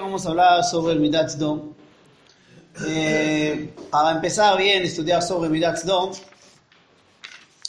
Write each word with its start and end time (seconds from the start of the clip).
vamos 0.00 0.24
a 0.24 0.30
hablar 0.30 0.64
sobre 0.64 0.94
el 0.94 1.00
Midat 1.00 1.30
Sdom. 1.30 1.74
Eh, 2.86 3.74
para 3.90 4.12
empezar 4.12 4.56
bien, 4.56 4.82
estudiar 4.82 5.22
sobre 5.22 5.50
Midat 5.50 5.76
Sdom, 5.76 6.12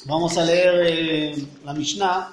vamos 0.06 0.38
a 0.38 0.46
leer 0.46 0.74
eh, 0.88 1.48
la 1.66 1.74
Mishnah. 1.74 2.32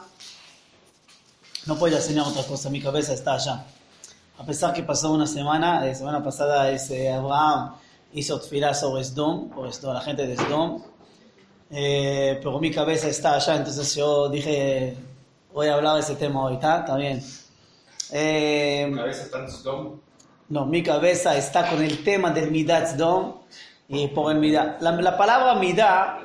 No 1.66 1.76
puedo 1.76 1.96
enseñar 1.96 2.26
otra 2.26 2.44
cosa, 2.44 2.70
mi 2.70 2.80
cabeza 2.80 3.12
está 3.12 3.34
allá. 3.34 3.66
A 4.38 4.44
pesar 4.44 4.72
que 4.72 4.82
pasó 4.82 5.12
una 5.12 5.26
semana, 5.26 5.84
la 5.84 5.94
semana 5.94 6.22
pasada 6.22 6.70
ese 6.70 7.10
Abraham 7.12 7.74
hizo 8.12 8.40
tefilá 8.40 8.72
sobre 8.74 9.02
Sdom, 9.04 9.50
por 9.50 9.68
esto 9.68 9.92
la 9.92 10.00
gente 10.00 10.26
de 10.26 10.36
Sdom, 10.36 10.82
eh, 11.70 12.38
pero 12.42 12.58
mi 12.60 12.70
cabeza 12.70 13.08
está 13.08 13.34
allá, 13.34 13.56
entonces 13.56 13.94
yo 13.94 14.28
dije, 14.28 14.96
voy 15.52 15.66
a 15.66 15.74
hablar 15.74 15.96
de 15.96 16.00
ese 16.00 16.14
tema 16.14 16.42
ahorita, 16.42 16.80
está 16.80 16.96
bien. 16.96 17.22
Eh, 18.12 18.90
cabeza 18.94 19.22
está 19.22 19.38
en 19.40 19.50
Sodom. 19.50 20.00
no, 20.48 20.66
mi 20.66 20.82
cabeza 20.82 21.36
está 21.36 21.68
con 21.68 21.82
el 21.82 22.02
tema 22.02 22.30
del 22.30 22.50
Midat 22.50 22.88
Sdom 22.96 23.34
y 23.88 24.08
por 24.08 24.32
el 24.32 24.38
Midat. 24.38 24.80
La, 24.82 24.92
la 24.92 25.16
palabra 25.16 25.54
Midat 25.54 26.20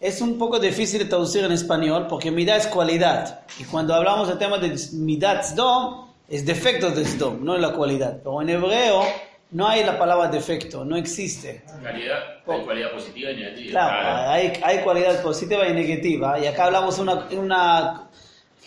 es 0.00 0.20
un 0.20 0.38
poco 0.38 0.58
difícil 0.58 0.98
de 1.00 1.06
traducir 1.06 1.44
en 1.44 1.52
español 1.52 2.06
porque 2.08 2.30
Midat 2.30 2.58
es 2.60 2.66
cualidad. 2.66 3.40
Y 3.58 3.64
cuando 3.64 3.94
hablamos 3.94 4.28
del 4.28 4.38
tema 4.38 4.58
del 4.58 4.78
Midat 4.92 5.44
Sdom, 5.44 6.08
es 6.28 6.44
defecto 6.46 6.90
de 6.90 7.04
Sdom, 7.04 7.44
no 7.44 7.54
es 7.54 7.60
la 7.60 7.72
cualidad. 7.72 8.18
Pero 8.22 8.40
en 8.42 8.48
hebreo 8.50 9.02
no 9.50 9.68
hay 9.68 9.84
la 9.84 9.98
palabra 9.98 10.28
defecto, 10.28 10.84
no 10.84 10.96
existe. 10.96 11.62
Calidad, 11.82 12.18
hay 12.46 12.60
cualidad 12.64 12.90
positiva 12.92 13.30
y 13.30 13.36
negativa. 13.36 13.70
Claro, 13.70 14.30
hay, 14.30 14.52
hay 14.62 14.78
cualidad 14.78 15.22
positiva 15.22 15.68
y 15.68 15.72
negativa. 15.74 16.38
Y 16.38 16.46
acá 16.46 16.64
hablamos 16.64 16.98
una, 16.98 17.28
una 17.32 18.08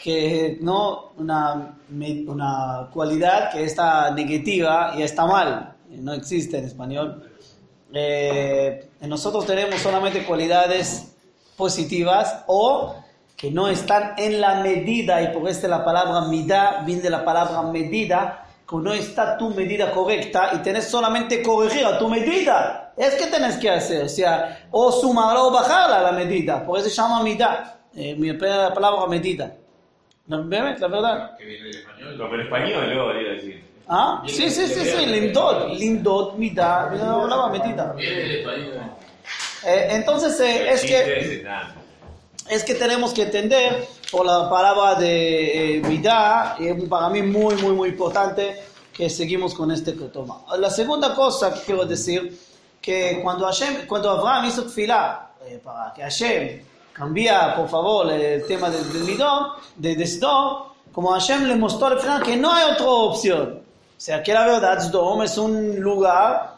que 0.03 0.57
no 0.61 1.13
una, 1.17 1.77
una 2.27 2.89
cualidad 2.93 3.51
que 3.51 3.63
está 3.63 4.11
negativa 4.11 4.93
y 4.97 5.01
está 5.01 5.25
mal. 5.25 5.75
No 5.89 6.13
existe 6.13 6.57
en 6.57 6.65
español. 6.65 7.23
Eh, 7.93 8.89
nosotros 9.01 9.45
tenemos 9.45 9.79
solamente 9.81 10.25
cualidades 10.25 11.15
positivas 11.55 12.43
o 12.47 12.95
que 13.35 13.51
no 13.51 13.67
están 13.67 14.13
en 14.17 14.41
la 14.41 14.61
medida, 14.61 15.21
y 15.21 15.27
por 15.27 15.47
esto 15.47 15.67
la 15.67 15.85
palabra 15.85 16.21
midá 16.21 16.81
viene 16.83 17.03
de 17.03 17.09
la 17.11 17.23
palabra 17.23 17.61
medida, 17.63 18.45
que 18.67 18.75
no 18.77 18.91
está 18.93 19.37
tu 19.37 19.51
medida 19.51 19.91
correcta 19.91 20.49
y 20.53 20.57
tenés 20.57 20.89
solamente 20.89 21.41
corregir 21.43 21.85
a 21.85 21.99
tu 21.99 22.09
medida. 22.09 22.93
Es 22.97 23.13
que 23.13 23.27
tenés 23.27 23.57
que 23.57 23.69
hacer, 23.69 24.05
o 24.05 24.09
sea, 24.09 24.67
o 24.71 24.91
sumarla 24.91 25.43
o 25.43 25.51
bajarla 25.51 26.01
la 26.01 26.11
medida, 26.11 26.65
por 26.65 26.79
eso 26.79 26.89
se 26.89 26.95
llama 26.95 27.21
midá, 27.21 27.79
eh, 27.95 28.17
la 28.17 28.73
palabra 28.73 29.05
medida. 29.05 29.53
¿No 30.27 30.43
ves? 30.43 30.79
La 30.79 30.87
verdad. 30.87 31.37
Que 31.37 31.45
viene 31.45 31.65
del 31.65 31.75
español. 31.77 32.17
No, 32.17 32.29
pero 32.29 32.43
español 32.43 32.93
luego 32.93 33.07
debería 33.09 33.31
decir. 33.31 33.63
¿Ah? 33.87 34.23
Sí, 34.27 34.49
sí, 34.49 34.67
sí, 34.67 34.85
sí, 34.85 35.05
limdot, 35.05 36.35
midá, 36.37 36.89
viene 36.89 37.05
la 37.05 37.21
palabra 37.21 37.59
medida. 37.59 37.93
Viene 37.93 38.15
del 38.15 38.31
español. 38.39 38.73
Eh, 39.65 39.87
entonces, 39.91 40.39
eh, 40.39 40.69
es 40.71 40.81
que... 40.81 41.45
Es 42.49 42.63
que 42.63 42.75
tenemos 42.75 43.13
que 43.13 43.23
entender 43.23 43.85
por 44.09 44.25
la 44.25 44.49
palabra 44.49 44.95
de 44.95 45.79
eh, 45.79 45.81
es 46.59 46.83
para 46.85 47.09
mí 47.09 47.21
muy, 47.21 47.55
muy, 47.55 47.73
muy 47.73 47.89
importante 47.89 48.63
que 48.93 49.09
seguimos 49.09 49.53
con 49.53 49.69
este 49.69 49.91
toma. 49.91 50.43
La 50.57 50.69
segunda 50.69 51.13
cosa 51.13 51.53
que 51.53 51.59
quiero 51.61 51.85
decir, 51.85 52.39
que 52.81 53.19
cuando, 53.21 53.45
Hashem, 53.45 53.85
cuando 53.85 54.09
Abraham 54.09 54.45
hizo 54.45 54.63
tefilá, 54.63 55.31
eh, 55.45 55.59
para 55.61 55.93
que 55.93 56.01
Hashem 56.01 56.61
cambia, 56.97 57.55
por 57.55 57.69
favor, 57.69 58.11
el 58.11 58.45
tema 58.47 58.69
del, 58.69 58.91
del 58.91 59.03
Midón, 59.03 59.49
de, 59.75 59.95
de 59.95 60.07
Sdom, 60.07 60.63
como 60.91 61.11
Hashem 61.11 61.43
le 61.45 61.55
mostró 61.55 61.87
al 61.87 61.99
final 61.99 62.23
que 62.23 62.35
no 62.35 62.51
hay 62.51 62.71
otra 62.71 62.87
opción. 62.87 63.61
O 63.97 63.99
sea, 63.99 64.23
que 64.23 64.33
la 64.33 64.47
verdad, 64.47 64.79
Sdom 64.79 65.21
es 65.21 65.37
un 65.37 65.79
lugar 65.79 66.57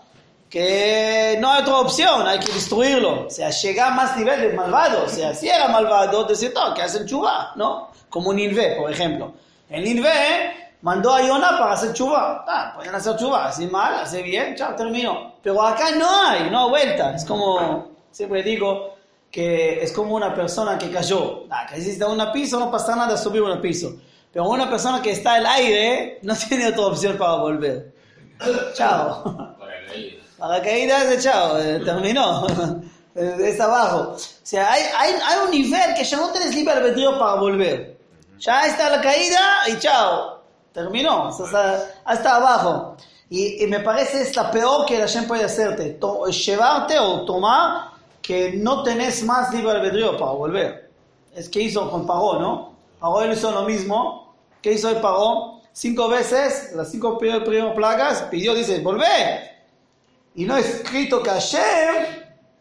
que 0.50 1.38
no 1.40 1.52
hay 1.52 1.62
otra 1.62 1.80
opción, 1.80 2.28
hay 2.28 2.40
que 2.40 2.52
destruirlo. 2.52 3.28
O 3.28 3.30
sea, 3.30 3.50
llega 3.50 3.88
a 3.88 3.92
más 3.92 4.17
nivel 4.17 4.42
de 4.42 4.54
malvado. 4.54 5.06
O 5.06 5.10
sea, 5.10 5.34
si 5.34 5.48
era 5.48 5.67
malvado, 5.67 6.23
decir, 6.23 6.52
no, 6.55 6.73
que 6.73 6.82
hacen 6.82 7.05
chubá, 7.05 7.52
¿no? 7.55 7.89
Como 8.10 8.33
Ninvé, 8.33 8.76
por 8.78 8.92
ejemplo. 8.92 9.33
En 9.70 9.83
Ninvé 9.83 10.73
mandó 10.82 11.14
a 11.14 11.22
Yona 11.22 11.58
para 11.58 11.73
hacer 11.73 11.94
chubá. 11.94 12.45
Ah, 12.48 12.72
pueden 12.76 12.95
hacer 12.95 13.16
chubá, 13.17 13.48
así 13.48 13.67
mal, 13.67 13.94
hace 13.95 14.23
bien, 14.23 14.55
chao, 14.55 14.73
terminó. 14.76 15.33
Pero 15.44 15.61
acá 15.61 15.92
no 15.92 16.08
hay, 16.10 16.49
no 16.49 16.64
hay 16.64 16.70
vuelta. 16.70 17.16
Es 17.16 17.26
como, 17.26 17.89
siempre 18.11 18.42
digo, 18.42 18.95
que 19.32 19.84
es 19.84 19.92
como 19.92 20.16
una 20.16 20.34
persona 20.34 20.78
que 20.78 20.90
cayó. 20.92 21.44
Ah, 21.50 21.66
que 21.67 21.80
hiciste 21.80 22.06
un 22.06 22.20
piso, 22.32 22.60
no 22.60 22.72
pasa 22.72 22.95
nada 22.95 23.17
subir 23.17 23.42
un 23.42 23.62
piso. 23.62 23.94
Pero 24.32 24.48
una 24.48 24.70
persona 24.70 25.02
que 25.02 25.12
está 25.12 25.36
en 25.38 25.42
el 25.42 25.45
aire 25.48 26.20
no 26.23 26.36
tiene 26.48 26.67
otra 26.67 26.86
opción 26.88 27.17
para 27.17 27.36
volver. 27.36 27.94
Chao. 28.73 29.23
Para 29.60 29.86
caída. 29.88 30.23
Paracaídas 30.38 31.10
de 31.10 31.20
chao, 31.20 31.58
eh, 31.60 31.82
terminó. 31.84 32.45
Es 33.16 33.60
abajo. 33.60 34.14
O 34.16 34.17
sea, 34.44 34.72
hay, 34.72 34.84
hay, 34.98 35.14
hay 35.26 35.38
un 35.44 35.52
nivel 35.52 35.94
que 35.98 36.06
ya 36.06 36.16
no 36.16 36.32
tienes 36.32 36.56
libre 36.56 36.73
albedrío 36.73 37.20
para 37.20 37.34
volver. 37.34 37.98
Ya 38.40 38.66
está 38.66 38.90
la 38.90 39.02
caída 39.02 39.40
y 39.67 39.78
chao. 39.78 40.42
Terminó. 40.72 41.28
Hasta, 41.28 41.84
hasta 42.06 42.36
abajo. 42.36 42.96
Y, 43.30 43.64
y 43.64 43.67
me 43.67 43.82
parece 43.82 44.22
es 44.22 44.34
la 44.38 44.50
peor 44.52 44.86
que 44.86 45.00
la 45.00 45.08
gente 45.08 45.28
puede 45.28 45.44
hacerte. 45.44 45.96
To- 45.96 46.28
llevarte 46.28 46.98
o 46.98 47.26
tomar 47.26 47.92
que 48.30 48.52
no 48.52 48.84
tenés 48.84 49.23
más 49.23 49.52
libre 49.52 49.72
albedrío 49.72 50.16
para 50.16 50.34
volver. 50.34 50.92
Es 51.36 51.50
que 51.50 51.62
hizo 51.62 51.90
con 51.90 52.06
Paró, 52.06 52.40
¿no? 52.40 52.76
Paró 53.00 53.23
él 53.23 53.34
hizo 53.34 53.50
lo 53.50 53.64
mismo. 53.64 54.36
¿Qué 54.62 54.73
hizo 54.73 54.88
el 54.88 54.98
Paró? 54.98 55.62
Cinco 55.73 56.08
veces, 56.08 56.73
las 56.76 56.92
cinco 56.92 57.17
primeras 57.17 57.73
plagas, 57.73 58.22
pidió, 58.30 58.54
dice, 58.54 58.82
volver. 58.82 59.50
Y 60.36 60.45
no 60.45 60.58
es 60.58 60.76
escrito 60.76 61.23
que 61.23 61.32
Hashem 61.32 62.06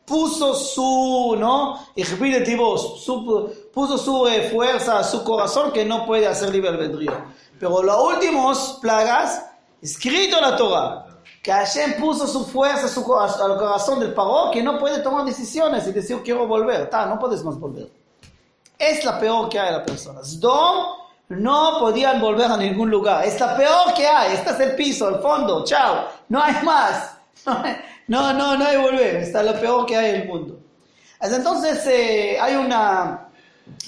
puso 0.06 0.54
su, 0.54 1.36
¿no? 1.38 1.86
Su, 1.94 3.52
puso 3.70 3.98
su 3.98 4.26
eh, 4.26 4.48
fuerza, 4.50 5.04
su 5.04 5.22
corazón 5.22 5.70
que 5.72 5.84
no 5.84 6.06
puede 6.06 6.26
hacer 6.26 6.48
libre 6.48 6.70
albedrío. 6.70 7.12
Pero 7.60 7.82
las 7.82 7.98
últimas 7.98 8.78
plagas, 8.80 9.44
escrito 9.82 10.38
en 10.38 10.42
la 10.42 10.56
Torah, 10.56 11.07
que 11.42 11.52
Hashem 11.52 11.94
puso 12.00 12.26
su 12.26 12.44
fuerza 12.44 12.88
su, 12.88 13.00
al 13.14 13.56
corazón 13.56 14.00
del 14.00 14.12
paro 14.12 14.50
que 14.52 14.62
no 14.62 14.78
puede 14.78 15.00
tomar 15.00 15.24
decisiones 15.24 15.86
y 15.86 15.92
decir 15.92 16.20
quiero 16.22 16.46
volver. 16.46 16.90
Ta, 16.90 17.06
no 17.06 17.18
puedes 17.18 17.44
más 17.44 17.58
volver. 17.58 17.88
Es 18.78 19.04
la 19.04 19.18
peor 19.18 19.48
que 19.48 19.58
hay 19.58 19.72
la 19.72 19.84
persona. 19.84 20.20
Sdom 20.22 20.86
no 21.30 21.76
podían 21.78 22.20
volver 22.20 22.50
a 22.50 22.56
ningún 22.56 22.90
lugar. 22.90 23.24
Es 23.24 23.38
la 23.40 23.56
peor 23.56 23.94
que 23.94 24.06
hay. 24.06 24.34
Este 24.34 24.50
es 24.50 24.60
el 24.60 24.76
piso, 24.76 25.08
el 25.08 25.20
fondo. 25.20 25.64
Chao. 25.64 26.08
No 26.28 26.42
hay 26.42 26.54
más. 26.64 27.14
No, 28.08 28.32
no, 28.32 28.56
no 28.56 28.64
hay 28.64 28.78
volver. 28.78 29.16
Está 29.16 29.42
lo 29.42 29.52
peor 29.60 29.84
que 29.84 29.94
hay 29.94 30.14
en 30.14 30.22
el 30.22 30.28
mundo. 30.28 30.58
Entonces 31.20 31.86
eh, 31.86 32.38
hay 32.40 32.54
una 32.56 33.28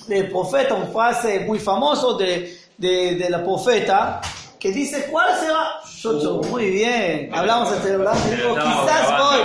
de 0.07 0.25
profeta, 0.25 0.75
una 0.75 0.89
frase 0.89 1.41
muy 1.41 1.59
famoso 1.59 2.19
de, 2.19 2.55
de, 2.77 3.15
de 3.15 3.31
la 3.31 3.43
profeta 3.43 4.21
que 4.61 4.71
dice, 4.73 5.07
¿cuál 5.11 5.41
será? 5.41 5.81
Yo, 6.03 6.43
muy 6.51 6.71
bien. 6.71 7.31
Hablamos 7.33 7.73
de 7.73 7.81
celular. 7.81 8.15
Digo, 8.25 8.51
Estamos 8.51 8.91
quizás 8.91 9.19
voy. 9.19 9.41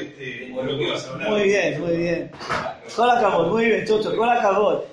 Este, 0.00 0.48
lo 0.48 0.78
que 0.78 0.82
ibas 0.84 1.06
a 1.06 1.10
hablar. 1.10 1.30
Muy 1.30 1.42
bien, 1.42 1.80
muy 1.80 1.96
bien. 1.96 2.32
Cola 2.96 3.20
cabot, 3.20 3.48
muy 3.48 3.66
bien, 3.66 3.86
Chocho, 3.86 4.16
cola 4.16 4.40
cabot. 4.40 4.86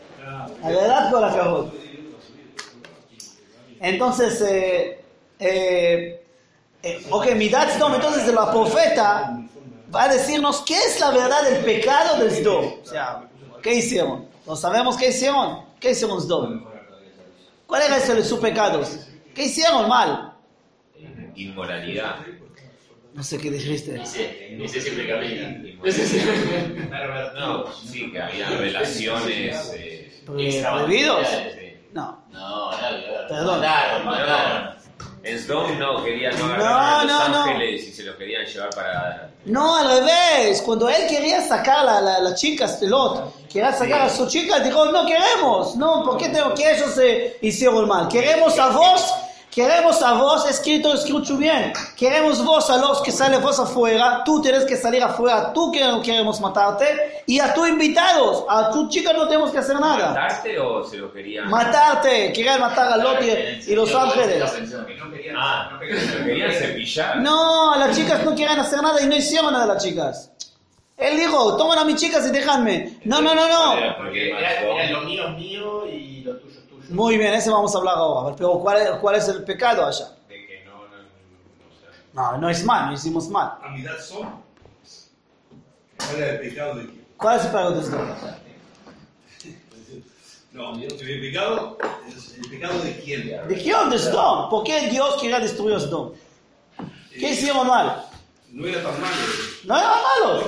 La 0.62 0.70
verdad, 0.70 1.12
cola 1.12 1.34
cabot. 1.34 1.74
Entonces, 3.80 4.42
eh, 4.42 5.02
eh, 5.40 6.26
eh, 6.84 7.06
ok, 7.10 7.32
Midat 7.36 7.78
Sdom, 7.78 7.96
entonces 7.96 8.28
la 8.34 8.52
profeta 8.52 9.40
va 9.94 10.04
a 10.04 10.08
decirnos 10.10 10.64
qué 10.66 10.76
es 10.76 11.00
la 11.00 11.12
verdad 11.12 11.44
del 11.44 11.64
pecado 11.64 12.18
del 12.18 12.32
Sdom. 12.32 12.66
O 12.82 12.86
sea, 12.86 13.28
¿qué 13.62 13.76
hicieron? 13.76 14.28
¿No 14.46 14.56
sabemos 14.56 14.98
qué 14.98 15.10
hicieron? 15.10 15.66
¿Qué 15.80 15.92
hicieron 15.92 16.22
Sdom? 16.22 16.66
¿Cuál 17.66 17.82
era 17.84 17.98
ese 17.98 18.16
de 18.16 18.24
sus 18.24 18.40
pecados? 18.40 19.08
¿Qué 19.36 19.46
hicieron 19.46 19.88
mal? 19.88 20.34
Inmoralidad. 21.36 22.16
No 23.14 23.24
sé 23.24 23.38
qué 23.38 23.52
dijiste. 23.52 24.00
Ese, 24.02 24.64
ese 24.64 24.82
siempre 24.82 25.08
camina. 25.08 25.62
Ese 25.84 26.06
siempre. 26.06 26.90
No, 27.36 27.72
sí, 27.74 28.12
que 28.12 28.22
había 28.22 28.50
relaciones. 28.50 29.74
Eh, 29.76 30.22
¿Prohibidos? 30.26 31.28
No. 31.94 32.24
No, 32.32 32.72
dale, 32.72 33.08
dale. 33.08 33.28
Perdón. 33.28 33.60
Mataron, 33.60 34.06
mataron. 34.06 34.77
En 35.24 35.40
Sdom 35.40 35.78
no 35.78 36.04
querían 36.04 36.38
no 36.40 36.48
No, 36.48 36.54
agarrar 36.54 37.00
a 37.00 37.04
los 37.04 37.12
no, 37.12 37.30
no. 37.30 37.44
ángeles 37.44 37.88
y 37.88 37.92
se 37.92 38.04
los 38.04 38.16
querían 38.16 38.46
llevar 38.46 38.70
para. 38.70 39.30
No, 39.46 39.76
al 39.78 39.88
revés. 40.00 40.62
Cuando 40.62 40.88
él 40.90 41.08
quería 41.10 41.42
sacar 41.46 41.84
la, 41.86 42.00
la, 42.02 42.20
la 42.20 42.36
chica 42.36 42.68
Lot, 42.82 43.48
quería 43.48 43.74
sacar 43.74 44.02
a 44.02 44.10
su 44.10 44.28
chica, 44.28 44.60
dijo, 44.60 44.86
no 44.86 45.06
queremos. 45.06 45.76
No, 45.76 46.04
¿por 46.04 46.18
qué 46.18 46.30
tengo 46.30 46.54
que 46.54 46.72
ellos 46.72 46.92
se 46.94 47.38
hicieron 47.42 47.88
mal? 47.88 48.08
Queremos 48.08 48.58
a 48.60 48.70
vos, 48.70 49.14
Queremos 49.52 50.04
a 50.04 50.14
vos, 50.14 50.48
escrito, 50.48 50.94
escucho 50.94 51.36
bien. 51.36 51.74
Queremos 51.96 52.46
vos 52.46 52.70
a 52.70 52.78
los 52.78 53.02
que 53.02 53.12
sale 53.12 53.38
vos 53.38 53.60
afuera. 53.60 54.22
Tú 54.24 54.40
tienes 54.40 54.66
que 54.66 54.76
salir 54.76 55.02
afuera. 55.02 55.52
Tú 55.52 55.72
que 55.72 55.84
no 55.84 56.00
queremos 56.02 56.40
matarte. 56.40 57.24
Y 57.26 57.40
a 57.40 57.54
tus 57.56 57.68
invitados. 57.68 58.46
A 58.48 58.70
tus 58.72 58.90
chicas 58.90 59.16
no 59.16 59.28
tenemos 59.28 59.50
que 59.50 59.58
hacer 59.58 59.80
nada. 59.80 60.10
¿Matarte 60.10 60.60
o 60.60 60.84
se 60.84 60.98
lo 60.98 61.12
querían? 61.12 61.50
Matarte. 61.50 62.32
Quieren 62.34 62.60
matar 62.62 62.92
a 62.94 62.98
Lot 62.98 63.18
y, 63.24 63.72
y 63.72 63.76
los 63.76 63.94
ángeles. 63.96 64.44
Que 64.52 64.96
no 64.96 65.10
querían, 65.12 65.36
Ah, 65.40 65.80
querían 65.80 66.24
querían 66.26 66.52
cepillar. 66.52 67.18
No, 67.22 67.76
las 67.78 67.98
chicas 67.98 68.24
no 68.24 68.36
quieren 68.36 68.60
hacer 68.60 68.80
nada 68.84 69.02
y 69.02 69.08
no 69.08 69.16
hicieron 69.16 69.54
nada 69.54 69.66
las 69.66 69.84
chicas. 69.84 70.32
Él 70.98 71.18
dijo, 71.18 71.58
toman 71.58 71.80
a 71.80 71.84
mis 71.84 71.96
chicas 71.96 72.28
y 72.28 72.32
déjanme. 72.32 73.00
No, 73.06 73.22
no, 73.22 73.34
no, 73.34 73.48
no. 73.48 73.98
Porque 73.98 74.30
era, 74.30 74.52
era 74.62 74.92
lo 74.92 75.02
mío 75.02 75.28
es 75.28 75.36
mío 75.36 75.88
y 75.88 76.22
lo 76.22 76.36
tuyo. 76.38 76.47
Muy 76.90 77.18
bien, 77.18 77.34
ese 77.34 77.50
vamos 77.50 77.74
a 77.76 77.78
hablar 77.80 77.96
ahora. 77.98 78.36
Pero 78.36 78.60
¿cuál 78.60 78.78
es, 78.82 78.90
cuál 79.02 79.16
es 79.16 79.28
el 79.28 79.44
pecado 79.44 79.86
allá? 79.86 80.06
De 80.30 80.46
que 80.46 80.64
no, 80.66 80.74
no, 80.88 82.32
no, 82.32 82.32
No, 82.34 82.38
no 82.38 82.50
es 82.50 82.64
mal, 82.64 82.88
no 82.88 82.94
hicimos 82.94 83.28
mal. 83.30 83.54
amidad 83.64 84.00
son. 84.00 84.46
¿Cuál 85.98 86.24
es 86.24 86.30
el 86.30 86.40
pecado 86.40 86.76
de 86.76 86.86
quién? 86.86 87.08
¿Cuál 87.18 87.38
es 87.38 87.46
el 87.46 87.52
pecado 87.52 87.72
de 87.72 87.82
esto? 87.82 87.98
No, 90.54 90.76
el 90.76 90.88
pecado 91.20 91.78
es 92.08 92.34
el 92.38 92.50
pecado 92.50 92.80
de 92.80 93.00
quién. 93.02 93.48
¿De 93.48 93.56
quién? 93.62 93.90
De 93.90 94.00
Sdom. 94.00 94.50
¿Por 94.50 94.64
qué 94.64 94.88
Dios 94.90 95.16
quería 95.22 95.40
destruir 95.40 95.76
a 95.76 95.80
Sdom? 95.80 96.14
¿Qué 97.12 97.32
hicieron 97.32 97.68
mal? 97.68 98.06
No 98.52 98.66
era 98.66 98.82
tan 98.82 99.00
malo. 99.02 99.16
No 99.66 99.78
eran 99.78 99.92
malos. 99.92 100.44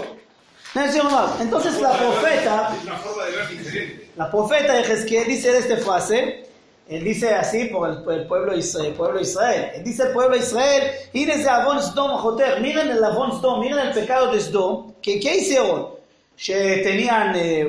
No 0.73 0.85
hicieron 0.85 1.11
mal. 1.11 1.29
Entonces 1.41 1.81
la 1.81 1.91
profeta, 1.91 2.75
Es 2.77 2.83
una 2.83 2.95
forma 2.97 3.25
de 3.25 3.31
ver 3.35 3.47
diferente. 3.49 4.08
La 4.19 4.29
profeta 4.29 4.79
Ezequiel 4.79 5.27
dice 5.27 5.57
esta 5.57 5.77
frase. 5.77 6.45
Él 6.89 7.03
dice 7.03 7.33
así 7.35 7.65
por 7.65 7.87
el, 7.89 8.03
por 8.03 8.13
el 8.13 8.25
pueblo, 8.27 8.53
Is- 8.57 8.75
el 8.75 8.93
pueblo 8.93 9.19
Israel. 9.21 9.71
Él 9.75 9.83
dice 9.83 10.03
el 10.07 10.09
pueblo 10.11 10.35
Israel, 10.35 10.91
miren 11.13 11.39
el 11.39 11.47
Avon 11.47 13.31
Sdom, 13.39 13.59
miren 13.61 13.79
el 13.79 13.93
pecado 13.93 14.31
de 14.33 14.39
Sdom. 14.41 14.93
¿Qué, 15.01 15.19
qué 15.19 15.37
hicieron? 15.37 15.89
Que 16.35 16.81
tenían, 16.83 17.35
eh, 17.35 17.67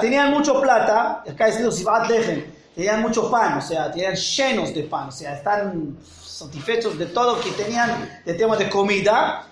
tenían 0.00 0.30
mucho 0.32 0.60
plata, 0.60 1.22
acá 1.30 1.46
dice 1.46 1.70
Sivat 1.70 2.08
Lejen, 2.10 2.52
tenían 2.74 3.00
mucho 3.00 3.30
pan, 3.30 3.58
o 3.58 3.60
sea, 3.60 3.90
tenían 3.92 4.14
llenos 4.16 4.74
de 4.74 4.82
pan, 4.84 5.08
o 5.08 5.12
sea, 5.12 5.34
están 5.36 5.96
satisfechos 6.24 6.98
de 6.98 7.06
todo 7.06 7.36
lo 7.36 7.40
que 7.40 7.50
tenían 7.50 8.20
de 8.26 8.34
tema 8.34 8.56
de 8.56 8.68
comida. 8.68 9.44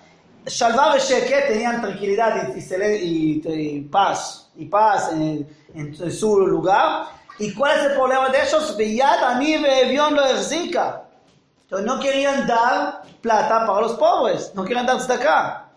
Shalva 0.47 0.97
y 0.97 1.01
Sheket 1.01 1.49
tenían 1.49 1.81
tranquilidad 1.81 2.49
y, 2.57 2.59
y 2.59 3.43
y- 3.45 3.77
y 3.77 3.81
paz, 3.83 4.49
y 4.57 4.65
paz 4.67 5.11
en, 5.13 5.47
en 5.77 6.13
su 6.13 6.47
lugar. 6.47 7.07
¿Y 7.39 7.53
cuál 7.53 7.79
es 7.79 7.85
el 7.87 7.93
problema 7.93 8.29
de 8.31 8.43
ellos? 8.43 8.75
Lo. 8.77 11.03
Entonces 11.63 11.87
no 11.87 12.01
querían 12.01 12.47
dar 12.47 13.03
plata 13.21 13.67
para 13.67 13.81
los 13.81 13.93
pobres, 13.95 14.53
no 14.55 14.65
querían 14.65 14.87
dar 14.87 14.97
acá. 15.15 15.69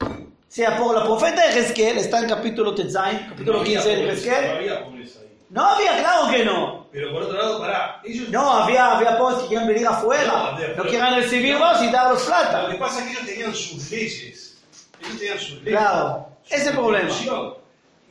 O 0.00 0.48
sea, 0.48 0.78
por 0.78 0.96
la 0.96 1.04
profeta 1.04 1.42
de 1.42 1.58
Ezequiel, 1.58 1.98
está 1.98 2.20
en 2.20 2.28
capítulo 2.28 2.74
Tetzain, 2.74 3.26
capítulo 3.28 3.54
No 3.54 3.60
había 3.60 3.82
15 3.82 3.96
de 3.96 4.12
Ezequiel. 4.12 5.12
No 5.50 5.66
había, 5.66 5.98
claro 5.98 6.30
que 6.30 6.44
no. 6.44 6.86
Pero 6.92 7.12
por 7.12 7.24
otro 7.24 7.36
lado, 7.36 7.60
pará, 7.60 8.00
ellos... 8.04 8.28
No, 8.30 8.50
había, 8.50 8.96
había 8.96 9.18
pobres 9.18 9.40
que 9.40 9.48
querían 9.48 9.66
venir 9.66 9.86
afuera, 9.86 10.56
no 10.76 10.82
querían 10.84 11.14
recibirlos 11.16 11.82
y 11.82 11.90
darlos 11.90 12.22
Lo 12.22 12.26
plata. 12.26 12.68
que 12.70 12.76
pasa 12.76 13.00
es 13.00 13.04
que 13.04 13.12
ellos 13.12 13.26
tenían 13.26 13.54
sus 13.54 13.90
leyes. 13.90 14.56
Ellos 15.00 15.18
tenían 15.18 15.38
sus 15.38 15.62
leyes. 15.62 15.78
Claro, 15.78 16.28
ese 16.46 16.56
es 16.56 16.66
el 16.68 16.74
problema. 16.74 17.10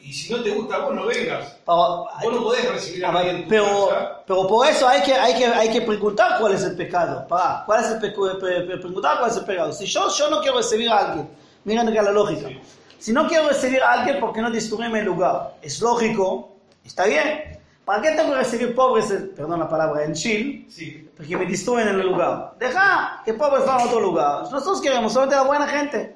Y 0.06 0.14
si 0.14 0.32
no 0.32 0.44
te 0.44 0.52
gusta, 0.52 0.78
vos 0.78 0.94
no 0.94 1.08
vengas. 1.08 1.58
Pero, 1.66 2.08
Vos 2.22 2.34
no 2.34 2.44
podés 2.44 2.72
recibir 2.72 3.04
a 3.08 3.12
nadie 3.12 3.32
en 3.32 3.44
tu 3.44 3.50
pero, 3.50 3.88
casa. 3.90 4.22
pero 4.28 4.48
por 4.48 4.68
eso 4.68 4.88
hay 4.88 5.02
que, 5.02 5.16
hay, 5.16 5.34
que, 5.34 5.48
hay 5.48 5.70
que 5.72 5.82
preguntar 5.82 6.40
cuál 6.40 6.54
es 6.54 6.62
el 6.62 6.76
pecado. 6.76 7.26
¿cuál 7.28 7.84
es 7.84 7.90
el 7.90 8.00
pecado? 8.00 8.38
preguntar 8.38 9.18
cuál 9.18 9.32
es 9.32 9.38
el 9.38 9.46
pecado. 9.46 9.74
Si 9.74 9.88
yo, 9.88 10.08
yo 10.16 10.30
no 10.30 10.42
quiero 10.42 10.58
recibir 10.58 10.92
a 10.92 11.00
alguien, 11.00 11.28
miren 11.64 11.90
acá 11.90 12.04
la 12.04 12.12
lógica. 12.12 12.50
Sí. 12.50 12.62
Si 13.00 13.14
no 13.14 13.28
quiero 13.28 13.48
recibir 13.48 13.82
a 13.82 13.94
alguien, 13.94 14.20
¿por 14.20 14.32
qué 14.32 14.44
no 14.44 14.52
destruirme 14.52 15.00
el 15.00 15.06
lugar? 15.06 15.56
Es 15.64 15.82
lógico, 15.82 16.52
está 16.86 17.06
bien. 17.06 17.60
¿Para 17.84 18.04
qué 18.04 18.12
tengo 18.12 18.30
que 18.30 18.38
recibir 18.38 18.76
pobres, 18.76 19.12
perdón 19.36 19.60
la 19.60 19.68
palabra, 19.68 20.04
en 20.04 20.14
Chile? 20.14 20.68
Sí. 20.70 21.10
Porque 21.18 21.36
me 21.36 21.48
destruyen 21.48 21.88
en 21.88 22.00
el 22.00 22.06
lugar. 22.06 22.54
Deja 22.60 23.24
que 23.26 23.34
pobres 23.34 23.66
van 23.66 23.82
a 23.82 23.86
otro 23.86 24.00
lugar. 24.02 24.44
Nosotros 24.52 24.82
queremos 24.82 25.12
solamente 25.14 25.36
la 25.36 25.48
buena 25.48 25.68
gente. 25.68 26.16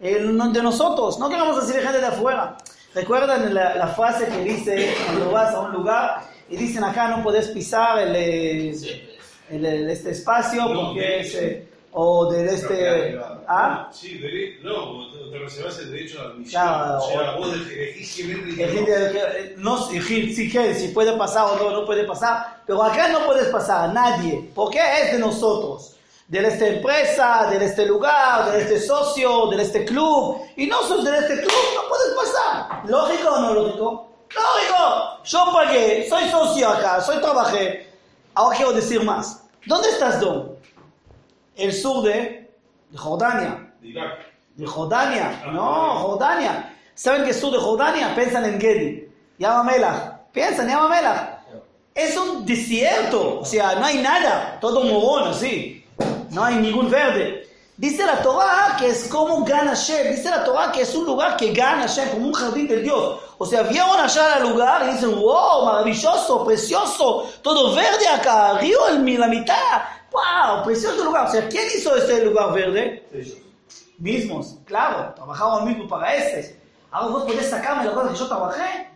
El, 0.00 0.52
de 0.52 0.62
nosotros. 0.62 1.18
No 1.18 1.30
queremos 1.30 1.56
recibir 1.56 1.82
gente 1.82 1.98
de 1.98 2.06
afuera. 2.06 2.58
¿Recuerdan 2.96 3.52
la, 3.52 3.74
la 3.74 3.88
frase 3.88 4.26
que 4.26 4.38
dice 4.42 4.94
cuando 5.04 5.30
vas 5.30 5.54
a 5.54 5.60
un 5.60 5.72
lugar 5.74 6.22
y 6.48 6.56
dicen 6.56 6.82
acá 6.82 7.08
no 7.08 7.22
puedes 7.22 7.48
pisar 7.48 7.98
el, 7.98 8.16
el- 8.16 9.66
el- 9.66 9.90
este 9.90 10.12
espacio 10.12 10.64
No, 10.64 10.86
porque 10.86 11.00
de 11.00 11.20
es... 11.20 11.62
o 11.92 12.32
de 12.32 12.46
este... 12.54 13.18
¿Ah? 13.46 13.90
Sí, 13.92 14.18
dere- 14.18 14.60
no, 14.62 15.10
te, 15.30 15.38
reservas 15.38 15.78
el 15.80 15.90
derecho 15.90 16.20
a 16.22 16.24
admisión. 16.24 16.62
Claro, 16.62 16.98
o 17.04 17.08
sea, 17.10 17.32
o- 17.32 17.38
vos 17.38 17.52
elegís 17.52 18.26
no. 19.58 19.90
eh, 19.92 20.02
si, 20.02 20.32
si, 20.34 20.74
si 20.74 20.88
puede 20.88 21.12
pasar 21.18 21.44
o 21.50 21.56
no, 21.56 21.70
no 21.70 21.84
puede 21.84 22.04
pasar, 22.04 22.62
pero 22.66 22.82
acá 22.82 23.08
no 23.08 23.26
puedes 23.26 23.48
pasar, 23.48 23.92
nadie, 23.92 24.50
porque 24.54 24.78
es 25.02 25.12
de 25.12 25.18
nosotros, 25.18 25.95
de 26.28 26.46
esta 26.46 26.66
empresa, 26.66 27.46
de 27.50 27.64
este 27.64 27.86
lugar, 27.86 28.50
de 28.50 28.62
este 28.62 28.80
socio, 28.80 29.46
de 29.46 29.62
este 29.62 29.84
club, 29.84 30.40
y 30.56 30.66
no 30.66 30.82
sos 30.82 31.04
de 31.04 31.16
este 31.18 31.40
club, 31.40 31.52
no 31.74 31.88
puedes 31.88 32.14
pasar. 32.16 32.82
¿Lógico 32.86 33.30
o 33.30 33.40
no 33.40 33.54
lógico? 33.54 34.08
¡Lógico! 34.34 35.22
Yo 35.24 35.52
pagué, 35.52 36.08
soy 36.08 36.28
socio 36.28 36.68
acá, 36.68 37.00
soy 37.00 37.18
trabajé. 37.18 37.92
Ahora 38.34 38.56
quiero 38.56 38.72
decir 38.72 39.02
más. 39.02 39.44
¿Dónde 39.66 39.88
estás, 39.88 40.20
Don? 40.20 40.56
El 41.54 41.72
sur 41.72 42.02
de, 42.02 42.50
de 42.90 42.98
Jordania. 42.98 43.72
De 43.80 43.88
Irak. 43.88 44.18
De 44.56 44.66
Jordania. 44.66 45.42
No, 45.52 45.96
Jordania. 46.00 46.76
¿Saben 46.94 47.24
qué 47.24 47.30
es 47.30 47.40
sur 47.40 47.52
de 47.52 47.58
Jordania? 47.58 48.14
Piensan 48.14 48.44
en 48.44 48.60
Gedi. 48.60 49.08
Yamamelach. 49.38 50.30
Piensan, 50.32 50.68
Yamamelach. 50.68 51.40
Es 51.94 52.16
un 52.16 52.44
desierto. 52.44 53.40
O 53.40 53.44
sea, 53.44 53.76
no 53.76 53.84
hay 53.86 53.98
nada. 53.98 54.58
Todo 54.60 54.82
morón, 54.82 55.30
así. 55.30 55.85
No 56.36 56.44
hay 56.44 56.56
ningún 56.56 56.90
verde. 56.90 57.48
Dice 57.78 58.04
la 58.04 58.20
Torah 58.20 58.76
que 58.78 58.88
es 58.88 59.08
como 59.08 59.42
Gan 59.42 59.68
Hashem. 59.68 60.14
Dice 60.14 60.28
la 60.28 60.44
Torah 60.44 60.70
que 60.70 60.82
es 60.82 60.94
un 60.94 61.06
lugar 61.06 61.34
que 61.34 61.50
Gan 61.54 61.80
Hashem, 61.80 62.10
como 62.10 62.26
un 62.26 62.34
jardín 62.34 62.68
de 62.68 62.82
Dios. 62.82 63.20
O 63.38 63.46
sea, 63.46 63.62
vieron 63.62 63.98
allá 63.98 64.34
al 64.34 64.50
lugar 64.50 64.86
y 64.86 64.92
dicen, 64.92 65.18
wow, 65.18 65.64
maravilloso, 65.64 66.44
precioso, 66.44 67.26
todo 67.40 67.74
verde 67.74 68.06
acá, 68.08 68.58
río 68.58 68.86
en 68.90 69.18
la 69.18 69.28
mitad. 69.28 69.54
Wow, 70.12 70.62
precioso 70.62 71.04
lugar. 71.04 71.28
O 71.28 71.30
sea, 71.30 71.48
¿quién 71.48 71.64
hizo 71.74 71.96
este 71.96 72.26
lugar 72.26 72.52
verde? 72.52 73.08
Ellos. 73.14 73.38
mismos, 73.96 74.56
claro, 74.66 75.14
trabajaban 75.14 75.64
mismo 75.64 75.88
para 75.88 76.16
este. 76.16 76.60
Ahora 76.90 77.14
vos 77.14 77.24
podés 77.24 77.48
sacarme 77.48 77.86
la 77.86 77.94
cosa 77.94 78.12
que 78.12 78.18
yo 78.18 78.28
trabajé. 78.28 78.90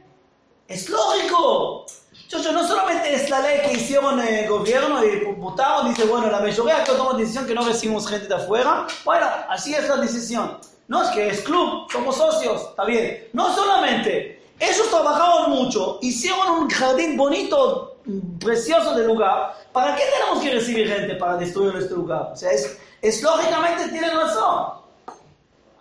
Es 0.69 0.91
lógico. 0.91 1.87
Yo, 2.31 2.53
no 2.53 2.65
solamente 2.65 3.13
es 3.13 3.29
la 3.29 3.41
ley 3.41 3.61
que 3.63 3.73
hicieron 3.73 4.21
el 4.21 4.49
gobierno 4.49 5.05
y 5.05 5.25
votaron, 5.35 5.89
dice, 5.89 6.07
bueno, 6.07 6.31
la 6.31 6.39
mayoría 6.39 6.85
que 6.85 6.93
tomamos 6.93 7.19
decisión 7.19 7.45
que 7.45 7.55
no 7.55 7.63
recibimos 7.63 8.07
gente 8.07 8.29
de 8.29 8.37
afuera. 8.37 8.87
Bueno, 9.05 9.27
así 9.49 9.75
es 9.75 9.89
la 9.89 9.97
decisión. 9.97 10.59
No 10.87 11.03
es 11.03 11.09
que 11.11 11.29
es 11.29 11.41
club, 11.41 11.91
somos 11.91 12.17
socios, 12.17 12.63
está 12.71 12.85
bien. 12.85 13.29
No 13.33 13.53
solamente, 13.53 14.43
ellos 14.61 14.89
trabajaron 14.91 15.51
mucho, 15.51 15.99
hicieron 16.03 16.51
un 16.51 16.71
jardín 16.71 17.17
bonito, 17.17 17.97
precioso 18.39 18.95
del 18.95 19.09
lugar. 19.09 19.57
¿Para 19.73 19.97
qué 19.97 20.05
tenemos 20.13 20.43
que 20.43 20.53
recibir 20.53 20.89
gente 20.89 21.17
para 21.17 21.37
destruir 21.37 21.75
este 21.77 21.95
lugar? 21.95 22.31
O 22.33 22.37
sea, 22.37 22.53
es, 22.53 22.79
es 23.03 23.23
lógicamente 23.23 23.89
tienen 23.89 24.17
razón. 24.17 24.75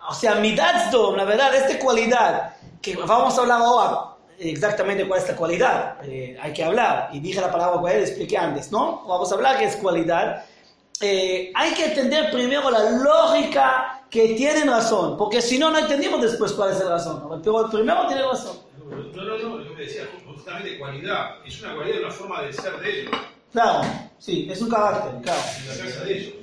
O 0.08 0.14
sea, 0.14 0.34
Midazdom, 0.34 1.14
la 1.14 1.24
verdad, 1.24 1.54
esta 1.54 1.78
cualidad, 1.78 2.56
que 2.82 2.96
vamos 2.96 3.38
a 3.38 3.42
hablar 3.42 3.62
ahora, 3.62 4.16
exactamente 4.40 5.06
cuál 5.06 5.20
es 5.20 5.28
la 5.28 5.36
cualidad, 5.36 5.96
eh, 6.04 6.38
hay 6.40 6.52
que 6.52 6.64
hablar, 6.64 7.10
y 7.12 7.20
dije 7.20 7.40
la 7.40 7.52
palabra 7.52 7.92
es, 7.92 8.08
expliqué 8.08 8.38
antes, 8.38 8.72
¿no? 8.72 9.04
Vamos 9.06 9.30
a 9.30 9.34
hablar 9.34 9.58
qué 9.58 9.64
es 9.64 9.76
cualidad. 9.76 10.44
Eh, 11.00 11.52
hay 11.54 11.74
que 11.74 11.86
entender 11.86 12.30
primero 12.30 12.70
la 12.70 12.90
lógica 12.90 14.02
que 14.10 14.34
tienen 14.34 14.68
razón, 14.68 15.16
porque 15.16 15.40
si 15.40 15.58
no, 15.58 15.70
no 15.70 15.78
entendemos 15.78 16.20
después 16.22 16.52
cuál 16.52 16.72
es 16.72 16.80
la 16.80 16.90
razón. 16.90 17.40
Pero 17.42 17.70
primero 17.70 18.06
tienen 18.06 18.26
razón. 18.26 18.58
No, 19.14 19.24
no, 19.24 19.38
no, 19.38 19.58
lo 19.58 19.76
que 19.76 19.82
decía, 19.82 20.02
justamente 20.26 20.78
cualidad. 20.78 21.36
Es 21.46 21.62
una 21.62 21.74
cualidad, 21.74 22.00
una 22.00 22.10
forma 22.10 22.42
de 22.42 22.52
ser 22.52 22.78
de 22.80 23.00
ellos. 23.00 23.12
Claro, 23.52 23.82
sí, 24.18 24.48
es 24.50 24.60
un 24.60 24.68
carácter, 24.68 25.22
claro. 25.22 25.40
La 25.68 25.84
casa 25.84 26.04
de 26.04 26.18
ellos. 26.18 26.34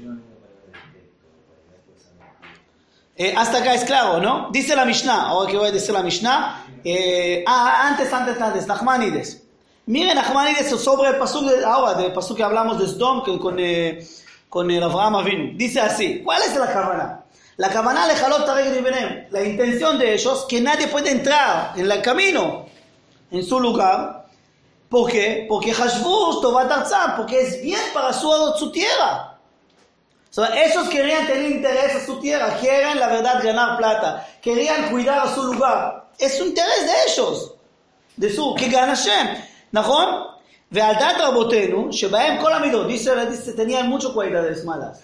Eh, 3.20 3.34
hasta 3.36 3.58
acá 3.58 3.74
es 3.74 3.84
claro, 3.84 4.20
¿no? 4.20 4.50
Dice 4.52 4.76
la 4.76 4.86
Mishnah, 4.86 5.30
ahora 5.30 5.50
que 5.50 5.58
voy 5.58 5.70
a 5.70 5.72
decir 5.72 5.94
la 5.94 6.04
Mishnah. 6.04 6.67
Eh, 6.84 7.44
ah, 7.48 7.88
antes, 7.88 8.12
antes, 8.12 8.40
antes, 8.42 8.68
Nachmanides. 8.68 9.44
Miren 9.86 10.16
Nachmanides 10.16 10.70
sobre 10.82 11.10
el 11.10 11.18
pasuk 11.18 11.50
de 11.50 11.64
ahora, 11.64 11.94
del 11.94 12.14
pasuk 12.14 12.38
que 12.38 12.44
hablamos 12.44 12.80
de 12.80 12.88
Sdom 12.88 13.24
que 13.24 13.38
con, 13.40 13.58
eh, 13.60 14.06
con 14.50 14.70
el 14.70 14.84
Abraham 14.84 15.16
Avinu. 15.16 15.58
Dice 15.58 15.80
así, 15.80 16.22
¿cuál 16.24 16.42
es 16.42 16.56
la 16.56 16.72
cabana? 16.72 17.24
La 17.58 17.70
cabana 17.70 18.08
jaló 18.16 18.44
Tarek 18.44 18.84
Benem. 18.84 19.28
La 19.32 19.44
intención 19.44 19.98
de 19.98 20.14
ellos 20.14 20.46
que 20.48 20.62
nadie 20.62 20.88
puede 20.88 21.12
entrar 21.12 21.74
en 21.76 21.90
el 21.90 22.02
camino, 22.02 22.68
en 23.32 23.44
su 23.44 23.60
lugar. 23.60 24.28
¿Por 24.90 25.12
qué? 25.12 25.46
Porque 25.50 25.74
Hashvush 25.74 26.42
Tovat 26.42 26.72
porque 27.18 27.42
es 27.42 27.62
bien 27.62 27.82
para 27.94 28.14
su, 28.14 28.30
su 28.58 28.72
tierra. 28.72 29.38
O 30.30 30.34
sea, 30.34 30.64
ellos 30.64 30.88
querían 30.90 31.26
tener 31.26 31.52
interés 31.52 31.96
a 31.96 32.06
su 32.06 32.20
tierra, 32.20 32.58
quieren 32.60 33.00
la 33.00 33.08
verdad 33.08 33.44
ganar 33.44 33.78
plata, 33.78 34.28
querían 34.40 34.92
cuidar 34.92 35.20
a 35.20 35.34
su 35.34 35.44
lugar 35.52 36.07
Es 36.19 36.41
un 36.41 36.49
interés 36.49 36.87
de 36.87 36.93
ellos, 37.09 37.55
de 38.17 38.31
su, 38.31 38.55
que 38.55 38.69
gana 38.69 38.95
Hashem. 38.95 39.27
¿נכון? 39.73 40.07
ועל 40.73 40.95
דעת 40.99 41.17
רבותינו, 41.21 41.93
שבהם 41.93 42.41
כל 42.41 42.53
המידות, 42.53 42.87
dice, 42.89 43.11
dice, 43.31 43.53
tenían 43.53 43.89
muchas 43.89 44.13
cualidades 44.13 44.65
malas. 44.65 45.01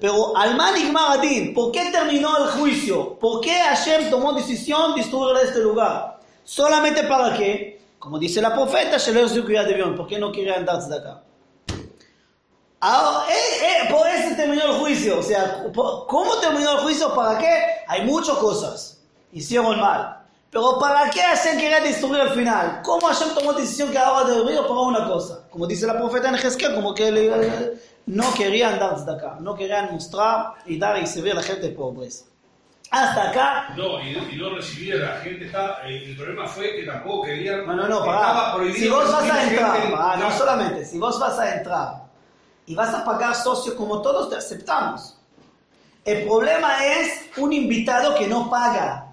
Pero 0.00 0.36
al 0.36 0.56
man 0.56 0.74
nigmar 0.74 1.18
adin, 1.18 1.54
¿por 1.54 1.70
qué 1.70 1.90
terminó 1.92 2.36
el 2.38 2.48
juicio? 2.50 3.18
¿Por 3.18 3.40
qué 3.40 3.52
Hashem 3.52 4.10
tomó 4.10 4.32
decisión 4.32 4.94
de 4.94 5.02
destruir 5.02 5.36
este 5.44 5.60
lugar? 5.60 6.18
¿Solamente 6.44 7.02
para 7.04 7.36
qué? 7.36 7.80
Como 7.98 8.18
dice 8.18 8.40
la 8.40 8.52
profeta, 8.54 8.96
Sheleo 8.96 9.28
de 9.28 9.74
Bion, 9.74 9.94
¿por 9.94 10.06
qué 10.08 10.18
no 10.18 10.32
querían 10.32 10.64
dar 10.64 10.80
acá? 10.80 11.22
Ahora, 12.80 13.26
eh, 13.28 13.34
eh, 13.62 13.92
por 13.92 14.08
eso 14.08 14.34
terminó 14.34 14.62
el 14.64 14.72
juicio. 14.80 15.18
O 15.18 15.22
sea, 15.22 15.64
por- 15.74 16.06
¿cómo 16.06 16.36
terminó 16.36 16.72
el 16.72 16.78
juicio? 16.78 17.14
¿Para 17.14 17.38
qué? 17.38 17.54
Hay 17.86 18.02
muchas 18.06 18.38
cosas. 18.38 18.98
Hicieron 19.32 19.78
mal. 19.78 20.22
Pero 20.55 20.79
¿para 20.79 21.09
qué 21.09 21.19
Hashem 21.19 21.57
quería 21.59 21.81
destruir 21.81 22.21
al 22.21 22.29
final? 22.29 22.79
¿Cómo 22.81 23.07
Hashem 23.07 23.35
tomó 23.35 23.51
decisión 23.51 23.91
que 23.91 23.97
ahora 23.97 24.29
de 24.29 24.41
río 24.41 24.65
para 24.65 24.79
una 24.79 25.05
cosa? 25.05 25.45
Como 25.51 25.67
dice 25.67 25.85
la 25.85 25.97
profeta 25.97 26.29
en 26.29 26.35
Ezequiel, 26.35 26.73
como 26.75 26.95
que 26.95 27.11
le- 27.11 27.73
no 28.05 28.33
querían 28.33 28.79
dar 28.79 28.93
acá, 28.93 29.35
no 29.41 29.53
querían 29.53 29.91
mostrar 29.91 30.53
y 30.65 30.79
dar 30.79 30.97
y 31.03 31.07
servir 31.07 31.33
a 31.33 31.35
la 31.35 31.43
gente 31.43 31.67
pobreza. 31.71 32.23
Hasta 32.89 33.31
acá, 33.31 33.73
No, 33.75 34.01
y, 34.01 34.11
y 34.31 34.37
no 34.37 34.55
recibir 34.55 34.93
a 34.93 35.15
la 35.15 35.17
gente. 35.19 35.47
Está, 35.47 35.85
eh, 35.89 36.05
el 36.11 36.15
problema 36.15 36.47
fue 36.47 36.73
que 36.73 36.83
tampoco 36.83 37.23
querían. 37.23 37.67
no, 37.67 37.75
no, 37.75 37.87
no, 37.89 38.05
pará. 38.05 38.55
Si 38.73 38.87
vos 38.87 39.11
vas 39.11 39.29
a 39.29 39.43
entrar, 39.43 39.91
pará, 39.91 40.15
no 40.15 40.31
solamente, 40.31 40.85
si 40.85 40.97
vos 40.97 41.19
vas 41.19 41.37
a 41.37 41.53
entrar 41.57 42.03
y 42.65 42.73
vas 42.75 42.93
a 42.93 43.03
pagar 43.03 43.35
socio 43.35 43.75
como 43.75 44.01
todos 44.01 44.29
te 44.29 44.37
aceptamos. 44.37 45.17
El 46.05 46.23
problema 46.25 46.85
es 46.85 47.25
un 47.35 47.51
invitado 47.51 48.15
que 48.15 48.25
no 48.27 48.49
paga, 48.49 49.04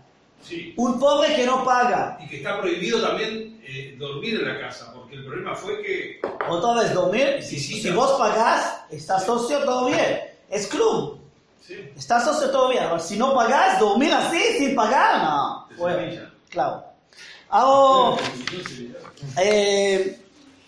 Sí. 0.42 0.74
un 0.76 0.98
pobre 0.98 1.34
que 1.34 1.46
no 1.46 1.64
paga. 1.64 2.18
Y 2.22 2.28
que 2.28 2.36
está 2.38 2.60
prohibido 2.60 3.00
también 3.00 3.60
eh, 3.64 3.94
dormir 3.98 4.34
en 4.40 4.48
la 4.48 4.60
casa, 4.60 4.92
porque 4.92 5.16
el 5.16 5.24
problema 5.24 5.54
fue 5.54 5.80
que. 5.82 6.20
Otra 6.48 6.82
vez 6.82 6.92
dormir, 6.94 7.42
si, 7.42 7.58
si 7.60 7.90
vos 7.90 8.12
pagás, 8.18 8.82
estás 8.90 9.24
socio 9.24 9.60
todo 9.64 9.86
bien. 9.86 10.20
Es 10.50 10.66
club, 10.66 11.18
Sí. 11.66 11.74
estás 11.96 12.24
socio 12.24 12.50
todo 12.50 12.68
bien. 12.70 12.82
Si 13.00 13.16
no 13.16 13.32
pagás, 13.34 13.78
dormir 13.78 14.12
así 14.12 14.38
sin 14.58 14.74
pagar, 14.74 15.22
no. 15.22 15.68
Pesadilla. 15.68 16.30
claro. 16.50 16.84
Ahora, 17.48 18.20
eh, 19.40 20.18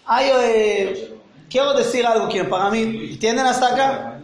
hay, 0.07 0.31
eh, 0.35 1.14
quiero 1.50 1.73
decir 1.75 2.07
algo 2.07 2.28
que 2.28 2.45
para 2.45 2.71
mí, 2.71 2.83
¿entienden 3.12 3.47
hasta 3.47 3.69
acá? 3.73 4.21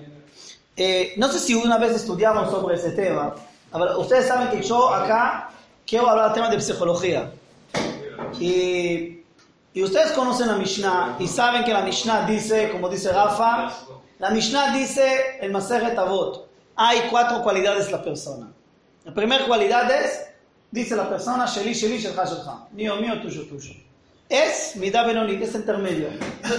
Eh, 0.77 1.15
no 1.17 1.29
sé 1.33 1.39
si 1.39 1.55
una 1.55 1.79
vez 1.79 1.93
estudiamos 1.93 2.51
sobre 2.51 2.77
ese 2.77 2.91
tema. 2.93 3.35
Ustedes 3.99 4.27
saben 4.27 4.49
que 4.49 4.67
yo 4.67 4.93
acá 4.93 5.51
quiero 5.87 6.09
hablar 6.09 6.27
del 6.27 6.35
tema 6.35 6.51
de 6.51 6.61
psicología. 6.61 7.31
Y, 8.39 9.23
y 9.73 9.83
ustedes 9.83 10.13
conocen 10.13 10.49
la 10.49 10.57
Mishnah 10.57 11.17
y 11.19 11.29
saben 11.29 11.65
que 11.65 11.73
la 11.73 11.83
Mishnah 11.83 12.27
dice, 12.27 12.71
como 12.71 12.89
dice 12.89 13.13
Rafa, 13.13 13.73
la 14.19 14.31
Mishnah 14.31 14.75
dice 14.75 15.39
en 15.41 15.53
Maseret 15.53 15.97
Avot, 15.97 16.49
hay 16.77 17.09
cuatro 17.11 17.43
cualidades 17.43 17.87
de 17.87 17.93
la 17.93 18.03
persona. 18.03 18.53
La 19.05 19.15
primera 19.15 19.47
cualidad 19.47 19.91
es, 19.91 20.27
dice 20.71 20.97
la 20.97 21.09
persona, 21.09 21.47
Sheli, 21.47 21.73
Sheli, 21.73 21.99
Shelcha, 21.99 22.25
Shelcha, 22.25 22.67
mío, 22.73 22.97
mío, 22.97 23.21
tuyo, 23.23 23.47
tuyo. 23.47 23.73
Es 24.29 24.77
Midah 24.77 25.05
Benoni, 25.05 25.43
es 25.43 25.55
intermedio. 25.55 26.09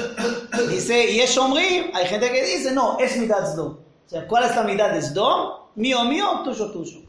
Dice, 0.70 1.10
y 1.10 1.22
es 1.22 1.30
Shomri, 1.30 1.89
hay 1.94 2.06
gente 2.06 2.30
que 2.30 2.44
dice, 2.44 2.74
no, 2.74 2.98
es 3.00 3.15
Midat 3.15 3.48
Sdom. 3.53 3.77
Sea, 4.12 4.27
¿cuál 4.27 4.44
es 4.44 4.53
la 4.58 4.63
Midat 4.63 4.91
de 4.91 5.01
Sdom? 5.01 5.51
Mío, 5.75 6.03
mío, 6.03 6.41
tuyo, 6.44 6.70
tuyo. 6.70 7.00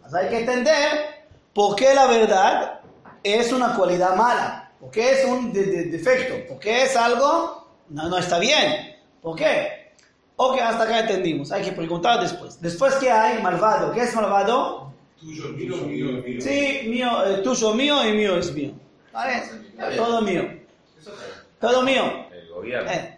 Pues 0.00 0.12
hay 0.14 0.28
que 0.30 0.40
entender 0.40 0.82
por 1.54 1.76
qué 1.76 1.94
la 1.94 2.08
verdad 2.08 2.80
es 3.22 3.52
una 3.52 3.76
cualidad 3.76 4.16
mala, 4.16 4.72
por 4.80 4.90
qué 4.90 5.12
es 5.12 5.24
un 5.26 5.52
de- 5.52 5.62
de- 5.64 5.84
defecto, 5.84 6.48
por 6.48 6.58
qué 6.58 6.82
es 6.82 6.96
algo, 6.96 7.68
no, 7.90 8.08
no 8.08 8.18
está 8.18 8.40
bien. 8.40 8.96
¿Por 9.22 9.36
qué? 9.36 9.92
Ok, 10.34 10.58
hasta 10.60 10.82
acá 10.82 10.98
entendimos, 11.00 11.52
hay 11.52 11.62
que 11.62 11.70
preguntar 11.70 12.18
después. 12.20 12.60
Después, 12.60 12.94
¿qué 12.96 13.12
hay? 13.12 13.40
Malvado. 13.40 13.92
¿Qué 13.92 14.00
es 14.00 14.12
malvado? 14.16 14.92
Tuyo, 15.20 15.50
mío, 15.50 15.76
mío, 15.76 16.22
mío. 16.24 16.40
Sí, 16.40 16.80
mío, 16.88 17.26
eh, 17.26 17.34
tuyo 17.44 17.74
mío 17.74 18.04
y 18.08 18.12
mío 18.12 18.38
es 18.38 18.52
mío. 18.52 18.72
¿Vale? 19.12 19.40
Todo 19.96 20.20
mío. 20.22 20.50
Todo 21.60 21.82
mío. 21.82 22.26
El 22.32 22.48
gobierno. 22.48 22.90
Eh. 22.90 23.16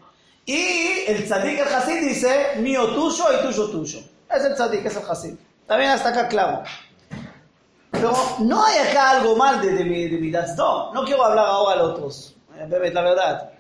Y 0.53 1.11
el 1.11 1.25
tzadik, 1.25 1.61
el 1.61 1.75
hasid, 1.75 2.01
dice 2.01 2.57
mío 2.59 2.89
tuyo 2.89 3.25
y 3.33 3.47
tuyo 3.47 3.71
tuyo. 3.71 4.01
Es 4.29 4.45
el 4.45 4.55
tzadik, 4.55 4.85
es 4.85 4.97
el 4.97 5.03
hasid. 5.09 5.35
Bien 5.67 5.89
hasta 5.89 6.11
acá 6.11 6.29
claro. 6.29 6.63
Pero 7.91 8.13
no 8.41 8.63
hay 8.63 8.77
acá 8.87 9.13
algo 9.13 9.35
mal 9.35 9.63
de, 9.63 9.73
de, 9.73 9.85
de 9.85 10.19
mi 10.19 10.31
Dazdom. 10.31 10.93
No 10.93 11.05
quiero 11.07 11.25
hablar 11.25 11.47
ahora 11.47 11.81
a 11.81 11.85
otros. 11.85 12.35
Eh, 12.59 12.67
bebé, 12.69 12.93
la 12.93 13.01
verdad. 13.01 13.51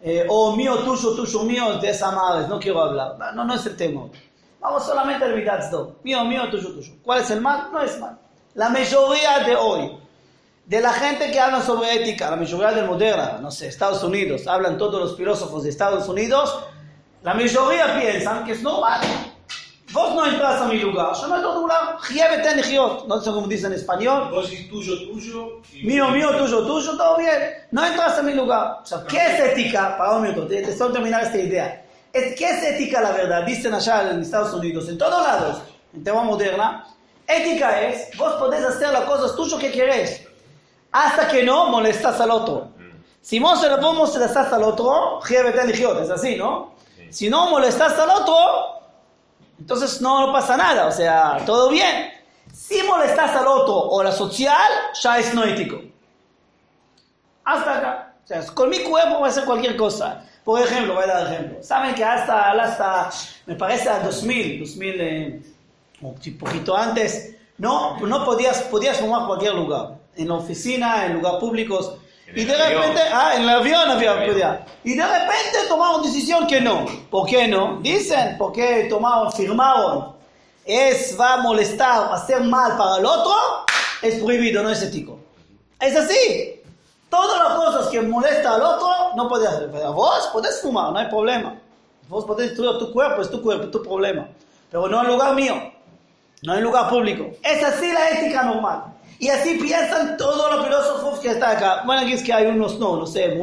Eh, 0.00 0.26
o 0.28 0.56
mío, 0.56 0.78
tuyo, 0.78 1.14
tuyo, 1.14 1.44
mío, 1.44 1.78
de 1.78 1.90
esa 1.90 2.10
madre. 2.10 2.48
No 2.48 2.58
quiero 2.58 2.82
hablar. 2.82 3.16
No, 3.36 3.44
no 3.44 3.54
es 3.54 3.64
el 3.66 3.76
tema. 3.76 4.08
Vamos 4.58 4.84
solamente 4.84 5.24
al 5.24 5.36
mi 5.36 5.44
Dazdom. 5.44 5.94
Mío, 6.02 6.24
mío, 6.24 6.50
tuyo, 6.50 6.72
tuyo. 6.72 6.92
¿Cuál 7.04 7.20
es 7.20 7.30
el 7.30 7.40
mal? 7.40 7.68
No 7.72 7.80
es 7.80 8.00
mal. 8.00 8.18
La 8.54 8.68
mayoría 8.68 9.38
de 9.46 9.54
hoy, 9.54 9.96
de 10.66 10.80
la 10.80 10.92
gente 10.92 11.30
que 11.30 11.40
habla 11.40 11.60
sobre 11.62 11.92
ética, 11.94 12.30
la 12.30 12.36
mayoría 12.36 12.72
del 12.72 12.86
moderna, 12.86 13.38
no 13.40 13.50
sé, 13.50 13.66
Estados 13.68 14.02
Unidos, 14.02 14.46
hablan 14.46 14.78
todos 14.78 15.00
los 15.00 15.16
filósofos 15.16 15.64
de 15.64 15.70
Estados 15.70 16.08
Unidos, 16.08 16.64
la 17.22 17.34
mayoría 17.34 17.98
piensan 18.00 18.44
que 18.44 18.52
es 18.52 18.62
normal. 18.62 19.00
Vos 19.92 20.14
no 20.14 20.24
entras 20.24 20.62
a 20.62 20.64
mi 20.66 20.78
lugar, 20.78 21.12
yo 21.14 21.34
a 21.34 21.42
tu 21.42 21.52
lugar, 21.60 21.96
no 23.06 23.20
sé 23.20 23.30
cómo 23.30 23.46
dice 23.46 23.66
en 23.66 23.74
español, 23.74 24.30
Vos 24.30 24.48
decís 24.50 24.70
tuyo, 24.70 24.94
tuyo. 25.06 25.60
y- 25.74 25.84
mío, 25.86 26.08
mío, 26.08 26.30
tuyo, 26.38 26.64
tuyo, 26.66 26.96
todo 26.96 27.18
bien, 27.18 27.38
no 27.72 27.84
entras 27.84 28.18
a 28.18 28.22
mi 28.22 28.32
lugar. 28.32 28.78
O 28.82 28.86
sea, 28.86 29.04
¿qué 29.06 29.18
es 29.18 29.40
ética? 29.40 29.98
Para 29.98 30.12
un 30.12 30.22
minuto, 30.22 30.46
te, 30.46 30.62
te 30.62 30.74
solo 30.76 30.94
terminar 30.94 31.24
esta 31.24 31.36
idea. 31.36 31.84
Es, 32.10 32.34
¿Qué 32.38 32.48
es 32.50 32.62
ética 32.62 33.02
la 33.02 33.12
verdad? 33.12 33.42
Dicen 33.44 33.74
allá 33.74 34.10
en 34.10 34.22
Estados 34.22 34.54
Unidos, 34.54 34.88
en 34.88 34.96
todos 34.96 35.22
lados, 35.22 35.58
en 35.94 36.02
tema 36.02 36.22
moderna, 36.22 36.86
ética 37.26 37.82
es, 37.82 38.16
vos 38.16 38.32
podés 38.34 38.64
hacer 38.64 38.90
las 38.92 39.02
cosas 39.04 39.36
tuyo 39.36 39.58
que 39.58 39.70
querés, 39.70 40.21
hasta 40.92 41.26
que 41.28 41.42
no 41.42 41.70
molestas 41.70 42.20
al 42.20 42.30
otro. 42.30 42.68
Si 43.20 43.38
vos 43.38 43.60
se 43.60 43.68
lo 43.68 43.94
molestas 43.94 44.52
al 44.52 44.62
otro, 44.64 45.20
es 46.02 46.10
así, 46.10 46.36
¿no? 46.36 46.74
Si 47.10 47.28
no 47.30 47.50
molestas 47.50 47.98
al 47.98 48.10
otro, 48.10 48.82
entonces 49.58 50.00
no, 50.00 50.26
no 50.26 50.32
pasa 50.32 50.56
nada, 50.56 50.86
o 50.86 50.92
sea, 50.92 51.38
todo 51.46 51.70
bien. 51.70 52.10
Si 52.52 52.82
molestas 52.82 53.34
al 53.36 53.46
otro 53.46 53.74
o 53.74 54.02
la 54.02 54.12
social, 54.12 54.70
ya 55.00 55.18
es 55.18 55.32
no 55.34 55.44
ético. 55.44 55.80
Hasta 57.44 57.78
acá. 57.78 58.14
O 58.24 58.26
sea, 58.26 58.44
con 58.46 58.68
mi 58.68 58.80
cuerpo 58.80 59.18
voy 59.18 59.28
a 59.28 59.30
hacer 59.30 59.44
cualquier 59.44 59.76
cosa. 59.76 60.24
Por 60.44 60.60
ejemplo, 60.60 60.94
voy 60.94 61.04
a 61.04 61.06
dar 61.06 61.32
ejemplo. 61.32 61.62
Saben 61.62 61.94
que 61.94 62.04
hasta, 62.04 62.50
hasta 62.50 63.10
me 63.46 63.54
parece 63.54 63.88
a 63.88 64.00
2000, 64.00 64.60
2000, 64.60 65.00
eh, 65.00 65.42
un 66.00 66.38
poquito 66.38 66.76
antes, 66.76 67.36
no, 67.58 67.98
no 68.00 68.24
podías, 68.24 68.62
podías 68.62 68.98
fumar 68.98 69.26
cualquier 69.26 69.54
lugar. 69.54 70.01
En 70.16 70.28
la 70.28 70.34
oficina, 70.34 71.06
en 71.06 71.14
lugares 71.14 71.40
públicos. 71.40 71.94
Y 72.34 72.44
de 72.44 72.56
repente, 72.56 73.00
ah, 73.12 73.32
en 73.34 73.42
el 73.42 73.48
avión 73.48 73.90
había, 73.90 74.12
avión. 74.12 74.32
podía. 74.32 74.66
Y 74.84 74.94
de 74.94 75.06
repente 75.06 75.58
tomaron 75.68 76.02
decisión 76.02 76.46
que 76.46 76.60
no. 76.60 76.86
¿Por 77.10 77.26
qué 77.26 77.46
no? 77.48 77.78
Dicen, 77.80 78.36
porque 78.38 78.86
tomaron, 78.88 79.32
firmaron. 79.32 80.12
Es, 80.64 81.18
va 81.18 81.34
a 81.34 81.36
molestar, 81.38 82.08
va 82.08 82.14
a 82.14 82.16
hacer 82.16 82.40
mal 82.42 82.76
para 82.76 82.98
el 82.98 83.06
otro, 83.06 83.34
es 84.00 84.22
prohibido, 84.22 84.62
no 84.62 84.70
es 84.70 84.82
ético. 84.82 85.18
Es 85.80 85.96
así. 85.96 86.60
Todas 87.10 87.38
las 87.42 87.54
cosas 87.54 87.88
que 87.88 88.00
molestan 88.00 88.54
al 88.54 88.62
otro, 88.62 88.88
no 89.16 89.28
puedes 89.28 89.48
hacer. 89.48 89.70
Pero 89.70 89.92
vos 89.92 90.30
podés 90.32 90.60
fumar, 90.62 90.92
no 90.92 90.98
hay 90.98 91.08
problema. 91.08 91.56
Vos 92.08 92.24
podés 92.24 92.48
destruir 92.48 92.78
tu 92.78 92.92
cuerpo, 92.92 93.20
es 93.22 93.30
tu 93.30 93.42
cuerpo, 93.42 93.68
tu 93.68 93.82
problema. 93.82 94.28
Pero 94.70 94.88
no 94.88 95.02
en 95.02 95.08
lugar 95.08 95.34
mío, 95.34 95.54
no 96.42 96.54
en 96.54 96.62
lugar 96.62 96.88
público. 96.88 97.26
Es 97.42 97.62
así 97.62 97.92
la 97.92 98.08
ética 98.10 98.42
normal. 98.42 98.84
Y 99.22 99.28
así 99.28 99.54
piensan 99.54 100.16
todos 100.16 100.50
los 100.52 100.64
filósofos 100.64 101.20
que 101.20 101.28
están 101.28 101.56
acá. 101.56 101.82
Bueno, 101.86 102.02
aquí 102.02 102.14
es 102.14 102.24
que 102.24 102.32
hay 102.32 102.46
unos 102.46 102.80
no, 102.80 102.96
no 102.96 103.06
sé, 103.06 103.38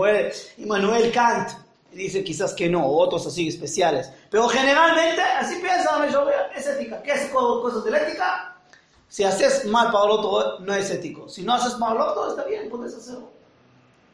Immanuel 0.57 1.09
Kant 1.13 1.51
dice 1.93 2.21
quizás 2.21 2.53
que 2.53 2.67
no, 2.67 2.85
otros 2.85 3.25
así 3.25 3.47
especiales. 3.47 4.11
Pero 4.29 4.49
generalmente 4.49 5.21
así 5.21 5.55
piensa 5.61 5.93
la 5.93 5.99
mayoría, 5.99 6.47
es 6.53 6.67
ética. 6.67 7.01
¿Qué 7.01 7.13
es 7.13 7.27
co- 7.27 7.61
cosas 7.61 7.85
de 7.85 7.91
la 7.91 7.99
ética? 7.99 8.57
Si 9.07 9.23
haces 9.23 9.63
mal 9.67 9.89
para 9.89 10.03
el 10.03 10.11
otro, 10.11 10.59
no 10.59 10.73
es 10.73 10.91
ético. 10.91 11.29
Si 11.29 11.43
no 11.43 11.53
haces 11.53 11.77
mal 11.77 11.93
al 11.95 12.09
otro, 12.09 12.29
está 12.31 12.43
bien, 12.43 12.69
puedes 12.69 12.93
hacerlo. 12.93 13.31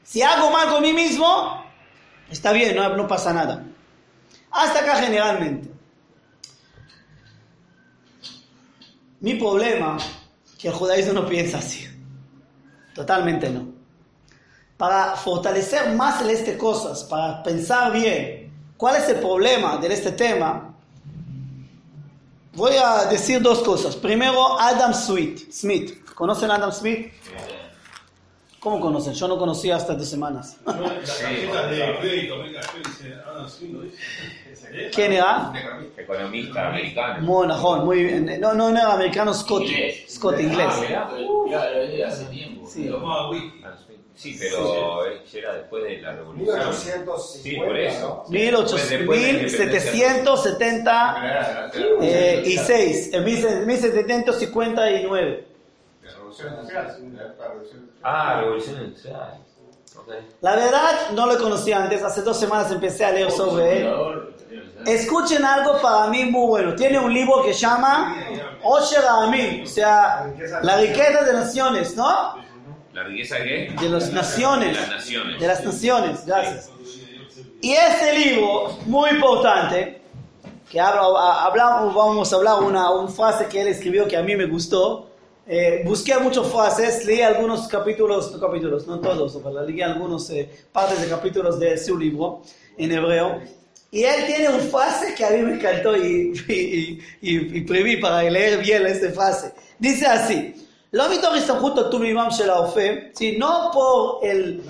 Si 0.03 0.21
hago 0.21 0.51
mal 0.51 0.69
con 0.69 0.83
mí 0.83 0.93
mismo, 0.93 1.65
está 2.29 2.51
bien, 2.51 2.75
no, 2.75 2.95
no 2.95 3.07
pasa 3.07 3.33
nada. 3.33 3.65
Hasta 4.51 4.81
acá 4.81 4.97
generalmente. 4.97 5.67
Mi 9.19 9.33
problema, 9.33 9.97
que 10.57 10.67
el 10.67 10.73
judaísmo 10.73 11.13
no 11.13 11.27
piensa 11.27 11.57
así. 11.59 11.87
Totalmente 12.93 13.49
no. 13.49 13.67
para 14.77 15.15
fortalecer 15.15 15.93
más 15.95 16.21
el 16.21 16.29
este 16.29 16.57
cosas, 16.57 17.03
para 17.03 17.43
pensar 17.43 17.91
bien 17.91 18.51
cuál 18.77 18.97
es 18.97 19.07
el 19.09 19.17
problema 19.17 19.77
de 19.77 19.93
este 19.93 20.11
tema, 20.11 20.73
voy 22.53 22.73
a 22.75 23.05
decir 23.05 23.41
dos 23.41 23.59
cosas. 23.59 23.95
Primero, 23.95 24.59
Adam 24.59 24.93
Smith. 24.93 26.05
¿Conocen 26.13 26.51
a 26.51 26.55
Adam 26.55 26.71
Smith? 26.71 27.11
¿Cómo 28.65 28.79
conocen? 28.79 29.13
Yo 29.13 29.27
no 29.27 29.37
conocía 29.37 29.75
hasta 29.75 29.93
dos 29.93 30.09
semanas. 30.09 30.57
Las 30.65 31.19
tarjetas 31.19 31.69
de 31.69 31.97
crédito, 31.99 32.39
venga, 32.39 32.61
yo 32.61 32.79
dice, 32.79 33.13
Adam 33.23 33.47
Smith 33.47 33.73
lo 33.73 33.81
dice. 33.83 33.97
¿Eh? 34.71 34.89
¿Quién 34.91 35.13
era? 35.13 35.53
Economista 35.95 36.69
americano. 36.69 37.21
Muy, 37.21 37.45
najón, 37.45 37.85
muy 37.85 38.03
bien. 38.03 38.25
No, 38.41 38.55
no, 38.55 38.71
no 38.71 38.79
era 38.79 38.93
americano, 38.93 39.35
Scott. 39.35 39.61
Inglés. 39.61 40.05
Scott 40.09 40.39
inglés. 40.39 40.65
Ah. 40.67 41.11
Claro, 41.47 41.79
es 41.79 42.05
hace 42.05 42.25
tiempo. 42.25 42.67
Sí. 42.67 42.87
Tomaba 42.89 43.29
wiki. 43.29 43.61
Sí, 44.15 44.35
pero 44.39 45.05
él 45.05 45.21
era 45.31 45.57
después 45.57 45.83
de 45.83 46.01
la 46.01 46.13
revolución. 46.13 46.57
1850. 46.57 47.43
Sí, 47.43 47.55
por 47.57 47.77
eso. 47.77 48.23
1800, 48.29 48.89
Después 48.89 49.21
de 49.21 49.25
la 49.25 49.31
independencia. 49.41 49.91
1776, 51.99 53.13
en 53.13 53.23
1759. 53.23 55.54
Ah, 58.03 58.41
revolución 58.41 58.81
industrial. 58.81 59.39
Ok. 59.97 60.09
La 60.41 60.55
verdad, 60.55 61.11
no 61.13 61.25
lo 61.25 61.37
conocía 61.37 61.83
antes. 61.83 62.03
Hace 62.03 62.21
dos 62.21 62.37
semanas 62.37 62.71
empecé 62.71 63.05
a 63.05 63.11
leer 63.11 63.31
sobre 63.31 63.81
él. 63.81 63.93
Escuchen 64.85 65.43
algo 65.43 65.81
para 65.81 66.07
mí 66.07 66.25
muy 66.25 66.47
bueno. 66.47 66.75
Tiene 66.75 66.99
un 66.99 67.13
libro 67.13 67.43
que 67.43 67.53
se 67.53 67.61
llama 67.61 68.15
Osher 68.63 69.03
Amin, 69.07 69.63
o 69.63 69.67
sea, 69.67 70.31
la 70.61 70.77
riqueza 70.77 71.23
de 71.23 71.33
naciones, 71.33 71.95
¿no? 71.95 72.35
¿La 72.93 73.03
riqueza 73.03 73.37
qué? 73.37 73.75
De 73.79 73.89
las 73.89 74.11
naciones. 74.11 74.73
De 74.73 74.81
las 74.81 74.89
naciones. 74.89 75.39
De 75.39 75.47
las 75.47 75.63
naciones, 75.63 76.25
gracias. 76.25 76.69
Y 77.61 77.73
este 77.73 78.13
libro, 78.17 78.77
muy 78.85 79.09
importante, 79.09 80.01
que 80.69 80.79
habla, 80.79 81.43
hablamos, 81.43 81.93
vamos 81.93 82.31
a 82.31 82.35
hablar 82.35 82.61
una, 82.61 82.91
una 82.91 83.11
frase 83.11 83.47
que 83.47 83.61
él 83.61 83.67
escribió 83.69 84.07
que 84.07 84.17
a 84.17 84.21
mí 84.21 84.35
me 84.35 84.45
gustó. 84.45 85.09
Eh, 85.46 85.82
busqué 85.84 86.16
muchas 86.18 86.46
frases, 86.46 87.04
leí 87.04 87.22
algunos 87.22 87.66
capítulos, 87.66 88.30
no 88.32 88.38
capítulos, 88.38 88.86
no 88.86 89.00
todos, 89.00 89.34
ojalá, 89.34 89.62
leí 89.62 89.82
algunos 89.82 90.30
eh, 90.30 90.48
partes 90.70 91.00
de 91.00 91.08
capítulos 91.08 91.58
de 91.58 91.76
su 91.76 91.98
libro 91.98 92.42
en 92.78 92.92
hebreo. 92.92 93.40
Y 93.90 94.04
él 94.04 94.26
tiene 94.26 94.48
una 94.48 94.62
frase 94.62 95.14
que 95.14 95.24
a 95.24 95.30
mí 95.30 95.38
me 95.38 95.54
encantó 95.54 95.96
y, 95.96 96.32
y, 96.48 97.00
y, 97.20 97.58
y 97.58 97.60
preví 97.62 97.96
para 97.96 98.22
leer 98.22 98.60
bien 98.60 98.86
esta 98.86 99.10
frase. 99.10 99.52
Dice 99.80 100.06
así, 100.06 100.54
לא 100.92 101.12
מתוך 101.14 101.34
הסתמכות 101.34 101.78
הטוב 101.78 102.02
לימם 102.02 102.28
של 102.30 102.50
האופה, 102.50 102.80
sí, 103.14 103.38
no 103.38 103.70
por 103.72 104.20
el... 104.22 104.60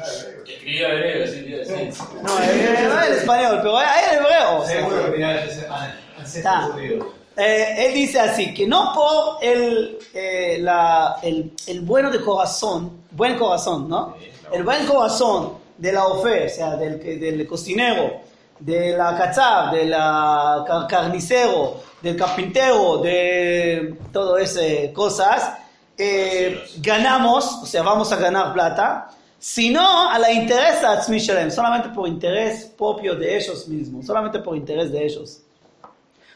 Escribió 0.46 0.88
hebreo, 0.88 1.26
sí, 1.26 1.42
tío, 1.44 1.64
sí. 1.64 2.02
No, 2.22 2.38
eh, 2.42 2.88
no 2.88 3.02
el 3.02 3.12
español, 3.14 3.58
pero 3.62 3.78
hay 3.78 4.04
el 4.10 4.18
hebreo. 4.18 4.66
Seguro 4.66 5.04
que 5.04 5.10
tenía 5.12 5.42
ancestros 5.42 6.36
Está. 6.36 6.62
judíos. 6.72 7.06
eh, 7.37 7.87
él 7.87 7.93
dice 7.93 8.19
así, 8.19 8.53
que 8.53 8.65
no 8.65 8.93
por 8.93 9.43
el, 9.43 9.97
eh, 10.13 10.57
la- 10.61 11.17
el, 11.21 11.51
el 11.67 11.81
bueno 11.81 12.09
de 12.09 12.21
corazón, 12.21 13.01
buen 13.11 13.37
corazón, 13.37 13.89
¿no? 13.89 14.15
El 14.51 14.63
buen 14.63 14.85
corazón 14.85 15.53
de 15.77 15.91
la 15.91 16.07
ofe, 16.07 16.45
o 16.45 16.49
sea, 16.49 16.75
del, 16.77 16.99
del 17.19 17.45
cocinero, 17.45 18.21
de 18.59 18.95
la 18.95 19.17
cachab, 19.17 19.73
de 19.73 19.85
la 19.85 20.63
car- 20.65 20.87
carnicero, 20.87 21.81
del 22.01 22.15
carpintero, 22.15 22.99
de 22.99 23.95
todo 24.13 24.37
ese 24.37 24.93
cosas, 24.93 25.57
eh, 25.97 26.63
ganamos, 26.77 27.59
o 27.63 27.65
sea, 27.65 27.81
vamos 27.83 28.11
a 28.13 28.15
ganar 28.15 28.53
plata, 28.53 29.09
sino 29.37 30.09
a 30.09 30.17
la 30.19 30.31
interés 30.31 30.83
a 30.83 31.01
Shalem, 31.01 31.51
solamente 31.51 31.89
por 31.89 32.07
interés 32.07 32.65
propio 32.77 33.13
de 33.15 33.35
ellos 33.37 33.67
mismos, 33.67 34.05
solamente 34.05 34.39
por 34.39 34.55
interés 34.55 34.91
de 34.91 35.03
ellos. 35.05 35.41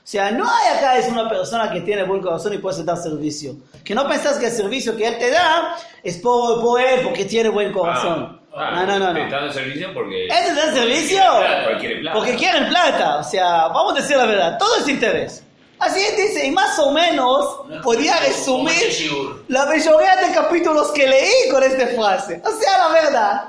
O 0.09 0.11
sea, 0.11 0.31
no 0.31 0.43
hay 0.43 0.75
acá 0.75 0.97
es 0.97 1.07
una 1.07 1.29
persona 1.29 1.71
que 1.71 1.81
tiene 1.81 2.01
buen 2.01 2.19
corazón 2.19 2.51
y 2.51 2.57
puede 2.57 2.83
dar 2.83 2.97
servicio. 2.97 3.55
Que 3.83 3.93
no 3.93 4.09
pensás 4.09 4.39
que 4.39 4.47
el 4.47 4.51
servicio 4.51 4.97
que 4.97 5.05
él 5.05 5.19
te 5.19 5.29
da 5.29 5.77
es 6.01 6.17
por, 6.17 6.61
por 6.61 6.81
él, 6.81 7.01
porque 7.03 7.25
tiene 7.25 7.49
buen 7.49 7.71
corazón. 7.71 8.41
Ah, 8.51 8.71
no, 8.71 8.87
no, 8.87 8.97
no, 8.97 9.13
no. 9.13 9.19
está 9.23 9.35
dando 9.35 9.53
servicio 9.53 9.93
porque. 9.93 10.25
¿Él 10.25 10.45
te 10.47 10.53
da 10.55 10.73
servicio? 10.73 11.21
Porque 11.63 11.79
quiere 11.79 11.99
plata. 11.99 12.17
Porque 12.17 12.35
quieren 12.37 12.69
plata. 12.69 13.17
O 13.19 13.23
sea, 13.23 13.67
vamos 13.67 13.93
a 13.93 13.95
decir 14.01 14.17
la 14.17 14.25
verdad, 14.25 14.57
todo 14.57 14.77
es 14.77 14.87
interés. 14.87 15.43
Así 15.77 16.03
él 16.03 16.15
dice, 16.17 16.43
y 16.43 16.49
más 16.49 16.79
o 16.79 16.91
menos 16.91 17.61
podía 17.83 18.17
resumir 18.17 19.43
la 19.47 19.67
mayoría 19.67 20.15
de 20.15 20.33
capítulos 20.33 20.89
que 20.89 21.07
leí 21.07 21.49
con 21.51 21.61
esta 21.61 21.85
frase. 21.85 22.41
O 22.43 22.49
sea, 22.59 22.79
la 22.79 22.87
verdad, 22.87 23.43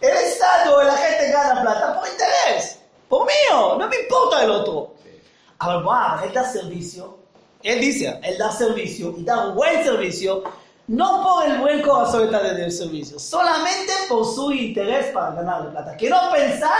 el 0.00 0.10
Estado, 0.10 0.82
la 0.82 0.96
gente 0.96 1.30
gana 1.30 1.62
plata 1.62 2.00
por 2.00 2.08
interés. 2.08 2.80
Por 3.08 3.26
mío, 3.26 3.76
no 3.78 3.86
me 3.86 3.94
importa 3.94 4.42
el 4.42 4.50
otro. 4.50 4.94
Ahora, 5.60 6.22
él 6.24 6.32
da 6.32 6.44
servicio. 6.44 7.18
Él 7.62 7.80
dice, 7.80 8.18
él 8.22 8.38
da 8.38 8.50
servicio 8.50 9.14
y 9.18 9.22
da 9.24 9.48
un 9.48 9.54
buen 9.54 9.84
servicio, 9.84 10.42
no 10.88 11.22
por 11.22 11.44
el 11.46 11.58
buen 11.58 11.82
corazón 11.82 12.20
que 12.20 12.24
está 12.26 12.42
dando 12.42 12.64
el 12.64 12.72
servicio, 12.72 13.18
solamente 13.18 13.92
por 14.08 14.24
su 14.24 14.50
interés 14.52 15.06
para 15.12 15.32
ganar 15.32 15.70
plata. 15.70 15.96
Que 15.96 16.08
no 16.08 16.30
pensás 16.32 16.70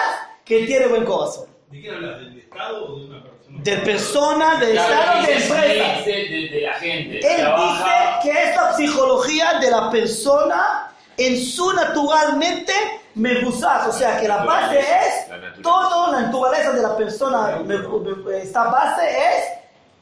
que 0.45 0.65
tiene 0.65 0.87
buen 0.89 1.05
corazón. 1.05 1.45
¿De 1.71 1.81
quién 1.83 1.95
hablas? 1.95 2.19
¿Del 2.21 2.39
Estado 2.39 2.87
o 2.87 2.99
de 2.99 3.05
una 3.05 3.23
persona? 3.23 3.59
De 3.63 3.77
persona, 3.77 4.57
de 4.61 4.73
Claro, 4.73 4.93
Estado, 4.95 5.27
de 5.27 5.35
dice 5.35 5.47
empresas. 5.55 6.05
de, 6.07 6.13
de, 6.13 6.49
de 6.49 6.61
la 6.63 6.73
gente. 6.75 7.17
Él 7.19 7.37
Trabaja- 7.41 8.19
dice 8.23 8.31
que 8.33 8.43
es 8.51 8.57
la 8.57 8.73
psicología 8.73 9.53
de 9.61 9.71
la 9.71 9.91
persona 9.91 10.93
en 11.19 11.37
su 11.45 11.71
naturalmente 11.75 12.73
megusaz, 13.15 13.89
o 13.89 13.93
sea 13.93 14.21
que 14.21 14.29
la 14.29 14.45
base 14.45 14.79
es 14.81 15.63
todo 15.63 16.13
la 16.13 16.21
naturaleza 16.23 16.73
de 16.73 16.83
la 16.83 16.97
persona, 16.97 17.59
me- 17.65 17.79
me- 17.79 18.39
esta 18.43 18.65
base 18.65 19.09
es 19.11 19.45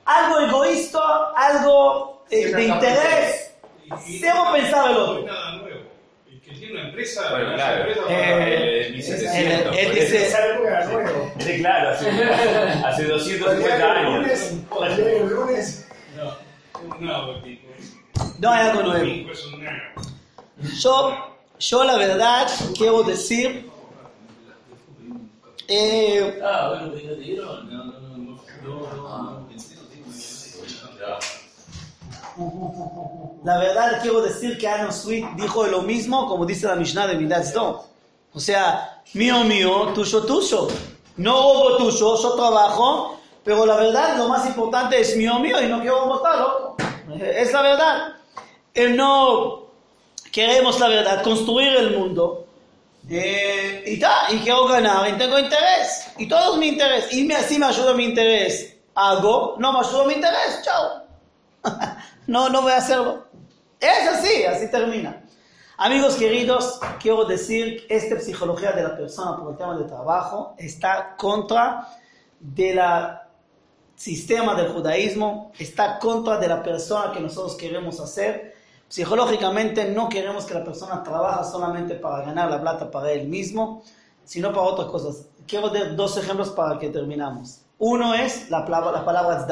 algo 0.04 0.40
egoísta, 0.40 1.00
algo 1.36 2.24
eh, 2.30 2.46
de 2.54 2.64
interés, 2.64 3.54
cero 4.20 4.44
pensar 4.52 4.90
el 4.90 4.94
No 4.96 5.04
otro. 5.04 5.24
es 6.30 6.58
tiene 6.58 6.72
una 6.80 6.88
empresa, 6.88 7.30
Bueno, 7.30 7.54
claro. 7.54 7.84
a- 7.84 8.12
Eh, 8.12 8.86
Eh, 8.88 8.90
1700. 8.92 9.76
él 9.76 9.86
por 9.86 9.94
dice- 9.94 10.18
nuevo. 10.92 11.32
Sí, 11.38 11.58
claro, 11.58 11.90
hace, 11.90 12.08
hace 12.86 13.04
250 13.04 13.74
El 13.76 13.82
años. 13.82 14.14
lunes, 14.14 14.52
el 14.98 15.28
lunes. 15.28 15.88
No, 17.00 17.32
es 17.32 17.36
el 17.36 17.42
tipo. 17.42 17.68
No 18.38 18.50
hay 18.50 18.66
algo 18.68 18.82
nuevo. 18.82 19.30
Es 19.30 19.44
nabo. 19.58 20.02
Yo, 20.80 21.37
yo 21.58 21.84
la 21.84 21.96
verdad 21.96 22.48
quiero 22.76 23.02
decir, 23.02 23.70
eh. 25.66 26.40
La 33.44 33.58
verdad 33.58 34.00
quiero 34.00 34.20
decir 34.22 34.56
que 34.58 34.68
Adam 34.68 34.92
Sweet 34.92 35.26
dijo 35.36 35.66
lo 35.66 35.82
mismo 35.82 36.28
como 36.28 36.46
dice 36.46 36.66
la 36.66 36.76
Mishnah 36.76 37.06
de 37.08 37.16
Midat 37.16 37.44
Sdom. 37.44 37.76
O 38.32 38.40
sea, 38.40 39.02
mío, 39.14 39.44
mío, 39.44 39.92
tuyo, 39.94 40.24
tuyo. 40.24 40.68
No 41.16 41.32
robo 41.32 41.76
tuyo, 41.78 42.16
yo 42.16 42.34
trabajo, 42.34 43.18
pero 43.42 43.66
la 43.66 43.76
verdad 43.76 44.16
lo 44.16 44.28
más 44.28 44.46
importante 44.46 45.00
es 45.00 45.16
mío, 45.16 45.38
mío 45.40 45.60
y 45.60 45.68
no 45.68 45.80
quiero 45.80 46.06
votarlo. 46.06 46.76
Es 47.20 47.52
la 47.52 47.62
verdad. 47.62 48.14
Eh, 48.72 48.88
no 48.90 49.67
queremos 50.32 50.78
la 50.80 50.88
verdad, 50.88 51.22
construir 51.22 51.76
el 51.76 51.96
mundo. 51.96 52.46
Eh, 53.10 53.84
y 53.86 53.98
ta, 53.98 54.26
y 54.30 54.38
quiero 54.38 54.66
ganar, 54.66 55.08
y 55.08 55.12
tengo 55.16 55.38
interés. 55.38 56.08
Y 56.18 56.28
todo 56.28 56.54
es 56.54 56.58
mi 56.58 56.68
interés. 56.68 57.12
Y 57.12 57.28
si 57.30 57.58
me 57.58 57.66
ayuda 57.66 57.94
mi 57.94 58.04
interés, 58.04 58.76
hago. 58.94 59.56
No 59.58 59.72
me 59.72 59.80
ayuda 59.80 60.04
mi 60.04 60.14
interés, 60.14 60.62
chao. 60.62 61.02
no, 62.26 62.48
no 62.48 62.62
voy 62.62 62.72
a 62.72 62.78
hacerlo. 62.78 63.26
Es 63.80 64.08
así, 64.08 64.44
así 64.44 64.70
termina. 64.70 65.22
Amigos 65.76 66.16
queridos, 66.16 66.80
quiero 67.00 67.24
decir 67.24 67.86
que 67.86 67.96
esta 67.96 68.18
psicología 68.18 68.72
de 68.72 68.82
la 68.82 68.96
persona 68.96 69.36
por 69.36 69.52
el 69.52 69.56
tema 69.56 69.78
de 69.78 69.84
trabajo 69.84 70.56
está 70.58 71.14
contra 71.16 71.86
de 72.40 72.74
la 72.74 73.28
sistema 73.94 74.56
del 74.56 74.72
judaísmo, 74.72 75.52
está 75.56 75.98
contra 76.00 76.38
de 76.38 76.48
la 76.48 76.62
persona 76.62 77.12
que 77.12 77.20
nosotros 77.20 77.56
queremos 77.56 78.00
hacer. 78.00 78.57
Psicológicamente 78.88 79.84
no 79.90 80.08
queremos 80.08 80.46
que 80.46 80.54
la 80.54 80.64
persona 80.64 81.02
trabaje 81.02 81.50
solamente 81.50 81.94
para 81.94 82.24
ganar 82.24 82.50
la 82.50 82.60
plata 82.60 82.90
para 82.90 83.12
él 83.12 83.28
mismo, 83.28 83.82
sino 84.24 84.50
para 84.50 84.62
otras 84.62 84.88
cosas. 84.88 85.26
Quiero 85.46 85.68
dar 85.68 85.94
dos 85.94 86.16
ejemplos 86.16 86.50
para 86.50 86.78
que 86.78 86.88
terminamos. 86.88 87.60
Uno 87.78 88.14
es 88.14 88.50
la 88.50 88.64
palabra, 88.64 88.92
la 88.92 89.04
palabra 89.04 89.46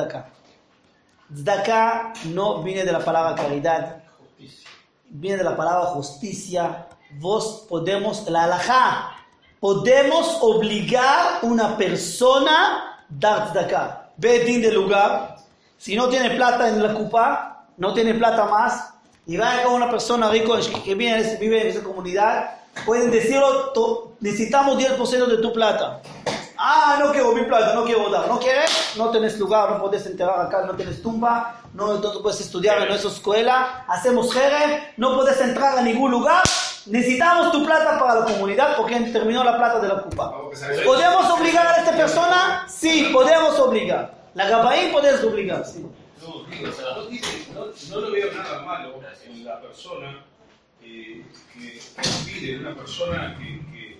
no 2.24 2.62
viene 2.62 2.84
de 2.84 2.92
la 2.92 3.04
palabra 3.04 3.34
caridad, 3.34 4.02
viene 5.10 5.36
de 5.38 5.44
la 5.44 5.56
palabra 5.56 5.86
justicia. 5.86 6.88
Vos 7.18 7.66
podemos, 7.68 8.28
la 8.28 8.44
halajá, 8.44 9.12
podemos 9.60 10.38
obligar 10.40 11.40
una 11.42 11.76
persona 11.76 13.00
a 13.00 13.06
dar 13.08 13.52
tzedakah. 13.52 14.12
Ve 14.16 14.40
din 14.40 14.62
del 14.62 14.74
lugar, 14.74 15.36
si 15.76 15.94
no 15.94 16.08
tiene 16.08 16.30
plata 16.30 16.68
en 16.68 16.82
la 16.82 16.94
cupa, 16.94 17.66
no 17.76 17.92
tiene 17.92 18.14
plata 18.14 18.46
más, 18.46 18.95
y 19.26 19.36
va 19.36 19.62
con 19.64 19.74
una 19.74 19.90
persona 19.90 20.30
rica 20.30 20.52
que 20.84 20.94
viene, 20.94 21.36
vive 21.36 21.62
en 21.62 21.68
esa 21.68 21.82
comunidad, 21.82 22.50
pueden 22.84 23.10
decirlo, 23.10 23.70
to- 23.72 24.12
necesitamos 24.20 24.76
10% 24.78 25.26
de 25.26 25.38
tu 25.38 25.52
plata. 25.52 26.00
Ah, 26.58 26.96
no 26.98 27.12
quiero 27.12 27.32
mi 27.32 27.42
plata, 27.42 27.74
no 27.74 27.84
quiero 27.84 28.08
dar. 28.08 28.28
¿No 28.28 28.38
quieres? 28.38 28.70
No 28.96 29.10
tenés 29.10 29.38
lugar, 29.38 29.70
no 29.70 29.80
puedes 29.80 30.06
enterrar 30.06 30.40
acá, 30.46 30.62
no 30.64 30.72
tienes 30.74 31.02
tumba, 31.02 31.60
no, 31.74 31.98
no 31.98 32.22
puedes 32.22 32.40
estudiar 32.40 32.80
en 32.82 32.88
nuestra 32.88 33.10
escuela, 33.10 33.84
hacemos 33.88 34.32
jerem, 34.32 34.80
no 34.96 35.14
puedes 35.16 35.38
entrar 35.40 35.76
a 35.78 35.82
ningún 35.82 36.10
lugar. 36.12 36.42
Necesitamos 36.86 37.50
tu 37.52 37.64
plata 37.66 37.98
para 37.98 38.20
la 38.20 38.24
comunidad 38.26 38.76
porque 38.76 38.98
terminó 39.00 39.42
la 39.44 39.56
plata 39.56 39.80
de 39.80 39.88
la 39.88 39.94
ocupa. 39.94 40.32
¿Podemos 40.84 41.28
obligar 41.30 41.66
a 41.66 41.76
esta 41.78 41.92
persona? 41.96 42.64
Sí, 42.68 43.10
podemos 43.12 43.58
obligar. 43.58 44.14
La 44.34 44.48
Gabaín 44.48 44.92
podés 44.92 45.22
obligar, 45.24 45.64
sí. 45.66 45.84
No, 46.26 46.44
digo, 46.44 46.68
no, 46.80 47.06
dice- 47.06 47.46
no, 47.54 47.66
no 47.90 48.00
lo 48.00 48.10
veo 48.10 48.32
nada 48.32 48.62
malo 48.62 49.00
en 49.24 49.44
la 49.44 49.60
persona 49.60 50.24
eh, 50.82 51.22
que 51.54 51.80
pide, 52.24 52.58
una 52.58 52.74
persona 52.74 53.36
que, 53.38 53.60
que, 53.70 53.98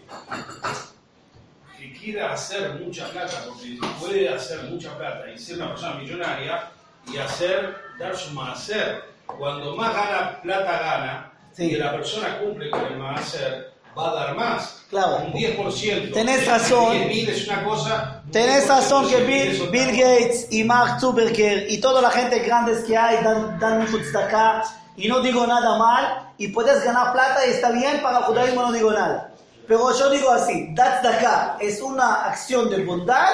que 1.79 1.93
quiera 1.99 2.33
hacer 2.33 2.75
mucha 2.75 3.09
plata, 3.11 3.45
porque 3.47 3.79
puede 4.01 4.29
hacer 4.29 4.63
mucha 4.65 4.97
plata 4.97 5.31
y 5.31 5.39
ser 5.39 5.57
una 5.57 5.71
persona 5.71 5.95
millonaria 5.97 6.71
y 7.13 7.17
hacer, 7.19 7.77
dar 7.99 8.17
su 8.17 8.41
hacer. 8.41 9.05
Cuando 9.27 9.75
más 9.77 9.93
gana, 9.95 10.41
plata 10.43 10.79
gana, 10.79 11.33
Sí. 11.53 11.71
y 11.73 11.77
la 11.77 11.91
persona 11.93 12.39
cumple 12.39 12.69
con 12.71 12.85
el 12.85 13.07
hacer, 13.07 13.73
va 13.97 14.11
a 14.11 14.15
dar 14.15 14.37
más. 14.37 14.85
Claro. 14.91 15.23
Un 15.27 15.33
10%. 15.33 16.13
Tenés 16.13 16.47
razón. 16.47 16.95
10.000 16.95 17.29
es 17.29 17.49
una 17.49 17.65
cosa. 17.65 18.23
Tenés 18.31 18.65
10% 18.65 18.69
razón 18.69 19.09
que 19.09 19.17
es 19.17 19.27
Bill, 19.27 19.71
Bill. 19.71 19.97
Gates 19.97 20.47
y 20.51 20.65
Mark 20.65 21.01
Zuckerberg 21.01 21.67
y 21.69 21.79
toda 21.79 22.03
la 22.03 22.11
gente 22.11 22.41
grandes 22.41 22.85
que 22.85 22.97
hay 22.97 23.23
dan, 23.25 23.59
dan 23.59 23.81
mucho 23.81 23.97
acá 24.19 24.63
y 24.97 25.09
no 25.09 25.21
digo 25.21 25.47
nada 25.47 25.79
mal 25.79 26.33
y 26.39 26.49
puedes 26.49 26.85
ganar 26.85 27.13
plata 27.13 27.47
y 27.47 27.51
está 27.51 27.71
bien 27.71 28.01
para 28.03 28.23
judaísmo 28.23 28.63
no 28.63 28.73
digo 28.73 28.93
nada. 28.93 29.33
Pero 29.67 29.93
yo 29.99 30.11
digo 30.11 30.31
así, 30.31 30.75
acá 30.79 31.57
¿es 31.61 31.81
una 31.81 32.27
acción 32.27 32.71
de 32.71 32.85
bondad 32.85 33.29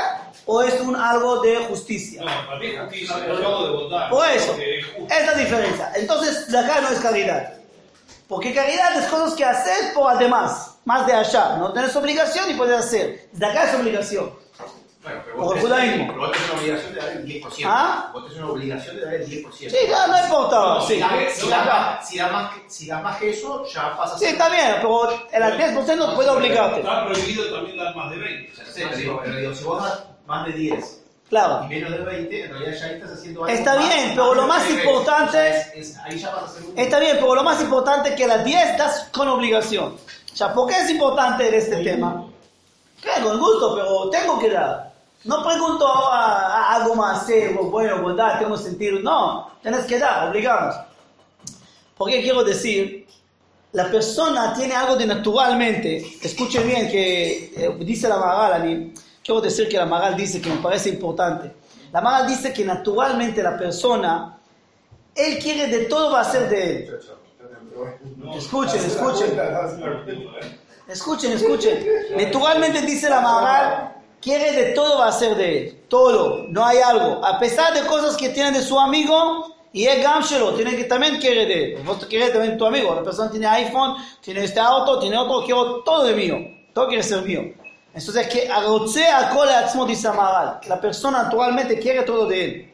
o 0.47 0.63
es 0.63 0.81
un 0.81 0.97
algo 0.97 1.43
de 1.43 1.57
justicia? 1.57 2.23
No, 2.23 2.47
para 2.47 2.59
mí 2.59 2.67
es 2.69 2.81
justicia, 2.81 3.19
lo 3.19 3.47
hago 3.47 3.67
de 3.67 3.73
bondad. 3.73 4.11
Por 4.11 4.29
eso, 4.31 4.53
porque 4.53 4.79
es 4.79 4.87
es 5.21 5.27
la 5.27 5.35
diferencia. 5.35 5.93
Entonces, 5.95 6.55
acá 6.55 6.81
no 6.81 6.89
es 6.89 7.01
caridad. 7.01 7.62
Porque 8.33 8.55
caridad 8.55 8.97
es 8.97 9.07
cosas 9.09 9.35
que 9.35 9.45
haces 9.45 9.93
por 9.95 10.11
además, 10.11 10.79
más 10.87 11.07
de 11.07 11.13
allá. 11.13 11.57
No 11.59 11.71
tienes 11.73 11.95
obligación 11.95 12.51
y 12.51 12.55
puedes 12.55 12.79
hacer. 12.79 13.29
De 13.33 13.47
acá 13.47 13.65
es 13.65 13.75
obligación. 13.75 14.33
Bueno, 15.03 15.21
pero 15.25 15.37
Por 15.37 15.45
vos 15.47 15.55
tenés, 15.55 15.69
judaísmo. 15.69 16.13
vos 16.17 16.33
tenés 16.33 16.49
una 16.51 16.61
obligación 16.61 16.95
de 16.95 17.01
dar 17.01 17.11
el 17.11 17.27
10%. 17.27 17.63
¿Ah? 17.67 18.11
Vos 18.13 18.23
tenés 18.25 18.39
una 18.39 18.53
obligación 18.53 18.97
de 18.97 19.05
dar 19.05 19.15
el 19.15 19.27
10%. 19.27 19.53
Sí, 19.71 19.77
ya 19.89 20.07
no 20.07 20.19
importa. 20.25 20.81
Si 20.87 20.95
Sí, 20.95 21.01
da, 21.01 21.09
si 21.35 21.45
no, 21.45 21.51
da 21.51 21.65
no. 21.65 21.71
más, 21.73 22.09
si, 22.09 22.19
da 22.19 22.29
más 22.31 22.55
que, 22.55 22.71
si 22.71 22.87
da 22.87 23.01
más 23.01 23.17
que 23.19 23.31
eso, 23.31 23.65
ya 23.67 23.97
pasa 23.97 24.15
a 24.15 24.19
sí 24.19 24.25
ser- 24.25 24.35
está 24.35 24.49
bien, 24.49 24.77
pero 24.81 25.11
el 25.33 25.43
10% 25.59 26.15
puede 26.15 26.31
obligarte. 26.31 26.81
Está 26.81 27.05
prohibido 27.07 27.53
también 27.53 27.77
dar 27.77 27.95
más 27.97 28.11
de 28.13 28.17
20. 28.17 28.53
Ya 28.57 28.65
sé, 28.65 28.83
pero 28.87 28.97
digo, 28.97 29.21
pero 29.25 29.37
digo, 29.37 29.55
si 29.55 29.65
vos 29.65 29.83
das 29.83 30.05
más 30.27 30.47
de 30.47 30.53
10 30.53 31.02
y 31.33 31.35
Claro. 31.35 31.65
menos 31.67 31.91
de 31.93 31.99
20, 31.99 32.45
en 32.45 32.51
realidad 32.51 32.73
ya 32.79 32.87
estás 32.89 33.11
haciendo 33.13 33.45
algo 33.45 33.57
Está 33.57 33.75
más- 33.77 33.89
bien, 33.89 34.11
pero 34.11 34.35
lo 34.35 34.47
más 34.47 34.63
de 34.65 34.69
20. 34.75 34.85
importante- 34.85 35.49
es- 35.49 35.73
es- 35.75 35.97
ahí 36.05 36.19
ya 36.19 36.31
vas 36.35 36.45
a 36.45 36.49
ser 36.49 36.63
un... 36.65 36.79
Está 36.79 37.01
bien, 37.01 37.17
pero 37.19 37.35
lo 37.35 37.43
más 37.43 37.61
importante 37.63 38.11
es 38.11 38.15
que 38.17 38.27
las 38.27 38.45
10 38.45 38.77
das 38.77 39.09
con 39.11 39.29
obligación. 39.29 39.97
Sea, 40.35 40.53
¿por 40.53 40.69
qué 40.69 40.79
es 40.81 40.91
importante 40.91 41.57
este 41.57 41.77
tema? 41.83 42.27
Que 43.03 43.23
con 43.23 43.39
gusto, 43.41 43.75
pero 43.75 44.11
tengo 44.11 44.39
que 44.39 44.51
dar. 44.51 44.93
No 45.25 45.43
pregunto 45.43 45.87
a, 45.89 46.47
a 46.69 46.75
algo 46.75 46.95
más, 46.97 47.25
sí, 47.27 47.35
bueno, 47.63 48.03
bondad, 48.03 48.39
tengo 48.39 48.57
sentido. 48.59 48.99
No, 49.01 49.51
tienes 49.63 49.85
que 49.87 49.99
dar, 49.99 50.29
obligamos. 50.29 50.75
Porque 51.97 52.21
quiero 52.23 52.45
decir, 52.45 53.07
la 53.73 53.91
persona 53.91 54.53
tiene 54.55 54.75
algo 54.75 54.97
de 54.97 55.07
naturalmente. 55.07 56.19
Escuchen 56.23 56.67
bien 56.67 56.91
que 56.91 57.53
eh, 57.57 57.75
dice 57.81 58.07
la 58.09 58.19
mí. 58.59 58.93
Quiero 59.23 59.41
decir 59.41 59.69
que 59.69 59.77
la 59.77 59.87
Magal 59.87 60.17
dice 60.17 60.41
que 60.41 60.51
me 60.51 60.57
parece 60.57 60.89
importante. 60.89 61.53
La 61.93 62.01
Magal 62.01 62.27
dice 62.27 62.53
que 62.53 62.65
naturalmente 62.65 63.43
la 63.43 63.57
persona, 63.57 64.39
él 65.15 65.39
quiere 65.39 65.69
de 65.69 65.85
todo 65.85 66.13
va 66.13 66.21
a 66.21 66.25
ser 66.25 66.49
de 66.49 66.77
él. 66.77 66.99
Escuchen, 68.35 68.85
escuchen. 68.85 69.41
Escuchen, 70.89 71.33
escuchen. 71.33 71.87
Naturalmente 72.17 72.83
dice 72.83 73.09
la 73.09 73.21
Maharal, 73.21 74.03
quiere 74.21 74.53
de 74.53 74.73
todo 74.73 74.99
va 74.99 75.09
a 75.09 75.13
ser 75.13 75.37
de 75.37 75.59
él. 75.59 75.85
Todo, 75.89 76.47
no 76.49 76.65
hay 76.65 76.79
algo. 76.79 77.25
A 77.25 77.39
pesar 77.39 77.73
de 77.75 77.87
cosas 77.87 78.17
que 78.17 78.31
tiene 78.31 78.53
de 78.53 78.63
su 78.63 78.79
amigo, 78.79 79.55
y 79.73 79.85
es 79.85 80.03
Gamshelo, 80.03 80.55
tiene 80.55 80.77
que 80.77 80.85
también 80.85 81.19
quiere 81.19 81.47
de 81.47 81.75
él. 81.75 81.83
Vos 81.85 82.05
querés 82.07 82.33
también 82.33 82.59
tu 82.59 82.67
amigo. 82.67 82.95
La 82.95 83.03
persona 83.03 83.31
tiene 83.31 83.47
iPhone, 83.47 83.97
tiene 84.21 84.45
este 84.45 84.61
auto, 84.61 84.99
tiene 84.99 85.17
otro, 85.17 85.45
quiero 85.45 85.83
todo 85.83 86.05
de 86.05 86.15
mío. 86.15 86.37
Todo 86.75 86.89
quiere 86.89 87.03
ser 87.03 87.23
mío. 87.23 87.62
Entonces, 87.95 88.27
que 88.29 88.49
cola 89.33 89.59
atzmo 89.59 89.85
dice 89.85 90.09
la 90.09 90.15
Maharal. 90.15 90.61
La 90.67 90.81
persona 90.81 91.25
naturalmente 91.25 91.79
quiere 91.79 92.03
todo 92.03 92.27
de 92.27 92.45
él. 92.45 92.73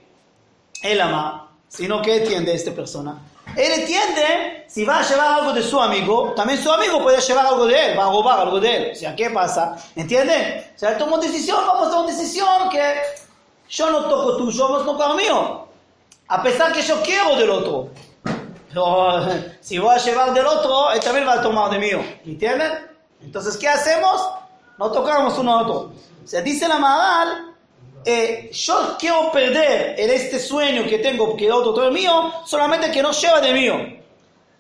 Él 0.83 1.01
ama, 1.01 1.51
sino 1.69 2.01
que 2.01 2.19
entiende 2.19 2.55
esta 2.55 2.73
persona. 2.73 3.19
Él 3.57 3.73
entiende 3.81 4.65
si 4.69 4.85
va 4.85 4.99
a 4.99 5.03
llevar 5.03 5.41
algo 5.41 5.53
de 5.53 5.63
su 5.63 5.81
amigo, 5.81 6.33
también 6.37 6.63
su 6.63 6.71
amigo 6.71 7.03
puede 7.03 7.21
llevar 7.21 7.47
algo 7.47 7.67
de 7.67 7.87
él, 7.87 7.99
va 7.99 8.05
a 8.05 8.11
robar 8.11 8.41
algo 8.41 8.61
de 8.61 8.77
él. 8.77 8.93
O 8.93 8.95
sea, 8.95 9.17
¿qué 9.17 9.31
pasa? 9.31 9.77
¿Entienden? 9.97 10.65
O 10.75 10.79
sea, 10.79 10.97
tomó 10.97 11.19
decisión, 11.19 11.67
vamos 11.67 11.89
a 11.89 11.91
tomar 11.91 12.07
decisión 12.07 12.69
que 12.71 12.95
yo 13.69 13.91
no 13.91 14.05
toco 14.05 14.37
tuyo, 14.37 14.69
vos 14.69 14.85
no 14.85 14.93
tocar 14.93 15.17
mío. 15.17 15.67
A 16.29 16.43
pesar 16.43 16.73
que 16.73 16.83
yo 16.83 17.03
quiero 17.03 17.37
del 17.37 17.51
otro. 17.51 17.89
Pero 18.69 19.27
si 19.61 19.79
voy 19.79 19.95
a 19.95 19.99
llevar 19.99 20.33
del 20.35 20.47
otro, 20.47 20.93
él 20.93 21.01
también 21.01 21.27
va 21.27 21.35
a 21.35 21.43
tomar 21.43 21.71
de 21.71 21.79
mío. 21.79 22.05
¿Entienden? 22.25 22.71
Entonces, 23.23 23.57
¿qué 23.57 23.69
hacemos? 23.69 24.29
No 24.79 24.91
tocamos 24.93 25.37
uno 25.39 25.59
a 25.59 25.63
otro. 25.63 25.93
O 26.25 26.27
sea, 26.27 26.41
dice 26.41 26.69
la 26.69 26.79
Maral, 26.79 27.55
eh, 28.05 28.51
yo 28.53 28.97
quiero 28.99 29.31
perder 29.33 29.99
en 29.99 30.11
este 30.11 30.39
sueño 30.39 30.85
que 30.89 30.99
tengo 30.99 31.37
que 31.37 31.51
otro 31.51 31.75
todo 31.75 31.89
es 31.89 31.93
mío, 31.93 32.33
solamente 32.47 32.91
que 32.91 33.03
no 33.03 33.11
lleva 33.11 33.41
de 33.41 33.53
mío. 33.53 33.75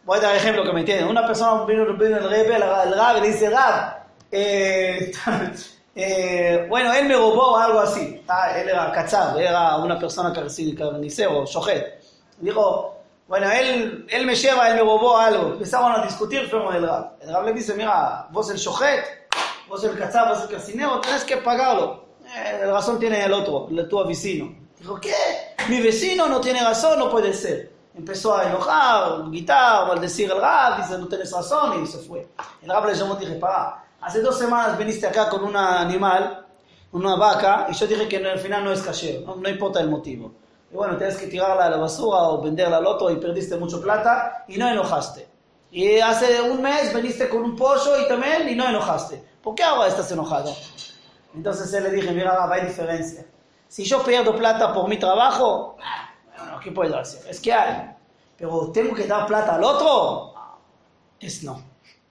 Voy 0.04 0.18
a 0.18 0.20
dar 0.22 0.36
ejemplo 0.36 0.64
que 0.64 0.72
me 0.72 0.80
entienden. 0.80 1.06
Una 1.08 1.26
persona 1.26 1.64
vino, 1.64 1.84
vino 1.94 2.16
el 2.16 2.28
rebe, 2.28 2.56
el, 2.56 2.62
rab, 2.62 3.20
le 3.20 3.28
dice, 3.28 3.50
rab, 3.50 3.98
eh, 4.32 5.12
eh, 5.94 6.66
bueno, 6.68 6.92
él 6.94 7.06
me 7.06 7.14
robó 7.14 7.56
algo 7.56 7.80
así. 7.80 8.22
Ah, 8.26 8.50
él 8.58 8.68
era 8.68 8.90
cachab, 8.90 9.38
era 9.38 9.76
una 9.76 9.98
persona 9.98 10.32
carnic- 10.32 10.76
carnicero, 10.76 11.44
shohet. 11.44 12.02
Dijo, 12.38 12.96
bueno, 13.28 13.50
él, 13.52 14.06
él 14.08 14.26
me 14.26 14.34
lleva, 14.34 14.68
él 14.68 14.76
me 14.76 14.80
robó 14.80 15.16
algo. 15.18 15.48
Empezaron 15.52 15.92
a 15.92 16.02
discutir, 16.04 16.48
fuimos 16.48 16.74
el 16.74 16.86
rab. 16.88 17.12
El 17.20 17.32
rab 17.32 17.44
le 17.44 17.52
dice, 17.52 17.74
mira, 17.74 18.26
vos 18.30 18.50
el 18.50 18.56
shohet, 18.56 19.27
vos 19.68 19.84
el 19.84 19.96
cachab, 19.98 20.28
vos 20.28 20.42
el 20.42 20.48
carcinero, 20.48 21.00
tenés 21.00 21.24
que 21.24 21.36
pagarlo. 21.38 22.04
Eh, 22.36 22.66
razón 22.66 22.98
tiene 22.98 23.24
el 23.24 23.32
otro, 23.32 23.68
el 23.70 23.88
tu 23.88 24.04
vecino. 24.06 24.54
Dijo, 24.78 25.00
¿qué? 25.00 25.14
Mi 25.68 25.80
vecino 25.80 26.28
no 26.28 26.40
tiene 26.40 26.62
razón, 26.62 26.98
no 26.98 27.10
puede 27.10 27.32
ser. 27.32 27.72
Empezó 27.94 28.36
a 28.36 28.48
enojar, 28.48 29.28
gritar, 29.28 29.88
maldecir 29.88 30.30
al 30.30 30.40
rab, 30.40 30.82
dice, 30.82 30.98
no 30.98 31.08
tenés 31.08 31.32
razón, 31.32 31.82
y 31.82 31.86
se 31.86 31.98
fue. 31.98 32.28
El 32.62 32.68
rab 32.68 32.86
le 32.86 32.94
llamó 32.94 33.16
y 33.16 33.24
dije, 33.24 33.34
para, 33.34 33.84
hace 34.00 34.20
dos 34.20 34.38
semanas 34.38 34.78
viniste 34.78 35.06
acá 35.06 35.28
con 35.28 35.42
un 35.44 35.56
animal, 35.56 36.46
una 36.92 37.16
vaca, 37.16 37.66
y 37.68 37.74
yo 37.74 37.86
dije 37.86 38.08
que 38.08 38.16
al 38.18 38.38
final 38.38 38.64
no 38.64 38.72
es 38.72 38.82
caché, 38.82 39.22
no, 39.26 39.36
no 39.36 39.48
importa 39.48 39.80
el 39.80 39.90
motivo. 39.90 40.32
Y 40.70 40.76
bueno, 40.76 40.96
tienes 40.96 41.16
que 41.16 41.26
tirarla 41.26 41.64
a 41.64 41.70
la 41.70 41.76
basura 41.78 42.22
o 42.28 42.42
venderla 42.42 42.76
al 42.76 42.86
otro 42.86 43.10
y 43.10 43.16
perdiste 43.16 43.56
mucho 43.56 43.82
plata 43.82 44.44
y 44.46 44.58
no 44.58 44.68
enojaste. 44.68 45.27
Y 45.70 45.98
hace 45.98 46.40
un 46.40 46.62
mes 46.62 46.94
viniste 46.94 47.28
con 47.28 47.42
un 47.42 47.56
pollo 47.56 48.00
y 48.00 48.08
también 48.08 48.48
y 48.48 48.54
no 48.54 48.68
enojaste. 48.68 49.22
¿Por 49.42 49.54
qué 49.54 49.62
ahora 49.62 49.88
estás 49.88 50.10
enojado? 50.10 50.54
Entonces 51.34 51.72
él 51.74 51.84
le 51.84 51.90
dije, 51.90 52.10
mira, 52.12 52.34
Rab, 52.34 52.52
hay 52.52 52.66
diferencia. 52.66 53.24
Si 53.68 53.84
yo 53.84 54.02
pierdo 54.02 54.34
plata 54.34 54.72
por 54.72 54.88
mi 54.88 54.98
trabajo, 54.98 55.76
ah, 55.82 56.10
bueno, 56.38 56.60
¿qué 56.60 56.72
puedo 56.72 56.98
hacer? 56.98 57.28
Es 57.28 57.40
que 57.40 57.52
hay. 57.52 57.94
Pero 58.36 58.70
tengo 58.72 58.94
que 58.94 59.06
dar 59.06 59.26
plata 59.26 59.56
al 59.56 59.64
otro, 59.64 60.34
es 61.20 61.42
no. 61.42 61.62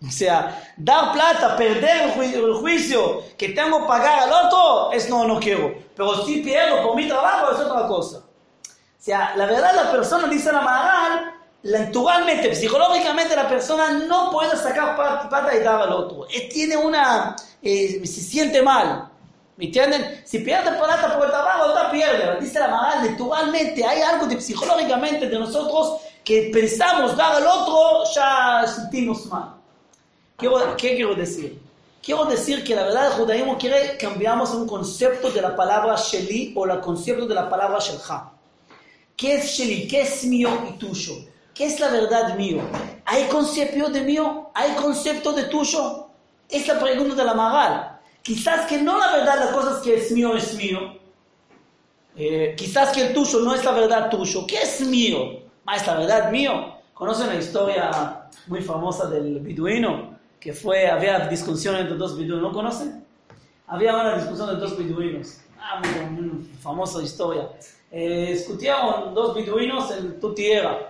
O 0.06 0.12
sea, 0.12 0.74
dar 0.78 1.12
plata, 1.12 1.56
perder 1.56 2.16
el 2.20 2.54
juicio 2.54 3.24
que 3.36 3.50
tengo 3.50 3.82
que 3.82 3.88
pagar 3.88 4.20
al 4.20 4.46
otro, 4.46 4.92
es 4.92 5.10
no, 5.10 5.26
no 5.26 5.40
quiero. 5.40 5.74
Pero 5.96 6.24
si 6.24 6.42
pierdo 6.42 6.84
por 6.84 6.96
mi 6.96 7.08
trabajo, 7.08 7.52
es 7.52 7.60
otra 7.60 7.88
cosa. 7.88 8.18
O 8.18 9.00
sea, 9.00 9.36
la 9.36 9.48
verdad 9.48 9.74
la 9.76 9.92
persona, 9.92 10.28
dice 10.28 10.52
la 10.52 10.62
Maharal, 10.62 11.34
naturalmente, 11.68 12.54
psicológicamente 12.56 13.36
la 13.36 13.48
persona 13.48 13.92
no 14.08 14.32
puede 14.32 14.56
sacar 14.58 14.96
pa- 14.96 15.28
plata 15.30 15.56
y 15.56 15.60
dar 15.60 15.82
al 15.82 15.94
otro. 15.94 16.28
Tiene 16.52 16.78
una, 16.78 17.36
eh, 17.62 18.02
se 18.06 18.22
siente 18.22 18.62
mal. 18.62 19.10
¿Me 19.58 19.66
entienden? 19.66 20.22
Si 20.26 20.40
pierde 20.40 20.72
plata 20.78 21.16
por 21.18 21.26
el 21.26 21.32
trabajo, 21.32 21.66
otra 21.72 21.90
pierde. 21.92 22.40
Dice 22.40 22.60
la 22.60 22.68
Maharal, 22.68 23.10
naturalmente 23.12 23.84
hay 23.84 24.02
algo 24.02 24.28
de 24.28 24.40
psicológicamente 24.40 25.28
de 25.28 25.40
nosotros 25.40 26.00
que 26.24 26.52
pensamos 26.54 27.18
dar 27.18 27.36
al 27.38 27.48
otro, 27.48 28.04
ya 28.14 28.66
sentimos 28.68 29.26
mal. 29.26 29.56
Quiero- 30.38 30.76
¿Qué 30.78 30.96
quiero 30.96 31.16
decir? 31.16 31.60
Quiero 32.04 32.26
decir 32.26 32.64
que 32.64 32.76
la 32.76 32.84
verdad 32.84 33.08
el 33.08 33.14
judaísmo 33.14 33.58
quiere 33.58 33.98
cambiamos 33.98 34.52
un 34.52 34.68
concepto 34.68 35.32
de 35.32 35.42
la 35.42 35.56
palabra 35.56 35.96
Sheli 35.96 36.54
o 36.56 36.66
el 36.66 36.80
concepto 36.80 37.26
de 37.26 37.34
la 37.36 37.50
palabra 37.50 37.80
Shelcha. 37.80 38.26
¿Qué 39.16 39.36
es 39.38 39.46
Sheli? 39.58 39.88
¿Qué 39.88 40.02
es 40.02 40.24
mío 40.26 40.50
y 40.70 40.78
tuyo? 40.78 41.14
¿Qué 41.58 41.66
es 41.66 41.80
la 41.80 41.90
verdad 41.90 42.36
mío? 42.36 42.62
¿Hay 43.06 43.24
concepto 43.24 43.90
de 43.90 44.02
mío? 44.02 44.52
¿Hay 44.54 44.74
concepto 44.76 45.34
de 45.34 45.46
tuyo? 45.46 46.08
Es 46.48 46.68
la 46.68 46.80
pregunta 46.80 47.16
de 47.16 47.26
la 47.26 47.34
Magal. 47.34 48.00
Quizás 48.22 48.68
que 48.68 48.78
no 48.78 48.98
la 49.00 49.12
verdad, 49.14 49.40
las 49.40 49.52
cosas 49.52 49.82
que 49.82 49.96
es 49.96 50.12
mío 50.12 50.36
es 50.36 50.54
mío. 50.54 50.80
Eh, 52.16 52.54
quizás 52.56 52.92
que 52.92 53.08
el 53.08 53.14
tuyo 53.14 53.40
no 53.40 53.56
es 53.56 53.66
la 53.66 53.72
verdad 53.72 54.10
tuyo. 54.10 54.46
¿Qué 54.46 54.58
es 54.62 54.82
mío? 54.82 55.42
Ah, 55.66 55.78
es 55.78 55.88
la 55.88 55.98
verdad 55.98 56.32
mío. 56.32 56.76
¿Conocen 56.94 57.28
la 57.28 57.36
historia 57.36 58.30
muy 58.46 58.62
famosa 58.62 59.10
del 59.10 59.40
beduino? 59.40 60.16
Que 60.40 60.54
fue, 60.54 60.88
había 60.88 61.28
discusión 61.28 61.76
entre 61.76 61.96
dos 61.96 62.16
beduinos. 62.16 62.42
¿No 62.42 62.52
conocen? 62.52 63.04
Había 63.66 63.96
una 63.96 64.16
discusión 64.16 64.50
entre 64.50 64.68
dos 64.68 64.78
beduinos. 64.78 65.40
Ah, 65.60 65.82
muy, 65.82 66.22
muy 66.22 66.46
famosa 66.62 67.02
historia. 67.02 67.50
Eh, 67.92 68.34
discutieron 68.34 69.14
dos 69.14 69.34
beduinos 69.34 69.90
en 69.92 70.20
tu 70.20 70.34
tierra. 70.34 70.90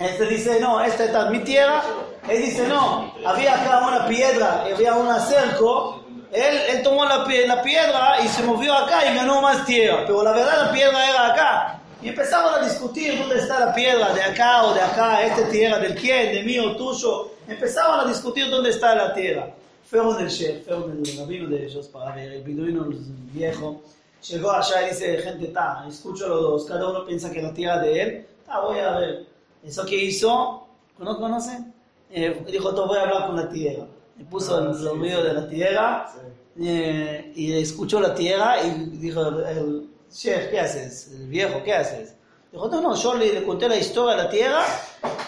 Este 0.00 0.24
dice, 0.24 0.58
no, 0.60 0.82
esta 0.82 1.04
está 1.04 1.28
mi 1.28 1.40
tierra. 1.40 1.82
Él 2.26 2.42
dice, 2.42 2.66
no, 2.66 3.12
había 3.22 3.54
acá 3.54 3.86
una 3.86 4.08
piedra, 4.08 4.62
había 4.62 4.94
un 4.94 5.20
cerco. 5.20 6.02
Él, 6.32 6.82
tomó 6.82 7.04
la, 7.04 7.26
la 7.46 7.62
piedra 7.62 8.16
y 8.24 8.28
se 8.28 8.42
movió 8.44 8.72
acá 8.72 9.04
y 9.10 9.14
ganó 9.14 9.42
más 9.42 9.66
tierra. 9.66 10.04
Pero 10.06 10.22
la 10.22 10.32
verdad 10.32 10.66
la 10.66 10.72
piedra 10.72 11.06
era 11.06 11.32
acá. 11.34 11.80
Y 12.00 12.08
empezaron 12.08 12.54
a 12.54 12.64
discutir 12.64 13.18
dónde 13.18 13.40
está 13.40 13.60
la 13.60 13.74
piedra, 13.74 14.14
de 14.14 14.22
acá 14.22 14.62
o 14.64 14.72
de 14.72 14.80
acá, 14.80 15.22
esta 15.22 15.46
tierra 15.50 15.78
del 15.78 15.94
quién, 15.94 16.32
de 16.32 16.44
mí 16.44 16.58
o 16.58 16.74
tuyo. 16.76 17.32
Empezaron 17.46 18.00
a 18.00 18.06
discutir 18.06 18.48
dónde 18.48 18.70
está 18.70 18.94
la 18.94 19.12
tierra. 19.12 19.50
Fueron 19.84 20.16
del 20.16 20.30
chef, 20.30 20.64
fueron 20.64 21.02
del 21.02 21.18
rabino 21.18 21.46
de 21.50 21.66
ellos 21.66 21.88
para 21.88 22.14
ver, 22.14 22.32
el 22.32 22.42
beduino 22.42 22.86
viejo. 23.34 23.82
Llegó 24.26 24.50
allá 24.50 24.86
y 24.86 24.90
dice, 24.90 25.18
gente, 25.18 25.48
ta, 25.48 25.84
escucho 25.86 26.24
a 26.24 26.28
los 26.28 26.40
dos, 26.40 26.64
cada 26.64 26.88
uno 26.88 27.04
piensa 27.04 27.30
que 27.30 27.42
la 27.42 27.52
tierra 27.52 27.78
de 27.80 28.00
él, 28.00 28.26
ta, 28.46 28.60
voy 28.60 28.78
a 28.78 28.92
ver. 28.92 29.29
Eso 29.64 29.84
que 29.84 29.96
hizo, 29.96 30.66
¿no 30.98 31.18
conocen? 31.18 31.72
Eh, 32.10 32.44
dijo, 32.50 32.72
voy 32.72 32.98
a 32.98 33.02
hablar 33.02 33.26
con 33.26 33.36
la 33.36 33.48
tierra. 33.48 33.86
Y 34.18 34.24
puso 34.24 34.58
en 34.58 34.84
los 34.84 34.96
medios 34.96 35.24
de 35.24 35.32
la 35.32 35.48
tierra 35.48 36.12
eh, 36.60 37.32
y 37.34 37.52
escuchó 37.54 38.00
la 38.00 38.14
tierra 38.14 38.62
y 38.62 38.70
dijo, 38.98 39.26
el 39.28 39.88
chef, 40.12 40.50
¿qué 40.50 40.60
haces? 40.60 41.10
El 41.12 41.28
viejo, 41.28 41.62
¿qué 41.64 41.72
haces? 41.72 42.14
Dijo, 42.52 42.68
no, 42.68 42.80
no, 42.80 42.94
yo 42.94 43.14
le, 43.14 43.32
le 43.32 43.44
conté 43.44 43.68
la 43.68 43.76
historia 43.76 44.14
a 44.14 44.24
la 44.24 44.28
tierra 44.30 44.64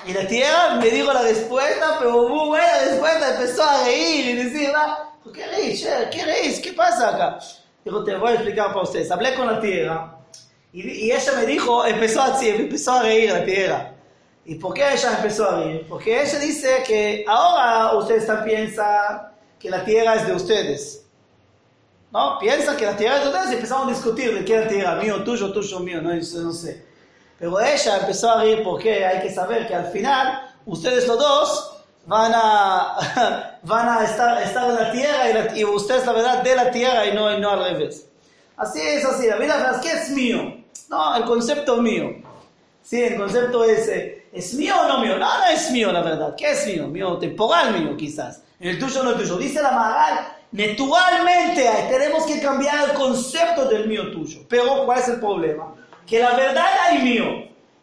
y 0.06 0.12
la 0.12 0.26
tierra 0.26 0.74
me 0.74 0.90
dijo 0.90 1.12
la 1.12 1.22
respuesta, 1.22 1.96
pero 2.00 2.28
muy 2.28 2.48
buena 2.48 2.78
respuesta, 2.84 3.34
empezó 3.34 3.62
a 3.62 3.84
reír 3.84 4.26
y 4.26 4.42
decir, 4.42 4.70
ah, 4.74 5.14
¿qué 5.32 5.46
reís, 5.46 5.82
chef? 5.82 6.10
¿Qué 6.10 6.24
reís? 6.24 6.60
¿Qué 6.60 6.72
pasa 6.72 7.14
acá? 7.14 7.38
Dijo, 7.84 8.04
te 8.04 8.16
voy 8.16 8.32
a 8.32 8.34
explicar 8.34 8.68
para 8.68 8.82
ustedes. 8.82 9.10
Hablé 9.10 9.34
con 9.34 9.46
la 9.46 9.60
tierra 9.60 10.18
y, 10.72 10.82
y 10.82 11.12
ella 11.12 11.32
me 11.36 11.46
dijo, 11.46 11.86
empezó 11.86 12.22
así, 12.22 12.48
empezó 12.48 12.92
a 12.92 13.02
reír 13.02 13.30
la 13.30 13.44
tierra. 13.44 13.94
¿Y 14.44 14.56
por 14.56 14.74
qué 14.74 14.92
ella 14.92 15.14
empezó 15.16 15.48
a 15.48 15.60
reír? 15.60 15.86
Porque 15.88 16.20
ella 16.20 16.38
dice 16.38 16.82
que 16.86 17.24
ahora 17.28 17.96
ustedes 17.96 18.28
piensan 18.44 19.28
que 19.58 19.70
la 19.70 19.84
tierra 19.84 20.16
es 20.16 20.26
de 20.26 20.32
ustedes. 20.32 21.04
¿No? 22.10 22.38
Piensan 22.40 22.76
que 22.76 22.84
la 22.84 22.96
tierra 22.96 23.16
es 23.18 23.22
de 23.22 23.28
ustedes 23.30 23.50
y 23.52 23.54
empezaron 23.54 23.86
a 23.88 23.90
discutir 23.92 24.34
de 24.34 24.44
qué 24.44 24.54
era 24.56 24.68
tierra, 24.68 24.94
mío, 24.96 25.22
tuyo, 25.24 25.52
tuyo, 25.52 25.78
mío, 25.80 26.02
no, 26.02 26.12
no 26.14 26.52
sé. 26.52 26.84
Pero 27.38 27.58
ella 27.60 27.98
empezó 27.98 28.30
a 28.30 28.42
reír 28.42 28.62
porque 28.62 29.04
hay 29.04 29.22
que 29.22 29.32
saber 29.32 29.66
que 29.66 29.74
al 29.74 29.86
final 29.86 30.54
ustedes 30.66 31.06
los 31.08 31.18
dos 31.18 31.82
van 32.06 32.32
a, 32.34 33.58
van 33.62 33.88
a 33.88 34.04
estar, 34.04 34.42
estar 34.42 34.68
en 34.70 34.74
la 34.76 34.92
tierra 34.92 35.30
y, 35.30 35.32
la- 35.32 35.58
y 35.58 35.64
ustedes 35.64 36.04
la 36.04 36.12
verdad 36.12 36.42
de 36.42 36.54
la 36.56 36.70
tierra 36.70 37.06
y 37.06 37.14
no, 37.14 37.28
al 37.28 37.64
revés. 37.64 38.06
Así 38.56 38.80
es, 38.80 39.04
así. 39.04 39.26
La 39.28 39.36
vida, 39.36 39.80
¿qué 39.82 39.92
es 39.92 40.10
mío? 40.10 40.56
No, 40.88 41.16
el 41.16 41.24
concepto 41.24 41.76
mío. 41.78 42.10
Sí, 42.82 43.02
el 43.02 43.16
concepto 43.16 43.64
es, 43.64 43.88
eh, 43.88 44.21
¿es 44.32 44.54
mío 44.54 44.74
o 44.80 44.88
no 44.88 44.98
mío? 44.98 45.18
No, 45.18 45.38
no 45.38 45.44
es 45.46 45.70
mío, 45.70 45.92
la 45.92 46.02
verdad. 46.02 46.34
¿Qué 46.36 46.50
es 46.50 46.66
mío? 46.66 46.88
Mío 46.88 47.18
temporal 47.18 47.78
mío, 47.78 47.96
quizás. 47.96 48.42
El 48.58 48.78
tuyo 48.78 49.02
no 49.02 49.10
es 49.10 49.18
tuyo. 49.18 49.36
Dice 49.36 49.60
la 49.60 49.72
Maral, 49.72 50.36
naturalmente 50.52 51.68
tenemos 51.90 52.24
que 52.24 52.40
cambiar 52.40 52.90
el 52.90 52.94
concepto 52.94 53.66
del 53.66 53.88
mío 53.88 54.10
tuyo. 54.10 54.40
Pero, 54.48 54.84
¿cuál 54.86 54.98
es 54.98 55.08
el 55.08 55.20
problema? 55.20 55.74
Que 56.06 56.20
la 56.20 56.34
verdad 56.34 56.66
hay 56.88 57.02
mío. 57.02 57.24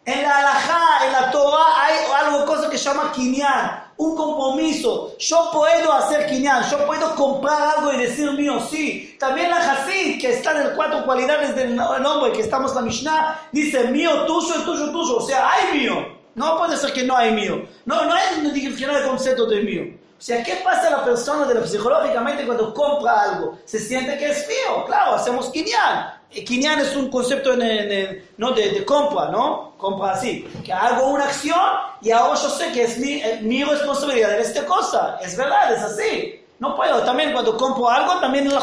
En 0.06 0.24
la 0.24 0.38
halajá, 0.38 1.06
en 1.06 1.12
la 1.12 1.30
Torah, 1.30 1.86
hay 1.86 1.96
algo, 2.26 2.46
cosa 2.46 2.70
que 2.70 2.78
se 2.78 2.86
llama 2.86 3.12
kinyan, 3.12 3.84
un 3.98 4.16
compromiso. 4.16 5.16
Yo 5.20 5.52
puedo 5.52 5.94
hacer 5.94 6.26
kinyan, 6.28 6.64
yo 6.68 6.86
puedo 6.88 7.14
comprar 7.14 7.78
algo 7.78 7.94
y 7.94 7.98
decir 7.98 8.32
mío, 8.32 8.60
sí. 8.60 9.16
También 9.20 9.52
la 9.52 9.58
Hasid, 9.58 10.20
que 10.20 10.32
está 10.32 10.52
en 10.52 10.68
las 10.68 10.70
cuatro 10.70 11.06
cualidades 11.06 11.56
del 11.56 11.76
nombre, 11.76 12.32
que 12.32 12.42
estamos 12.42 12.72
en 12.72 12.76
la 12.78 12.82
Mishnah, 12.82 13.50
dice 13.52 13.84
mío, 13.90 14.26
tuyo 14.26 14.56
tuyo, 14.64 14.92
tuyo. 14.92 15.18
O 15.18 15.22
sea, 15.22 15.48
hay 15.52 15.78
mío. 15.78 16.19
No 16.39 16.58
puede 16.58 16.78
ser 16.78 16.93
que 16.93 17.04
no 17.04 17.17
hay 17.17 17.32
mío. 17.32 17.67
No, 17.86 18.06
no 18.06 18.13
hay 18.13 18.23
un 18.39 18.54
diccionario 18.54 19.02
de 19.04 19.08
concepto 19.10 19.45
de 19.45 19.62
mío. 19.62 19.84
O 20.17 20.21
sea, 20.21 20.41
¿qué 20.41 20.56
pasa 20.63 20.88
a 20.88 20.91
la 20.91 21.04
persona 21.04 21.45
de 21.45 21.54
la 21.56 21.67
psicológicamente 21.67 22.45
cuando 22.45 22.73
compra 22.73 23.21
algo? 23.23 23.58
Se 23.65 23.78
siente 23.78 24.17
que 24.17 24.30
es 24.30 24.47
mío. 24.47 24.86
Claro, 24.86 25.15
hacemos 25.15 25.49
kinyan. 25.49 26.13
Eh, 26.32 26.45
Kinyan 26.45 26.80
es 26.80 26.95
un 26.95 27.10
concepto 27.10 27.54
en, 27.54 27.62
en- 27.63 28.30
¿no? 28.38 28.52
de, 28.52 28.69
de 28.69 28.86
compra, 28.86 29.30
¿no? 29.30 29.73
Compra 29.78 30.12
así. 30.12 30.47
Que 30.63 30.71
hago 30.71 31.08
una 31.08 31.25
acción 31.25 31.60
y 32.02 32.12
ahora 32.12 32.39
yo 32.39 32.49
sé 32.49 32.71
que 32.71 32.84
es 32.84 32.97
mi, 32.99 33.13
eh, 33.13 33.39
mi 33.41 33.63
responsabilidad 33.63 34.30
de 34.30 34.41
esta 34.41 34.65
cosa. 34.65 35.17
Es 35.21 35.36
verdad, 35.36 35.73
es 35.73 35.82
así. 35.82 36.36
No 36.60 36.75
puedo, 36.75 36.99
también 37.04 37.32
cuando 37.34 37.58
compro 37.58 37.89
algo, 37.89 38.19
también 38.19 38.45
en 38.45 38.54
la 38.54 38.62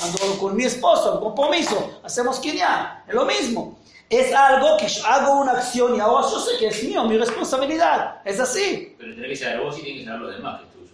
cuando 0.00 0.38
con 0.40 0.56
mi 0.56 0.64
esposo, 0.64 1.14
el 1.14 1.20
compromiso, 1.20 2.00
hacemos 2.02 2.38
Kinyan. 2.40 3.02
Es 3.06 3.14
lo 3.14 3.24
mismo. 3.26 3.78
Es 4.12 4.34
algo 4.34 4.76
que 4.76 4.86
yo 4.88 5.06
hago 5.06 5.40
una 5.40 5.52
acción 5.52 5.96
y 5.96 6.00
ahora 6.00 6.26
yo 6.30 6.38
sé 6.38 6.58
que 6.58 6.66
es 6.68 6.84
mío, 6.84 7.04
mi 7.04 7.16
responsabilidad. 7.16 8.20
Es 8.24 8.38
así. 8.38 8.94
Pero 8.98 9.14
tiene 9.14 9.28
que 9.28 9.36
saber 9.36 9.60
vos 9.60 9.78
y 9.78 9.82
tiene 9.82 10.00
que 10.00 10.04
saber 10.04 10.20
los 10.20 10.36
demás 10.36 10.60
que 10.60 10.66
es 10.66 10.72
tuyo. 10.72 10.92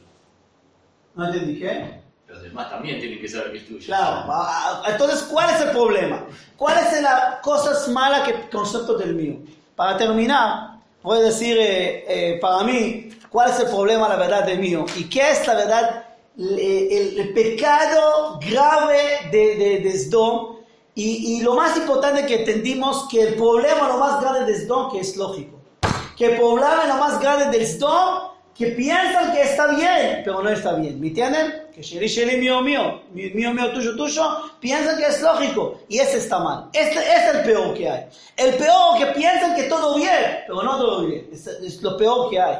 ¿No 1.16 1.26
entendí 1.26 1.58
qué? 1.58 2.00
Los 2.28 2.42
demás 2.42 2.70
también 2.70 3.00
tienen 3.00 3.20
que 3.20 3.26
saber 3.28 3.50
que 3.52 3.58
es 3.58 3.66
tuyo. 3.66 3.86
Claro, 3.86 4.24
ah, 4.30 4.82
entonces, 4.88 5.22
¿cuál 5.22 5.50
es 5.52 5.60
el 5.62 5.70
problema? 5.70 6.26
¿Cuál 6.56 6.78
es 6.78 7.02
la 7.02 7.40
cosa 7.42 7.90
mala 7.90 8.22
que 8.22 8.48
concepto 8.50 8.96
del 8.96 9.14
mío? 9.14 9.36
Para 9.74 9.96
terminar, 9.96 10.74
voy 11.02 11.18
a 11.18 11.22
decir 11.22 11.56
eh, 11.58 12.04
eh, 12.34 12.38
para 12.40 12.62
mí 12.64 13.10
cuál 13.30 13.50
es 13.50 13.58
el 13.60 13.66
problema, 13.66 14.08
la 14.08 14.16
verdad, 14.16 14.44
del 14.44 14.58
mío 14.60 14.84
y 14.94 15.04
qué 15.08 15.30
es 15.32 15.44
la 15.46 15.54
verdad, 15.54 16.04
el, 16.38 16.58
el- 16.58 17.18
el 17.18 17.32
pecado 17.32 18.38
grave 18.48 19.28
de, 19.32 19.56
de, 19.56 19.78
de 19.80 19.98
Sdom 19.98 20.57
y, 20.98 21.36
y 21.36 21.42
lo 21.42 21.54
más 21.54 21.76
importante 21.76 22.26
que 22.26 22.40
entendimos 22.40 23.06
que 23.08 23.22
el 23.22 23.34
problema 23.34 23.86
lo 23.86 23.98
más 23.98 24.20
grande 24.20 24.52
de 24.52 24.58
Sdom 24.58 24.90
que 24.90 24.98
es 24.98 25.16
lógico, 25.16 25.60
que 26.16 26.32
el 26.32 26.36
problema 26.36 26.86
lo 26.88 26.96
más 26.96 27.20
grande 27.20 27.56
del 27.56 27.64
Sdom 27.64 28.30
que 28.52 28.66
piensan 28.72 29.32
que 29.32 29.42
está 29.42 29.68
bien, 29.68 30.22
pero 30.24 30.42
no 30.42 30.50
está 30.50 30.72
bien. 30.72 31.00
¿Me 31.00 31.06
entienden? 31.06 31.68
Que 31.72 31.80
Sheli, 31.80 32.08
Sheli, 32.08 32.38
mío, 32.38 32.60
mío, 32.60 33.02
mío, 33.12 33.54
mío, 33.54 33.72
tuyo, 33.72 33.94
tuyo, 33.94 34.24
piensan 34.58 34.98
que 34.98 35.06
es 35.06 35.22
lógico 35.22 35.78
y 35.88 36.00
ese 36.00 36.18
está 36.18 36.40
mal. 36.40 36.68
Este 36.72 36.98
es 36.98 37.34
el 37.36 37.44
peor 37.44 37.72
que 37.74 37.88
hay. 37.88 38.06
El 38.36 38.54
peor 38.56 38.98
que 38.98 39.06
piensan 39.06 39.54
que 39.54 39.62
todo 39.64 39.94
bien, 39.94 40.40
pero 40.48 40.64
no 40.64 40.76
todo 40.76 41.06
bien. 41.06 41.28
Es, 41.32 41.46
es 41.46 41.80
lo 41.80 41.96
peor 41.96 42.28
que 42.28 42.40
hay. 42.40 42.56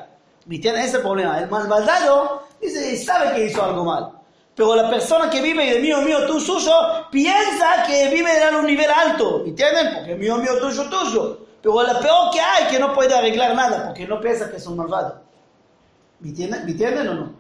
¿Me 0.47 0.55
entienden? 0.55 0.83
Ese 0.83 0.91
es 0.91 0.95
el 0.95 1.03
problema. 1.03 1.41
El 1.41 1.49
malvado 1.49 2.45
dice, 2.61 2.97
sabe 2.99 3.35
que 3.35 3.47
hizo 3.47 3.65
algo 3.65 3.85
mal. 3.85 4.18
Pero 4.59 4.75
la 4.75 4.91
persona 4.91 5.31
que 5.31 5.41
vive 5.41 5.73
de 5.73 5.79
mío, 5.79 6.03
mío, 6.03 6.27
tú, 6.27 6.41
suyo, 6.41 6.73
piensa 7.13 7.85
que 7.87 8.09
vive 8.09 8.45
en 8.45 8.57
un 8.57 8.67
nivel 8.67 8.91
alto. 8.91 9.43
¿Me 9.45 9.51
entienden? 9.51 9.95
Porque 9.95 10.17
mío, 10.17 10.37
mío, 10.37 10.59
tuyo, 10.61 10.91
tuyo. 10.91 11.39
Pero 11.63 11.81
lo 11.81 12.01
peor 12.01 12.33
que 12.33 12.41
hay 12.41 12.67
que 12.69 12.81
no 12.81 12.93
puede 12.93 13.15
arreglar 13.15 13.55
nada 13.55 13.87
porque 13.87 14.05
no 14.05 14.21
piensa 14.21 14.51
que 14.51 14.57
es 14.57 14.67
un 14.67 14.77
malvado. 14.77 15.23
¿Me 16.19 16.31
entienden, 16.31 16.65
¿Me 16.65 16.73
entienden 16.73 17.09
o 17.09 17.15
no? 17.15 17.33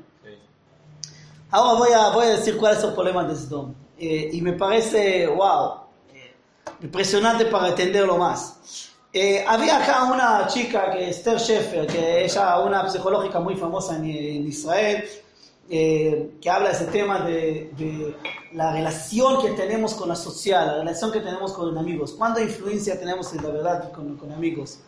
Ahora 1.50 1.78
voy 1.80 1.92
a, 1.92 2.08
voy 2.10 2.26
a 2.26 2.30
decir 2.36 2.56
cuál 2.56 2.76
es 2.76 2.84
el 2.84 2.92
problema 2.92 3.24
de 3.24 3.34
Sdom. 3.34 3.74
Eh, 3.98 4.30
y 4.34 4.40
me 4.40 4.52
parece, 4.52 5.26
wow, 5.26 5.72
eh, 6.14 6.36
impresionante 6.82 7.46
para 7.46 7.70
entenderlo 7.70 8.16
más. 8.16 8.92
Eh, 9.12 9.44
había 9.44 9.82
acá 9.82 10.04
una 10.04 10.46
chica 10.46 10.92
que 10.92 11.10
es 11.10 11.16
Esther 11.16 11.38
Sheffer, 11.38 11.86
que 11.88 12.26
es 12.26 12.36
ella 12.36 12.60
una 12.60 12.88
psicológica 12.88 13.40
muy 13.40 13.56
famosa 13.56 13.96
en, 13.96 14.04
en 14.04 14.46
Israel, 14.46 15.04
eh, 15.70 16.30
que 16.40 16.48
habla 16.50 16.70
de 16.70 16.74
ese 16.76 16.86
tema 16.86 17.20
de, 17.20 17.70
de 17.76 18.14
la 18.54 18.72
relación 18.72 19.40
que 19.42 19.50
tenemos 19.52 19.94
con 19.94 20.08
la 20.08 20.16
social, 20.16 20.66
la 20.66 20.74
relación 20.78 21.12
que 21.12 21.20
tenemos 21.20 21.52
con 21.52 21.68
los 21.74 21.76
amigos, 21.78 22.12
cuánta 22.16 22.40
influencia 22.42 22.98
tenemos 22.98 23.32
en 23.34 23.42
la 23.42 23.50
verdad 23.50 23.92
con, 23.92 24.16
con 24.16 24.32
amigos. 24.32 24.80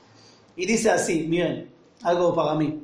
Y 0.56 0.66
dice 0.66 0.90
así, 0.90 1.26
miren, 1.28 1.70
algo 2.02 2.34
para 2.34 2.54
mí. 2.54 2.82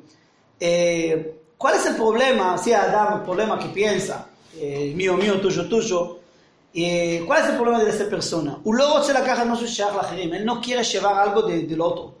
Eh, 0.59 1.39
¿Cuál 1.57 1.75
es 1.75 1.85
el 1.87 1.95
problema? 1.95 2.57
Si 2.57 2.71
Adam, 2.73 3.17
el 3.19 3.21
problema 3.23 3.57
que 3.59 3.67
piensa, 3.69 4.27
eh, 4.55 4.93
mío, 4.95 5.15
mío, 5.17 5.39
tuyo, 5.41 5.67
tuyo. 5.67 6.19
Eh, 6.73 7.23
¿Cuál 7.25 7.43
es 7.43 7.49
el 7.49 7.55
problema 7.55 7.83
de 7.83 7.89
esta 7.89 8.07
persona? 8.07 8.59
Él 10.37 10.45
no 10.45 10.61
quiere 10.61 10.83
llevar 10.83 11.15
algo 11.27 11.41
de- 11.43 11.63
del 11.63 11.81
otro. 11.81 12.13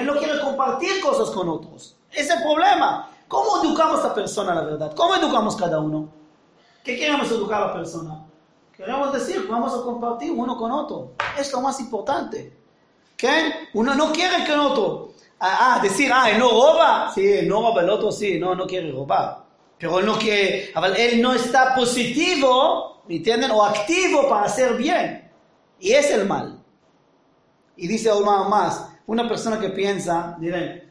Él 0.00 0.06
no 0.06 0.16
quiere 0.18 0.40
compartir 0.40 1.00
cosas 1.02 1.30
con 1.30 1.48
otros. 1.48 1.96
Ese 2.10 2.22
es 2.22 2.30
el 2.30 2.42
problema. 2.42 3.10
¿Cómo 3.34 3.64
educamos 3.64 4.04
a 4.04 4.14
persona, 4.14 4.54
la 4.54 4.60
verdad? 4.60 4.94
¿Cómo 4.94 5.16
educamos 5.16 5.56
cada 5.56 5.80
uno? 5.80 6.08
¿Qué 6.84 6.96
queremos 6.96 7.28
educar 7.32 7.64
a 7.64 7.66
la 7.66 7.72
persona? 7.72 8.24
Queremos 8.76 9.12
decir, 9.12 9.48
vamos 9.50 9.74
a 9.74 9.82
compartir 9.82 10.30
uno 10.30 10.56
con 10.56 10.70
otro. 10.70 11.14
Es 11.36 11.52
lo 11.52 11.60
más 11.60 11.80
importante. 11.80 12.56
¿Ok? 13.14 13.24
Uno 13.74 13.96
no 13.96 14.12
quiere 14.12 14.44
que 14.44 14.52
el 14.52 14.60
otro. 14.60 15.14
Ah, 15.40 15.74
ah, 15.74 15.80
decir, 15.82 16.12
ah, 16.14 16.30
él 16.30 16.38
no 16.38 16.48
roba. 16.48 17.10
Sí, 17.12 17.26
él 17.26 17.48
no 17.48 17.60
roba, 17.60 17.82
el 17.82 17.90
otro 17.90 18.12
sí, 18.12 18.38
no, 18.38 18.54
no 18.54 18.68
quiere 18.68 18.92
robar. 18.92 19.44
Pero 19.78 19.98
él 19.98 20.06
no 20.06 20.16
quiere, 20.16 20.72
él 20.96 21.20
no 21.20 21.34
está 21.34 21.74
positivo, 21.74 23.02
¿me 23.08 23.16
entienden? 23.16 23.50
O 23.50 23.64
activo 23.64 24.28
para 24.28 24.46
hacer 24.46 24.76
bien. 24.76 25.28
Y 25.80 25.90
es 25.90 26.08
el 26.12 26.24
mal. 26.24 26.62
Y 27.76 27.88
dice 27.88 28.10
aún 28.10 28.26
más, 28.48 28.90
una 29.08 29.26
persona 29.28 29.58
que 29.58 29.70
piensa, 29.70 30.36
diré, 30.38 30.83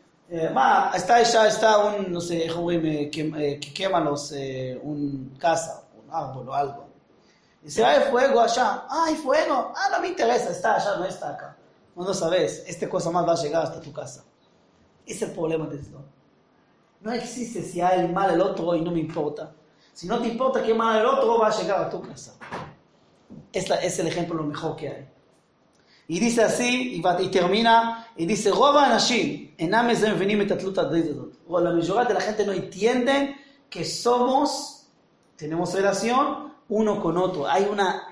no 2.10 2.20
sé, 2.20 2.50
joven, 2.50 2.86
eh, 2.86 3.10
que, 3.12 3.22
eh, 3.22 3.60
que 3.60 3.74
quema 3.74 4.00
los, 4.00 4.32
eh, 4.32 4.80
un 4.82 5.38
casa, 5.40 5.84
un 5.96 6.12
árbol 6.12 6.50
o 6.50 6.54
algo. 6.54 6.88
Dice, 7.62 7.86
hay 7.86 8.10
fuego 8.10 8.42
allá, 8.42 8.86
hay 8.90 9.16
fuego, 9.16 9.72
ah, 9.76 9.90
no 9.92 10.02
me 10.02 10.08
interesa, 10.08 10.50
está 10.50 10.76
allá, 10.76 10.98
no 10.98 11.06
está 11.06 11.30
acá. 11.30 11.56
No 11.96 12.04
lo 12.04 12.14
sabes, 12.14 12.64
esta 12.68 12.90
cosa 12.90 13.12
más 13.12 13.28
va 13.28 13.34
a 13.34 13.42
llegar 13.44 13.64
hasta 13.64 13.80
tu 13.80 13.94
casa. 13.94 14.24
Es 15.06 15.22
el 15.22 15.32
problema 15.32 15.68
de 15.68 15.78
esto. 15.78 16.04
No 17.02 17.12
existe 17.12 17.62
si 17.62 17.80
hay 17.82 18.08
mal 18.08 18.32
el 18.32 18.42
otro 18.42 18.76
y 18.76 18.82
no 18.82 18.92
me 18.92 19.00
importa. 19.00 19.54
Si 19.94 20.08
no 20.08 20.20
te 20.20 20.30
importa 20.30 20.64
que 20.64 20.74
mal 20.74 21.00
el 21.00 21.06
otro, 21.06 21.38
va 21.38 21.50
a 21.50 21.56
llegar 21.56 21.80
a 21.82 21.90
tu 21.90 22.02
casa. 22.02 22.34
Es 23.52 24.00
el 24.00 24.08
ejemplo 24.08 24.36
lo 24.36 24.44
mejor 24.44 24.76
que 24.76 24.90
hay. 24.90 25.13
Y 26.08 26.20
dice 26.20 26.44
así, 26.44 27.02
y, 27.02 27.28
termina, 27.30 28.08
y 28.18 28.26
dice, 28.26 28.52
Roba 28.52 28.86
Anashim, 28.86 29.54
ename 29.58 29.96
se 29.96 30.12
venime 30.14 30.46
O 31.48 31.60
la 31.60 31.72
mayoría 31.72 32.04
de 32.06 32.14
la 32.14 32.22
gente 32.22 32.46
no 32.46 32.52
entiende 32.52 33.36
que 33.70 33.86
somos, 33.86 34.88
tenemos 35.38 35.74
relación 35.74 36.54
uno 36.70 37.02
con 37.02 37.18
otro. 37.18 37.48
Hay 37.48 37.68
una, 37.72 38.04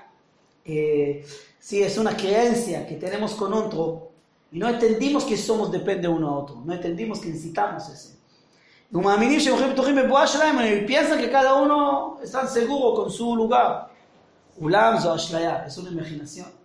eh, 0.64 1.24
sí, 1.58 1.82
es 1.82 1.98
una 1.98 2.16
creencia 2.16 2.86
que 2.86 2.96
tenemos 2.96 3.34
con 3.34 3.52
otro 3.52 4.10
y 4.50 4.58
no 4.58 4.68
entendimos 4.68 5.24
que 5.24 5.36
somos 5.36 5.70
depende 5.70 6.08
uno 6.08 6.28
a 6.28 6.38
otro. 6.38 6.62
No 6.64 6.72
entendimos 6.72 7.20
que 7.20 7.28
necesitamos 7.28 7.88
ese. 7.88 8.16
Y 8.90 10.80
piensan 10.86 11.18
que 11.18 11.30
cada 11.30 11.54
uno 11.54 12.18
está 12.22 12.46
seguro 12.46 12.94
con 12.94 13.10
su 13.10 13.34
lugar. 13.34 13.90
Ulam, 14.58 14.96
es 14.96 15.78
una 15.78 15.90
imaginación. 15.90 16.61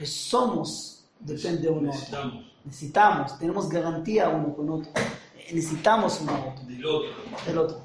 Porque 0.00 0.12
somos, 0.12 1.04
depende 1.18 1.68
uno 1.68 1.92
a 1.92 1.94
otro. 1.94 2.00
Necesitamos 2.00 2.44
Necesitamos, 2.64 3.38
tenemos 3.38 3.68
garantía 3.68 4.30
uno 4.30 4.56
con 4.56 4.70
otro. 4.70 4.90
Eh, 4.96 5.52
Necesitamos 5.52 6.22
uno 6.22 6.32
otro, 6.32 6.64
del 6.66 6.86
otro. 6.86 7.10
del 7.44 7.58
otro. 7.58 7.78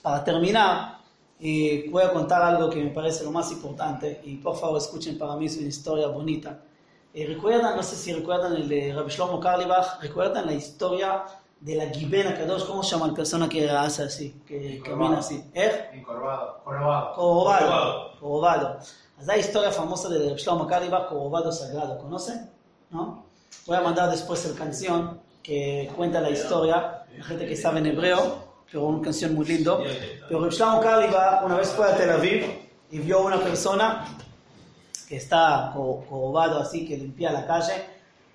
Para 0.00 0.24
terminar, 0.24 1.00
eh, 1.38 1.86
voy 1.90 2.02
a 2.02 2.14
contar 2.14 2.40
algo 2.40 2.70
que 2.70 2.82
me 2.82 2.88
parece 2.88 3.24
lo 3.24 3.30
más 3.30 3.52
importante 3.52 4.22
y 4.24 4.36
por 4.36 4.56
favor 4.56 4.78
escuchen 4.78 5.18
para 5.18 5.36
mí 5.36 5.44
es 5.44 5.58
una 5.58 5.68
historia 5.68 6.06
bonita. 6.08 6.62
Eh, 7.12 7.26
recuerdan, 7.26 7.76
no 7.76 7.82
sé 7.82 7.96
si 7.96 8.10
recuerdan 8.14 8.56
el 8.56 8.66
de 8.66 8.94
Rabbi 8.94 9.10
Shlomo 9.10 9.38
Karlibach, 9.38 10.00
recuerdan 10.00 10.46
la 10.46 10.54
historia 10.54 11.24
de 11.60 11.74
la 11.74 11.90
Gibena 11.90 12.38
Kadosh, 12.38 12.64
¿cómo 12.64 12.82
se 12.82 12.92
llama 12.92 13.08
la 13.08 13.14
persona 13.14 13.50
que 13.50 13.68
hace 13.68 14.04
así, 14.04 14.40
que 14.46 14.80
camina 14.82 15.18
así? 15.18 15.44
¿Eh? 15.52 15.90
Encorvado. 15.92 16.62
Corobado. 16.64 17.14
Corobado. 17.14 18.12
Corobado. 18.18 18.78
אז 19.20 19.26
la 19.26 19.36
historia 19.42 19.70
famosa 19.80 20.06
de 20.08 20.18
Shlomo 20.42 20.64
Karlibach, 20.72 21.08
Corobado 21.08 21.50
Sagrado, 21.60 21.92
¿conocen? 22.04 22.38
¿No? 22.90 23.02
Voy 23.66 23.76
a 23.76 23.80
mandar 23.88 24.06
después 24.16 24.38
la 24.48 24.54
canción 24.62 25.00
que 25.42 25.90
cuenta 25.96 26.20
la 26.20 26.30
historia, 26.36 26.76
la 27.18 27.24
gente 27.30 27.44
que 27.48 27.56
sabe 27.64 27.78
en 27.82 27.86
hebreo, 27.92 28.20
pero 28.70 28.78
una 28.92 29.02
canción 29.08 29.30
muy 29.36 29.46
lindo. 29.52 29.72
Pero 30.28 30.38
Shlomo 30.56 30.78
Karlibach 30.86 31.44
una 31.46 31.56
vez 31.60 31.68
fue 31.76 31.84
a 31.90 31.96
Tel 31.98 32.10
Aviv 32.18 32.40
y 32.94 32.98
vio 33.06 33.16
una 33.30 33.38
persona 33.48 33.86
que 35.08 35.16
está 35.22 35.72
co- 35.74 36.04
corobado 36.08 36.54
así, 36.64 36.78
que 36.86 36.94
limpia 37.04 37.30
la 37.38 37.44
calle. 37.52 37.76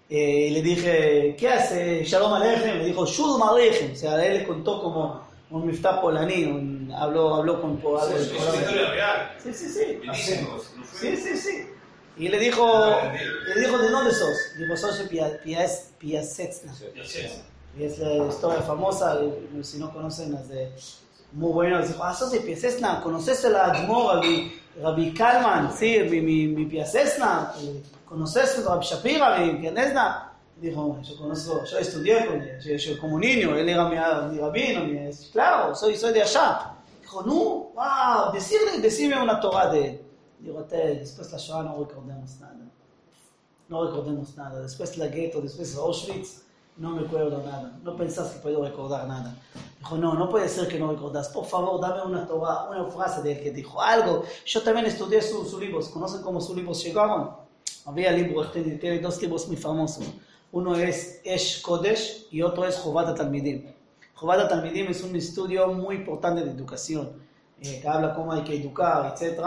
Eh, 0.09 0.47
y 0.47 0.49
le 0.55 0.61
dije, 0.71 0.93
¿qué 1.39 1.47
hace 1.57 2.03
Shalom 2.09 2.33
Aleichem? 2.33 2.75
Le 2.79 2.85
dijo, 2.91 3.01
Shalom 3.05 3.41
Aleichem. 3.51 3.89
O 3.93 3.95
sea, 4.01 4.11
él 4.25 4.33
le 4.39 4.43
contó 4.51 4.71
como 4.83 5.01
un 5.55 5.61
miftah 5.67 5.95
polaní, 6.01 6.39
un- 6.55 6.72
habló, 6.95 7.35
habló 7.35 7.61
con... 7.61 7.77
Es 7.77 8.31
una 8.31 8.61
historia 8.61 8.91
real. 8.91 9.37
Sí, 9.43 9.53
sí, 9.53 9.69
sí. 9.69 10.01
Sí, 10.99 11.17
sí, 11.17 11.37
sí. 11.37 11.69
Y 12.15 12.27
le 12.29 12.37
dijo, 12.39 12.65
le 13.55 13.59
dijo, 13.61 13.77
¿de 13.79 13.89
dónde 13.89 14.11
sos? 14.11 14.37
Dijo, 14.57 14.77
soy 14.77 14.97
de 14.99 15.09
Pia- 15.09 15.41
Pias- 15.43 15.89
Piaseczna. 15.97 16.73
Ya 16.95 17.03
sé. 17.05 17.43
Y 17.77 17.85
es 17.85 17.97
la 17.97 18.27
historia 18.27 18.61
famosa, 18.61 19.17
si 19.63 19.79
no 19.79 19.91
conocen, 19.91 20.35
es 20.35 20.47
de 20.49 20.71
muy 21.31 21.51
bueno. 21.51 21.81
Dijo, 21.85 22.03
ah, 22.03 22.13
sos 22.13 22.31
de 22.31 22.41
Piaseczna, 22.41 23.01
¿conoces 23.01 23.43
el 23.45 23.55
Admor, 23.55 24.17
Rabbi, 24.17 24.61
Rabbi 24.79 25.13
Kalman? 25.13 25.75
Sí, 25.75 25.97
mi, 26.07 26.21
mi, 26.21 26.47
mi 26.47 26.65
Piaseczna. 26.65 27.51
¿Conoces 28.07 28.59
a 28.59 28.69
Rabbi 28.69 28.85
Shapira, 28.85 29.39
mi 29.39 29.55
Piaseczna? 29.55 30.29
Dijo, 30.57 30.99
yo 31.01 31.17
conozco, 31.17 31.65
yo 31.65 31.79
estudié 31.79 32.27
con 32.27 32.39
él, 32.39 32.77
yo, 32.77 32.99
como 32.99 33.17
niño, 33.19 33.57
él 33.57 33.67
era 33.67 33.85
mi, 33.89 33.95
mi 34.35 34.39
rabino, 34.39 35.11
claro, 35.33 35.73
soy, 35.75 35.97
soy 35.97 36.13
de 36.13 36.21
allá. 36.21 36.72
Dijo, 37.13 37.27
no, 37.27 37.71
wow, 37.75 38.33
decirle, 38.33 38.79
decime 38.81 39.21
una 39.21 39.39
Torah 39.39 39.69
de 39.69 39.85
él. 39.85 40.01
Digo, 40.39 40.63
después 40.63 41.31
la 41.31 41.37
Shoah 41.37 41.61
no 41.61 41.77
recordemos 41.77 42.39
nada. 42.39 42.55
No 43.69 43.85
recordemos 43.85 44.35
nada. 44.35 44.59
Después 44.61 44.97
la 44.97 45.07
gueto, 45.07 45.39
después 45.39 45.75
Auschwitz, 45.75 46.41
no 46.75 46.89
me 46.89 47.05
acuerdo 47.05 47.43
nada. 47.43 47.77
No 47.83 47.95
pensás 47.95 48.31
que 48.31 48.39
puedo 48.39 48.63
recordar 48.63 49.07
nada. 49.07 49.35
Dijo, 49.77 49.95
no, 49.97 50.15
no 50.15 50.27
puede 50.27 50.49
ser 50.49 50.67
que 50.67 50.79
no 50.79 50.91
recordás. 50.91 51.29
Por 51.29 51.45
favor, 51.45 51.79
dame 51.79 52.01
una 52.01 52.25
Torah, 52.25 52.67
una 52.71 52.85
frase 52.85 53.21
de 53.21 53.33
él 53.33 53.43
que 53.43 53.51
dijo 53.51 53.79
algo. 53.79 54.23
Yo 54.47 54.63
también 54.63 54.87
estudié 54.87 55.21
sus 55.21 55.51
su 55.51 55.59
libros. 55.59 55.89
¿Conocen 55.89 56.23
cómo 56.23 56.41
sus 56.41 56.55
libros 56.55 56.83
llegaron? 56.83 57.29
Había 57.85 58.11
libros, 58.11 58.51
tiene, 58.51 58.99
dos 58.99 59.21
libros 59.21 59.47
muy 59.47 59.57
famosos. 59.57 60.05
Uno 60.51 60.75
es 60.75 61.21
Esh 61.23 61.61
Kodesh 61.61 62.25
y 62.31 62.41
otro 62.41 62.65
es 62.65 62.75
Jovat 62.77 63.15
Talmidim. 63.15 63.71
Jovat 64.23 64.47
Talmidim 64.47 64.87
es 64.89 65.03
un 65.03 65.13
estudio 65.17 65.67
muy 65.67 65.95
importante 65.97 66.45
de 66.45 66.51
educación, 66.51 67.11
eh, 67.59 67.79
que 67.81 67.87
habla 67.89 68.13
cómo 68.13 68.31
hay 68.31 68.41
que 68.41 68.55
educar, 68.55 69.13
etc. 69.13 69.41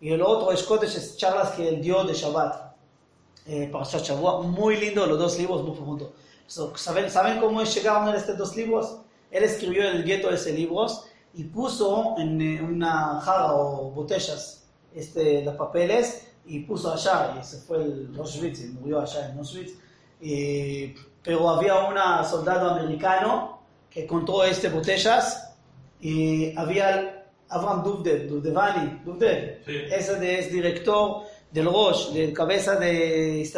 Y 0.00 0.10
el 0.12 0.22
otro 0.22 0.50
Esh 0.50 0.64
Kodesh 0.64 0.96
es 0.96 1.18
charlas 1.18 1.50
que 1.50 1.68
él 1.68 1.82
dio 1.82 2.02
de 2.04 2.14
Shabbat 2.14 2.72
eh, 3.46 3.68
Parashat 3.70 4.02
Shavua, 4.02 4.40
muy 4.40 4.78
lindo, 4.78 5.04
los 5.04 5.18
dos 5.18 5.38
libros, 5.38 5.62
muy 5.62 5.76
profundos. 5.76 6.08
So, 6.46 6.74
¿saben, 6.74 7.10
¿Saben 7.10 7.38
cómo 7.38 7.62
llegaron 7.62 8.14
estos 8.14 8.38
dos 8.38 8.56
libros? 8.56 8.96
Él 9.30 9.44
escribió 9.44 9.82
en 9.90 9.96
el 9.96 10.04
gueto 10.04 10.30
ese 10.30 10.54
libros 10.54 11.04
y 11.34 11.44
puso 11.44 12.14
en 12.16 12.40
eh, 12.40 12.62
una 12.62 13.20
jarra 13.20 13.52
o 13.52 13.90
botellas 13.90 14.64
este, 14.94 15.44
los 15.44 15.54
papeles 15.56 16.28
y 16.46 16.60
puso 16.60 16.90
allá, 16.90 17.36
y 17.38 17.44
se 17.44 17.58
fue 17.58 17.82
el 17.82 18.14
Auschwitz 18.18 18.60
y 18.60 18.68
murió 18.68 19.00
allá 19.00 19.28
en 19.28 19.38
Auschwitz. 19.38 19.74
Y- 20.22 20.94
pero 21.22 21.48
había 21.50 21.74
un 21.88 21.96
soldado 22.24 22.70
americano 22.70 23.53
que 23.94 24.02
encontró 24.02 24.44
este 24.44 24.68
botellas 24.68 25.54
y 26.00 26.54
había 26.58 27.24
Avram 27.48 27.84
Duvdev, 27.84 28.28
Duvdevani, 28.28 29.00
Duvdev, 29.04 29.62
Sí. 29.64 29.76
ese 29.90 30.38
es 30.38 30.52
director 30.52 31.22
del 31.52 31.66
Rosh, 31.66 32.08
de 32.10 32.32
cabeza 32.32 32.74
de, 32.74 33.48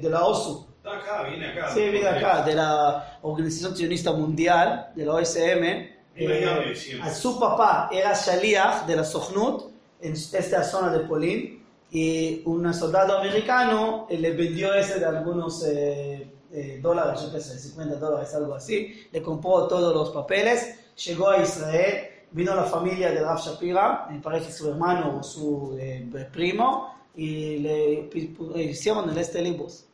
de, 0.00 0.08
la 0.08 0.24
OSU. 0.24 0.66
Está 0.78 0.96
acá, 0.96 1.28
viene 1.28 1.46
acá. 1.48 1.68
Sí, 1.74 1.80
viene 1.80 2.08
acá, 2.08 2.42
de 2.42 2.54
la 2.54 3.18
Organización 3.22 3.76
Sionista 3.76 4.12
Mundial, 4.12 4.92
de 4.96 5.04
la 5.04 5.12
OSM. 5.12 5.96
Eh, 6.18 6.74
a 7.02 7.10
su 7.12 7.38
papá 7.38 7.90
era 7.92 8.14
Shaliach 8.14 8.86
de 8.86 8.96
la 8.96 9.04
Sochnut 9.04 9.64
en 10.00 10.12
esta 10.14 10.64
zona 10.64 10.90
de 10.90 11.00
Polín 11.00 11.62
y 11.90 12.40
un 12.46 12.72
soldado 12.72 13.18
americano 13.18 14.06
le 14.08 14.30
vendió 14.30 14.72
ese 14.72 14.98
de 14.98 15.04
algunos 15.04 15.62
eh, 15.66 16.26
eh, 16.56 16.80
dólares, 16.80 17.20
yo 17.22 17.32
qué 17.32 17.40
sé, 17.40 17.58
50 17.58 17.96
dólares, 17.96 18.34
algo 18.34 18.54
así. 18.54 19.06
Le 19.12 19.22
compró 19.22 19.66
todos 19.68 19.94
los 19.94 20.10
papeles, 20.10 20.94
llegó 21.04 21.28
a 21.28 21.42
Israel, 21.42 22.08
vino 22.32 22.54
la 22.54 22.64
familia 22.64 23.10
de 23.10 23.20
Rav 23.20 23.38
Shapira, 23.38 24.06
me 24.10 24.20
parece 24.20 24.50
su 24.50 24.70
hermano 24.70 25.18
o 25.18 25.22
su 25.22 25.76
eh, 25.78 26.08
primo, 26.32 26.94
y 27.14 27.58
le 27.58 28.08
eh, 28.10 28.62
hicieron 28.70 29.10
el 29.10 29.18
este 29.18 29.42
libros. 29.42 29.84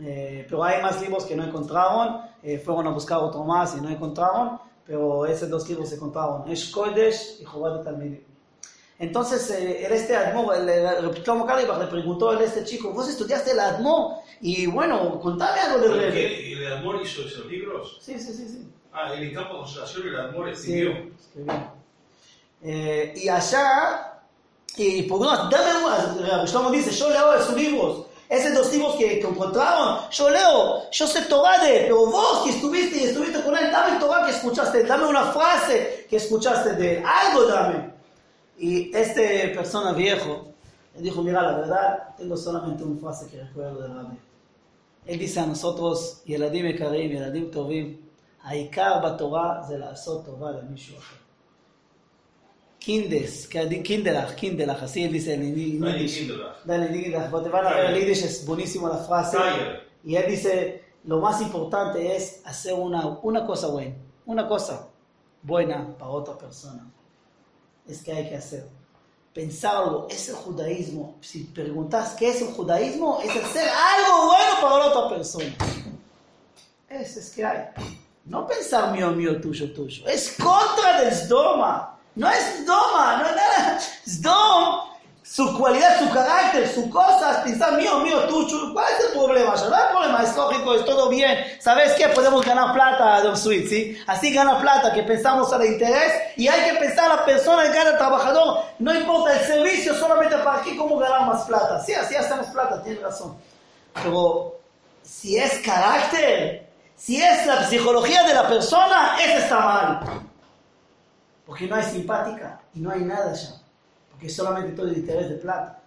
Eh, 0.00 0.46
pero 0.48 0.64
hay 0.64 0.82
más 0.82 1.00
libros 1.00 1.24
que 1.24 1.36
no 1.36 1.44
encontraron, 1.44 2.22
eh, 2.42 2.58
fueron 2.58 2.86
a 2.88 2.90
buscar 2.90 3.18
otro 3.18 3.44
más 3.44 3.76
y 3.76 3.80
no 3.80 3.88
encontraron, 3.88 4.58
pero 4.84 5.26
esos 5.26 5.48
dos 5.48 5.68
libros 5.68 5.90
se 5.90 5.96
encontraron, 5.96 6.50
Esh 6.50 6.72
Kodesh 6.72 7.40
y 7.40 7.44
Jobat 7.44 7.84
Talmidim. 7.84 8.29
Entonces, 9.00 9.50
eh, 9.50 9.86
el 9.86 9.92
este 9.92 10.14
Admor, 10.14 10.54
el, 10.56 10.68
el 10.68 11.10
Shlomo 11.22 11.46
le 11.56 11.86
preguntó 11.86 12.30
a 12.30 12.44
este 12.44 12.64
chico, 12.64 12.90
¿vos 12.92 13.08
estudiaste 13.08 13.52
el 13.52 13.60
Admor? 13.60 14.16
Y 14.42 14.66
bueno, 14.66 15.18
contame 15.20 15.58
algo 15.58 15.78
del 15.78 15.90
¿Por 15.90 15.98
Rebbe. 16.00 16.12
qué 16.12 16.52
el 16.52 16.72
Admor 16.74 17.00
hizo 17.02 17.22
esos 17.22 17.46
libros? 17.46 17.98
Sí, 18.02 18.18
sí, 18.18 18.32
sí, 18.34 18.46
sí. 18.46 18.68
Ah, 18.92 19.14
en 19.14 19.22
el 19.22 19.32
campo 19.32 19.54
de 19.54 19.58
concentración 19.60 20.06
el 20.08 20.16
Admor 20.20 20.48
Sí, 20.48 20.52
escribió. 20.52 20.90
escribió. 21.18 21.54
Eh, 22.62 23.14
y 23.16 23.28
allá, 23.30 24.20
y 24.76 25.02
por 25.04 25.20
una, 25.20 25.48
dame 25.48 25.82
una, 25.82 26.44
Shlomo 26.44 26.70
dice, 26.70 26.90
yo 26.90 27.08
leo 27.08 27.34
esos 27.36 27.56
libros, 27.56 28.04
esos 28.28 28.52
dos 28.52 28.70
libros 28.70 28.96
que, 28.96 29.18
que 29.18 29.26
encontraron, 29.26 30.10
yo 30.10 30.28
leo, 30.28 30.90
yo 30.90 31.06
sé 31.06 31.22
Torah 31.22 31.64
de 31.64 31.80
pero 31.84 32.04
vos 32.04 32.44
que 32.44 32.50
estuviste 32.50 32.98
y 32.98 33.04
estuviste 33.04 33.42
con 33.42 33.56
él, 33.56 33.70
dame 33.72 33.98
Torah 33.98 34.26
que 34.26 34.32
escuchaste, 34.32 34.84
dame 34.84 35.06
una 35.06 35.32
frase 35.32 36.06
que 36.10 36.16
escuchaste 36.16 36.74
de 36.74 36.98
él, 36.98 37.04
algo 37.06 37.46
dame. 37.46 37.98
Y 38.59 38.95
este 38.95 39.49
persona 39.49 39.91
viejo 39.91 40.47
le 40.95 41.01
dijo, 41.01 41.21
mira, 41.21 41.41
la 41.41 41.57
verdad, 41.57 42.15
tengo 42.17 42.37
solamente 42.37 42.83
una 42.83 42.99
frase 42.99 43.27
que 43.29 43.41
recuerdo 43.41 43.81
de 43.81 43.87
Rabbi. 43.89 44.17
él 45.05 45.19
dice 45.19 45.39
a 45.39 45.45
nosotros, 45.45 46.23
ילדים 46.25 46.65
יקרים, 46.65 47.11
ילדים 47.11 47.49
טובים, 47.51 47.95
העיקר 48.43 48.99
בתורה 49.05 49.61
זה 49.67 49.77
לעשות 49.77 50.25
טובה 50.25 50.51
למישהו 50.51 50.97
אחר. 50.97 51.15
Kindes, 52.79 53.47
Kindelach, 53.49 54.35
Kindelach, 54.35 54.83
así 54.83 55.03
él 55.03 55.11
dice 55.11 55.33
en 55.33 55.41
en 55.41 55.79
Dale, 55.79 55.97
Yiddish. 55.97 56.19
Kindelach. 56.19 56.65
Dale, 56.65 56.87
Kindelach, 56.93 57.43
te 57.43 57.49
van 57.49 57.65
a 57.65 57.73
ver 57.73 57.85
el 57.85 57.95
Yiddish, 57.99 58.23
es 58.23 58.45
buenísimo 58.45 58.87
la 58.87 58.97
frase. 58.97 59.37
Tiger. 59.37 59.89
Y 60.03 60.15
él 60.15 60.25
dice, 60.29 60.83
lo 61.03 61.19
más 61.19 61.41
importante 61.41 62.15
es 62.15 62.41
hacer 62.45 62.75
una, 62.75 63.07
una 63.23 63.43
cosa 63.43 63.67
buena, 63.69 63.95
una 64.27 64.47
cosa 64.47 64.87
buena 65.41 65.97
para 65.97 66.11
otra 66.11 66.37
persona. 66.37 66.87
Es 67.88 68.02
que 68.02 68.12
hay 68.12 68.28
que 68.28 68.36
hacer. 68.36 68.66
Pensar 69.32 69.76
algo, 69.76 70.08
es 70.10 70.28
el 70.28 70.34
judaísmo. 70.34 71.16
Si 71.20 71.44
preguntas 71.44 72.14
qué 72.18 72.30
es 72.30 72.42
el 72.42 72.48
judaísmo, 72.48 73.20
es 73.22 73.30
hacer 73.30 73.68
algo 73.68 74.26
bueno 74.26 74.60
para 74.60 74.86
otra 74.86 75.16
persona. 75.16 75.54
Eso 76.88 77.20
es 77.20 77.30
que 77.30 77.44
hay. 77.44 77.68
No 78.24 78.46
pensar 78.46 78.92
mío, 78.92 79.10
mío, 79.12 79.40
tuyo, 79.40 79.72
tuyo. 79.72 80.06
Es 80.06 80.36
contra 80.36 81.02
del 81.02 81.14
Sdoma. 81.14 81.96
No 82.16 82.28
es 82.28 82.62
Sdoma, 82.62 83.16
no 83.18 83.28
es 83.28 83.36
nada. 83.36 83.80
Sdom, 84.06 84.89
su 85.30 85.56
cualidad, 85.56 85.96
su 86.00 86.10
carácter, 86.10 86.68
sus 86.68 86.86
cosas, 86.86 87.36
pensar 87.44 87.74
mío, 87.74 88.00
mío, 88.00 88.26
tuyo. 88.26 88.72
¿Cuál 88.72 88.86
es 88.92 89.06
el 89.06 89.12
problema? 89.12 89.54
Ya 89.54 89.68
no 89.68 89.76
hay 89.76 89.88
problema, 89.92 90.22
es 90.24 90.36
lógico, 90.36 90.74
es 90.74 90.84
todo 90.84 91.08
bien. 91.08 91.38
¿Sabes 91.60 91.92
qué? 91.92 92.08
Podemos 92.08 92.44
ganar 92.44 92.72
plata, 92.72 93.20
Don 93.20 93.36
Sweet, 93.36 93.68
¿sí? 93.68 93.98
Así 94.08 94.34
gana 94.34 94.60
plata, 94.60 94.92
que 94.92 95.04
pensamos 95.04 95.52
al 95.52 95.64
interés 95.64 96.12
y 96.36 96.48
hay 96.48 96.72
que 96.72 96.80
pensar 96.80 97.12
a 97.12 97.14
la 97.14 97.24
persona, 97.24 97.62
gana 97.68 97.90
el 97.90 97.96
trabajador. 97.98 98.64
No 98.80 98.92
importa 98.92 99.38
el 99.38 99.46
servicio, 99.46 99.94
solamente 99.94 100.36
para 100.38 100.58
aquí 100.58 100.76
cómo 100.76 100.98
ganar 100.98 101.28
más 101.28 101.44
plata. 101.44 101.80
Sí, 101.84 101.94
así 101.94 102.16
hacemos 102.16 102.46
plata, 102.48 102.82
tiene 102.82 102.98
razón. 102.98 103.36
Pero 104.02 104.58
si 105.04 105.38
es 105.38 105.60
carácter, 105.64 106.68
si 106.96 107.22
es 107.22 107.46
la 107.46 107.68
psicología 107.68 108.24
de 108.24 108.34
la 108.34 108.48
persona, 108.48 109.16
eso 109.22 109.38
está 109.38 109.60
mal. 109.60 110.00
Porque 111.46 111.68
no 111.68 111.76
hay 111.76 111.84
simpática 111.84 112.60
y 112.74 112.80
no 112.80 112.90
hay 112.90 113.02
nada 113.02 113.30
allá. 113.30 113.59
Porque 114.20 114.34
solamente 114.34 114.72
todo 114.72 114.86
el 114.86 114.98
interés 114.98 115.30
de 115.30 115.36
plata. 115.36 115.80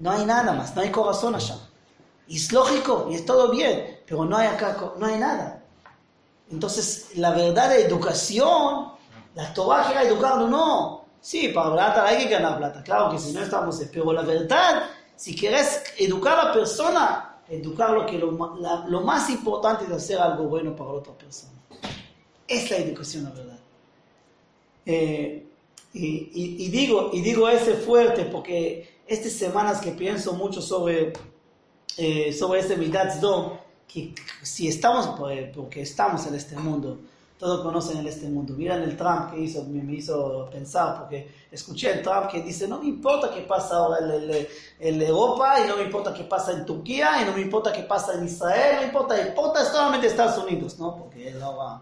No 0.00 0.10
hay 0.10 0.26
nada 0.26 0.52
más, 0.52 0.74
no 0.74 0.82
hay 0.82 0.90
corazón 0.90 1.36
allá. 1.36 1.58
Y 2.26 2.38
es 2.38 2.50
lógico 2.52 3.06
y 3.08 3.14
es 3.14 3.24
todo 3.24 3.52
bien, 3.52 4.00
pero 4.04 4.24
no 4.24 4.36
hay 4.36 4.48
acá, 4.48 4.76
no 4.98 5.06
hay 5.06 5.16
nada. 5.16 5.62
Entonces, 6.50 7.10
la 7.14 7.30
verdad 7.30 7.70
de 7.70 7.82
educación, 7.82 8.88
la 9.36 9.54
Torah 9.54 9.84
quiere 9.84 10.12
no. 10.48 11.04
Sí, 11.20 11.48
para 11.54 11.72
plata 11.72 12.04
hay 12.04 12.24
que 12.24 12.30
ganar 12.30 12.58
plata, 12.58 12.82
claro 12.82 13.12
que 13.12 13.18
si 13.20 13.32
no 13.32 13.42
estamos, 13.42 13.80
pero 13.92 14.12
la 14.12 14.22
verdad, 14.22 14.88
si 15.14 15.36
quieres 15.36 15.84
educar 15.98 16.36
a 16.36 16.46
la 16.46 16.52
persona, 16.52 17.36
educar 17.48 17.90
lo 17.90 18.06
que 18.06 18.18
lo 18.18 19.00
más 19.02 19.30
importante 19.30 19.84
es 19.84 19.92
hacer 19.92 20.18
algo 20.18 20.44
bueno 20.48 20.74
para 20.74 20.90
la 20.90 20.96
otra 20.96 21.12
persona. 21.12 21.52
Es 22.48 22.68
la 22.72 22.78
educación, 22.78 23.22
la 23.22 23.30
verdad. 23.30 23.58
Eh, 24.84 25.49
y, 25.92 26.06
y- 26.32 26.56
y 26.66 26.68
digo, 26.68 27.10
y 27.12 27.20
digo 27.20 27.48
ese 27.48 27.74
fuerte 27.74 28.24
porque 28.24 29.00
estas 29.06 29.32
semanas 29.32 29.80
que 29.80 29.90
pienso 29.92 30.34
mucho 30.34 30.62
sobre, 30.62 31.12
eh, 31.96 32.32
sobre 32.32 32.60
este 32.60 32.76
Midat 32.76 33.20
que 33.88 34.14
si 34.42 34.68
estamos, 34.68 35.06
por- 35.18 35.50
porque 35.52 35.82
estamos 35.82 36.26
en 36.26 36.34
este 36.36 36.56
mundo, 36.56 36.98
todos 37.38 37.62
conocen 37.62 37.96
en 37.98 38.06
este 38.06 38.28
mundo. 38.28 38.52
Miren 38.54 38.82
el 38.82 38.96
Trump 38.96 39.32
que 39.32 39.40
hizo, 39.40 39.64
me, 39.64 39.94
hizo 39.94 40.48
pensar, 40.52 40.98
porque 40.98 41.26
escuché 41.50 41.90
el 41.94 42.02
Trump 42.02 42.28
que 42.30 42.42
dice, 42.42 42.68
no 42.68 42.78
me 42.80 42.86
importa 42.88 43.32
qué 43.34 43.40
pasa 43.40 43.76
ahora 43.76 43.98
en, 44.78 45.00
Europa, 45.02 45.56
y 45.64 45.66
no 45.66 45.76
me 45.78 45.84
importa 45.84 46.12
qué 46.12 46.24
pasa 46.24 46.52
en 46.52 46.66
Turquía, 46.66 47.20
y 47.22 47.24
no 47.24 47.32
me 47.32 47.40
importa 47.40 47.72
qué 47.72 47.82
pasa 47.82 48.12
en 48.14 48.26
Israel, 48.26 48.76
no 48.80 48.82
importa, 48.88 49.26
importa 49.26 49.64
solamente 49.64 50.06
Estados 50.06 50.36
Unidos, 50.44 50.78
¿no? 50.78 50.94
Porque 50.96 51.28
él 51.28 51.42
ahora... 51.42 51.80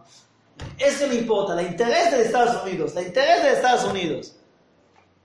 Eso 0.79 1.07
me 1.09 1.17
importa, 1.17 1.61
el 1.61 1.67
interés 1.67 2.11
de 2.11 2.23
Estados 2.23 2.63
Unidos, 2.63 2.97
el 2.97 3.09
interés 3.09 3.43
de 3.43 3.53
Estados 3.53 3.85
Unidos. 3.85 4.35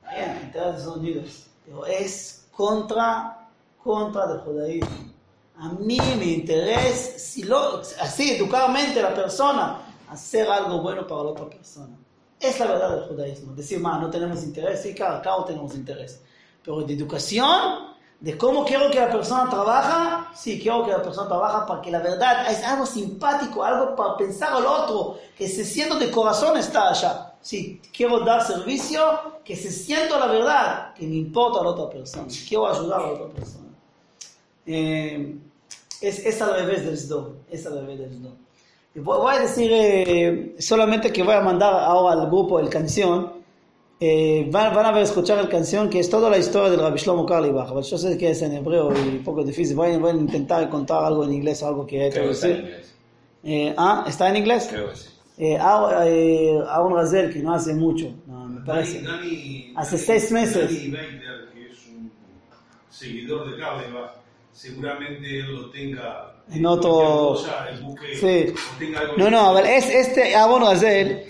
Bien, 0.09 0.31
el 0.31 0.43
interés 0.43 0.73
de 0.73 0.77
Estados 0.79 0.97
Unidos. 0.97 1.45
Pero 1.65 1.85
es 1.85 2.47
contra, 2.51 3.49
contra 3.83 4.27
del 4.27 4.39
judaísmo. 4.39 5.13
A 5.57 5.69
mí 5.69 5.99
me 6.17 6.25
interesa, 6.25 7.19
si 7.19 7.43
lo, 7.43 7.79
así 7.79 8.31
educadamente 8.31 9.01
la 9.01 9.13
persona, 9.13 9.81
hacer 10.09 10.49
algo 10.49 10.81
bueno 10.81 11.05
para 11.07 11.23
la 11.23 11.29
otra 11.29 11.49
persona. 11.49 11.95
Es 12.39 12.59
la 12.59 12.65
verdad 12.65 12.95
del 12.97 13.07
judaísmo. 13.07 13.53
Decir, 13.53 13.79
ma, 13.79 13.97
no 13.99 14.09
tenemos 14.09 14.43
interés, 14.43 14.81
sí, 14.81 14.93
claro, 14.93 15.21
claro 15.21 15.45
tenemos 15.45 15.75
interés. 15.75 16.21
Pero 16.63 16.81
de 16.81 16.93
educación, 16.93 17.92
de 18.23 18.37
cómo 18.37 18.63
quiero 18.63 18.89
que 18.89 19.01
la 19.01 19.11
persona 19.11 19.49
trabaja, 19.49 20.31
sí, 20.33 20.57
quiero 20.57 20.85
que 20.85 20.91
la 20.91 21.03
persona 21.03 21.27
trabaja 21.27 21.65
para 21.65 21.81
que 21.81 21.91
la 21.91 21.99
verdad 21.99 22.49
es 22.49 22.63
algo 22.63 22.85
simpático, 22.85 23.65
algo 23.65 23.97
para 23.97 24.15
pensar 24.15 24.53
al 24.53 24.65
otro, 24.65 25.17
que 25.37 25.45
se 25.49 25.65
sienta 25.65 25.99
de 25.99 26.09
corazón 26.09 26.57
está 26.57 26.87
allá. 26.87 27.33
Sí, 27.41 27.81
quiero 27.93 28.21
dar 28.21 28.47
servicio, 28.47 29.01
que 29.43 29.57
se 29.57 29.69
sienta 29.69 30.17
la 30.17 30.27
verdad, 30.27 30.93
que 30.93 31.05
me 31.05 31.15
importa 31.15 31.59
a 31.59 31.63
la 31.63 31.69
otra 31.71 31.89
persona. 31.89 32.27
Quiero 32.47 32.65
ayudar 32.65 33.01
a 33.01 33.03
la 33.03 33.11
otra 33.11 33.27
persona. 33.27 33.67
Eh, 34.65 35.35
es, 35.99 36.25
es 36.25 36.41
al 36.41 36.55
revés 36.55 36.85
del 36.85 36.97
Sdom, 36.97 37.33
es 37.51 37.65
al 37.65 37.73
revés 37.73 37.99
del 37.99 38.31
Voy, 39.03 39.17
voy 39.17 39.35
a 39.35 39.39
decir 39.39 39.69
eh, 39.73 40.55
solamente 40.59 41.11
que 41.11 41.23
voy 41.23 41.35
a 41.35 41.41
mandar 41.41 41.73
ahora 41.73 42.21
al 42.21 42.27
grupo 42.27 42.57
el 42.57 42.69
canción. 42.69 43.42
Eh, 44.05 44.47
van, 44.51 44.75
van 44.75 44.85
a 44.87 44.91
ver, 44.91 45.03
escuchar 45.03 45.39
el 45.39 45.47
canción 45.47 45.89
que 45.89 45.99
es 45.99 46.09
toda 46.09 46.29
la 46.29 46.37
historia 46.37 46.69
del 46.69 46.79
Rabbi 46.81 46.99
Shlomo 46.99 47.25
Carlebach. 47.25 47.69
Pero 47.69 47.81
yo 47.81 47.97
sé 47.97 48.17
que 48.17 48.31
es 48.31 48.41
en 48.41 48.51
hebreo 48.53 48.91
y 48.91 48.99
un 49.17 49.23
poco 49.23 49.43
difícil. 49.45 49.77
Voy, 49.77 49.91
a- 49.93 49.97
voy 49.97 50.11
a 50.11 50.15
intentar 50.15 50.67
contar 50.69 51.05
algo 51.05 51.23
en 51.23 51.31
inglés, 51.33 51.63
algo 51.63 51.85
que 51.87 52.09
decir. 52.09 52.49
inglés. 52.57 52.95
Eh, 53.45 53.73
ah, 53.77 54.03
¿está 54.07 54.27
en 54.29 54.35
inglés? 54.37 54.67
Creo 54.69 54.89
que 54.89 54.95
sí. 54.97 55.07
Eh, 55.37 55.57
Aaron 55.57 55.93
eh, 56.05 56.59
Aaron 56.67 56.93
Razel, 56.95 57.31
que 57.31 57.39
no 57.39 57.53
hace 57.53 57.73
mucho, 57.73 58.07
no, 58.27 58.45
me 58.49 58.61
parece. 58.65 59.01
Dani- 59.03 59.71
Hace 59.75 59.95
Dani- 59.95 59.99
seis 59.99 60.31
meses. 60.33 60.69
Dani 60.69 60.89
Baker, 60.91 61.49
que 61.53 61.61
es 61.71 61.87
un 61.87 62.11
seguidor 62.89 63.51
de 63.51 63.57
Carlebach, 63.57 64.11
seguramente 64.51 65.39
él 65.39 65.53
lo 65.55 65.69
tenga 65.69 66.35
En 66.51 66.65
otro- 66.65 67.35
cosa, 67.35 67.69
el 67.69 67.79
buque, 67.83 68.15
Sí. 68.15 68.53
o 68.53 68.79
tenga 68.79 68.99
algo 68.99 69.13
No, 69.17 69.29
no, 69.31 69.39
a 69.49 69.53
ver, 69.53 69.65
es 69.65 69.89
este 69.89 70.35
Aaron 70.35 70.61
Razel 70.61 71.23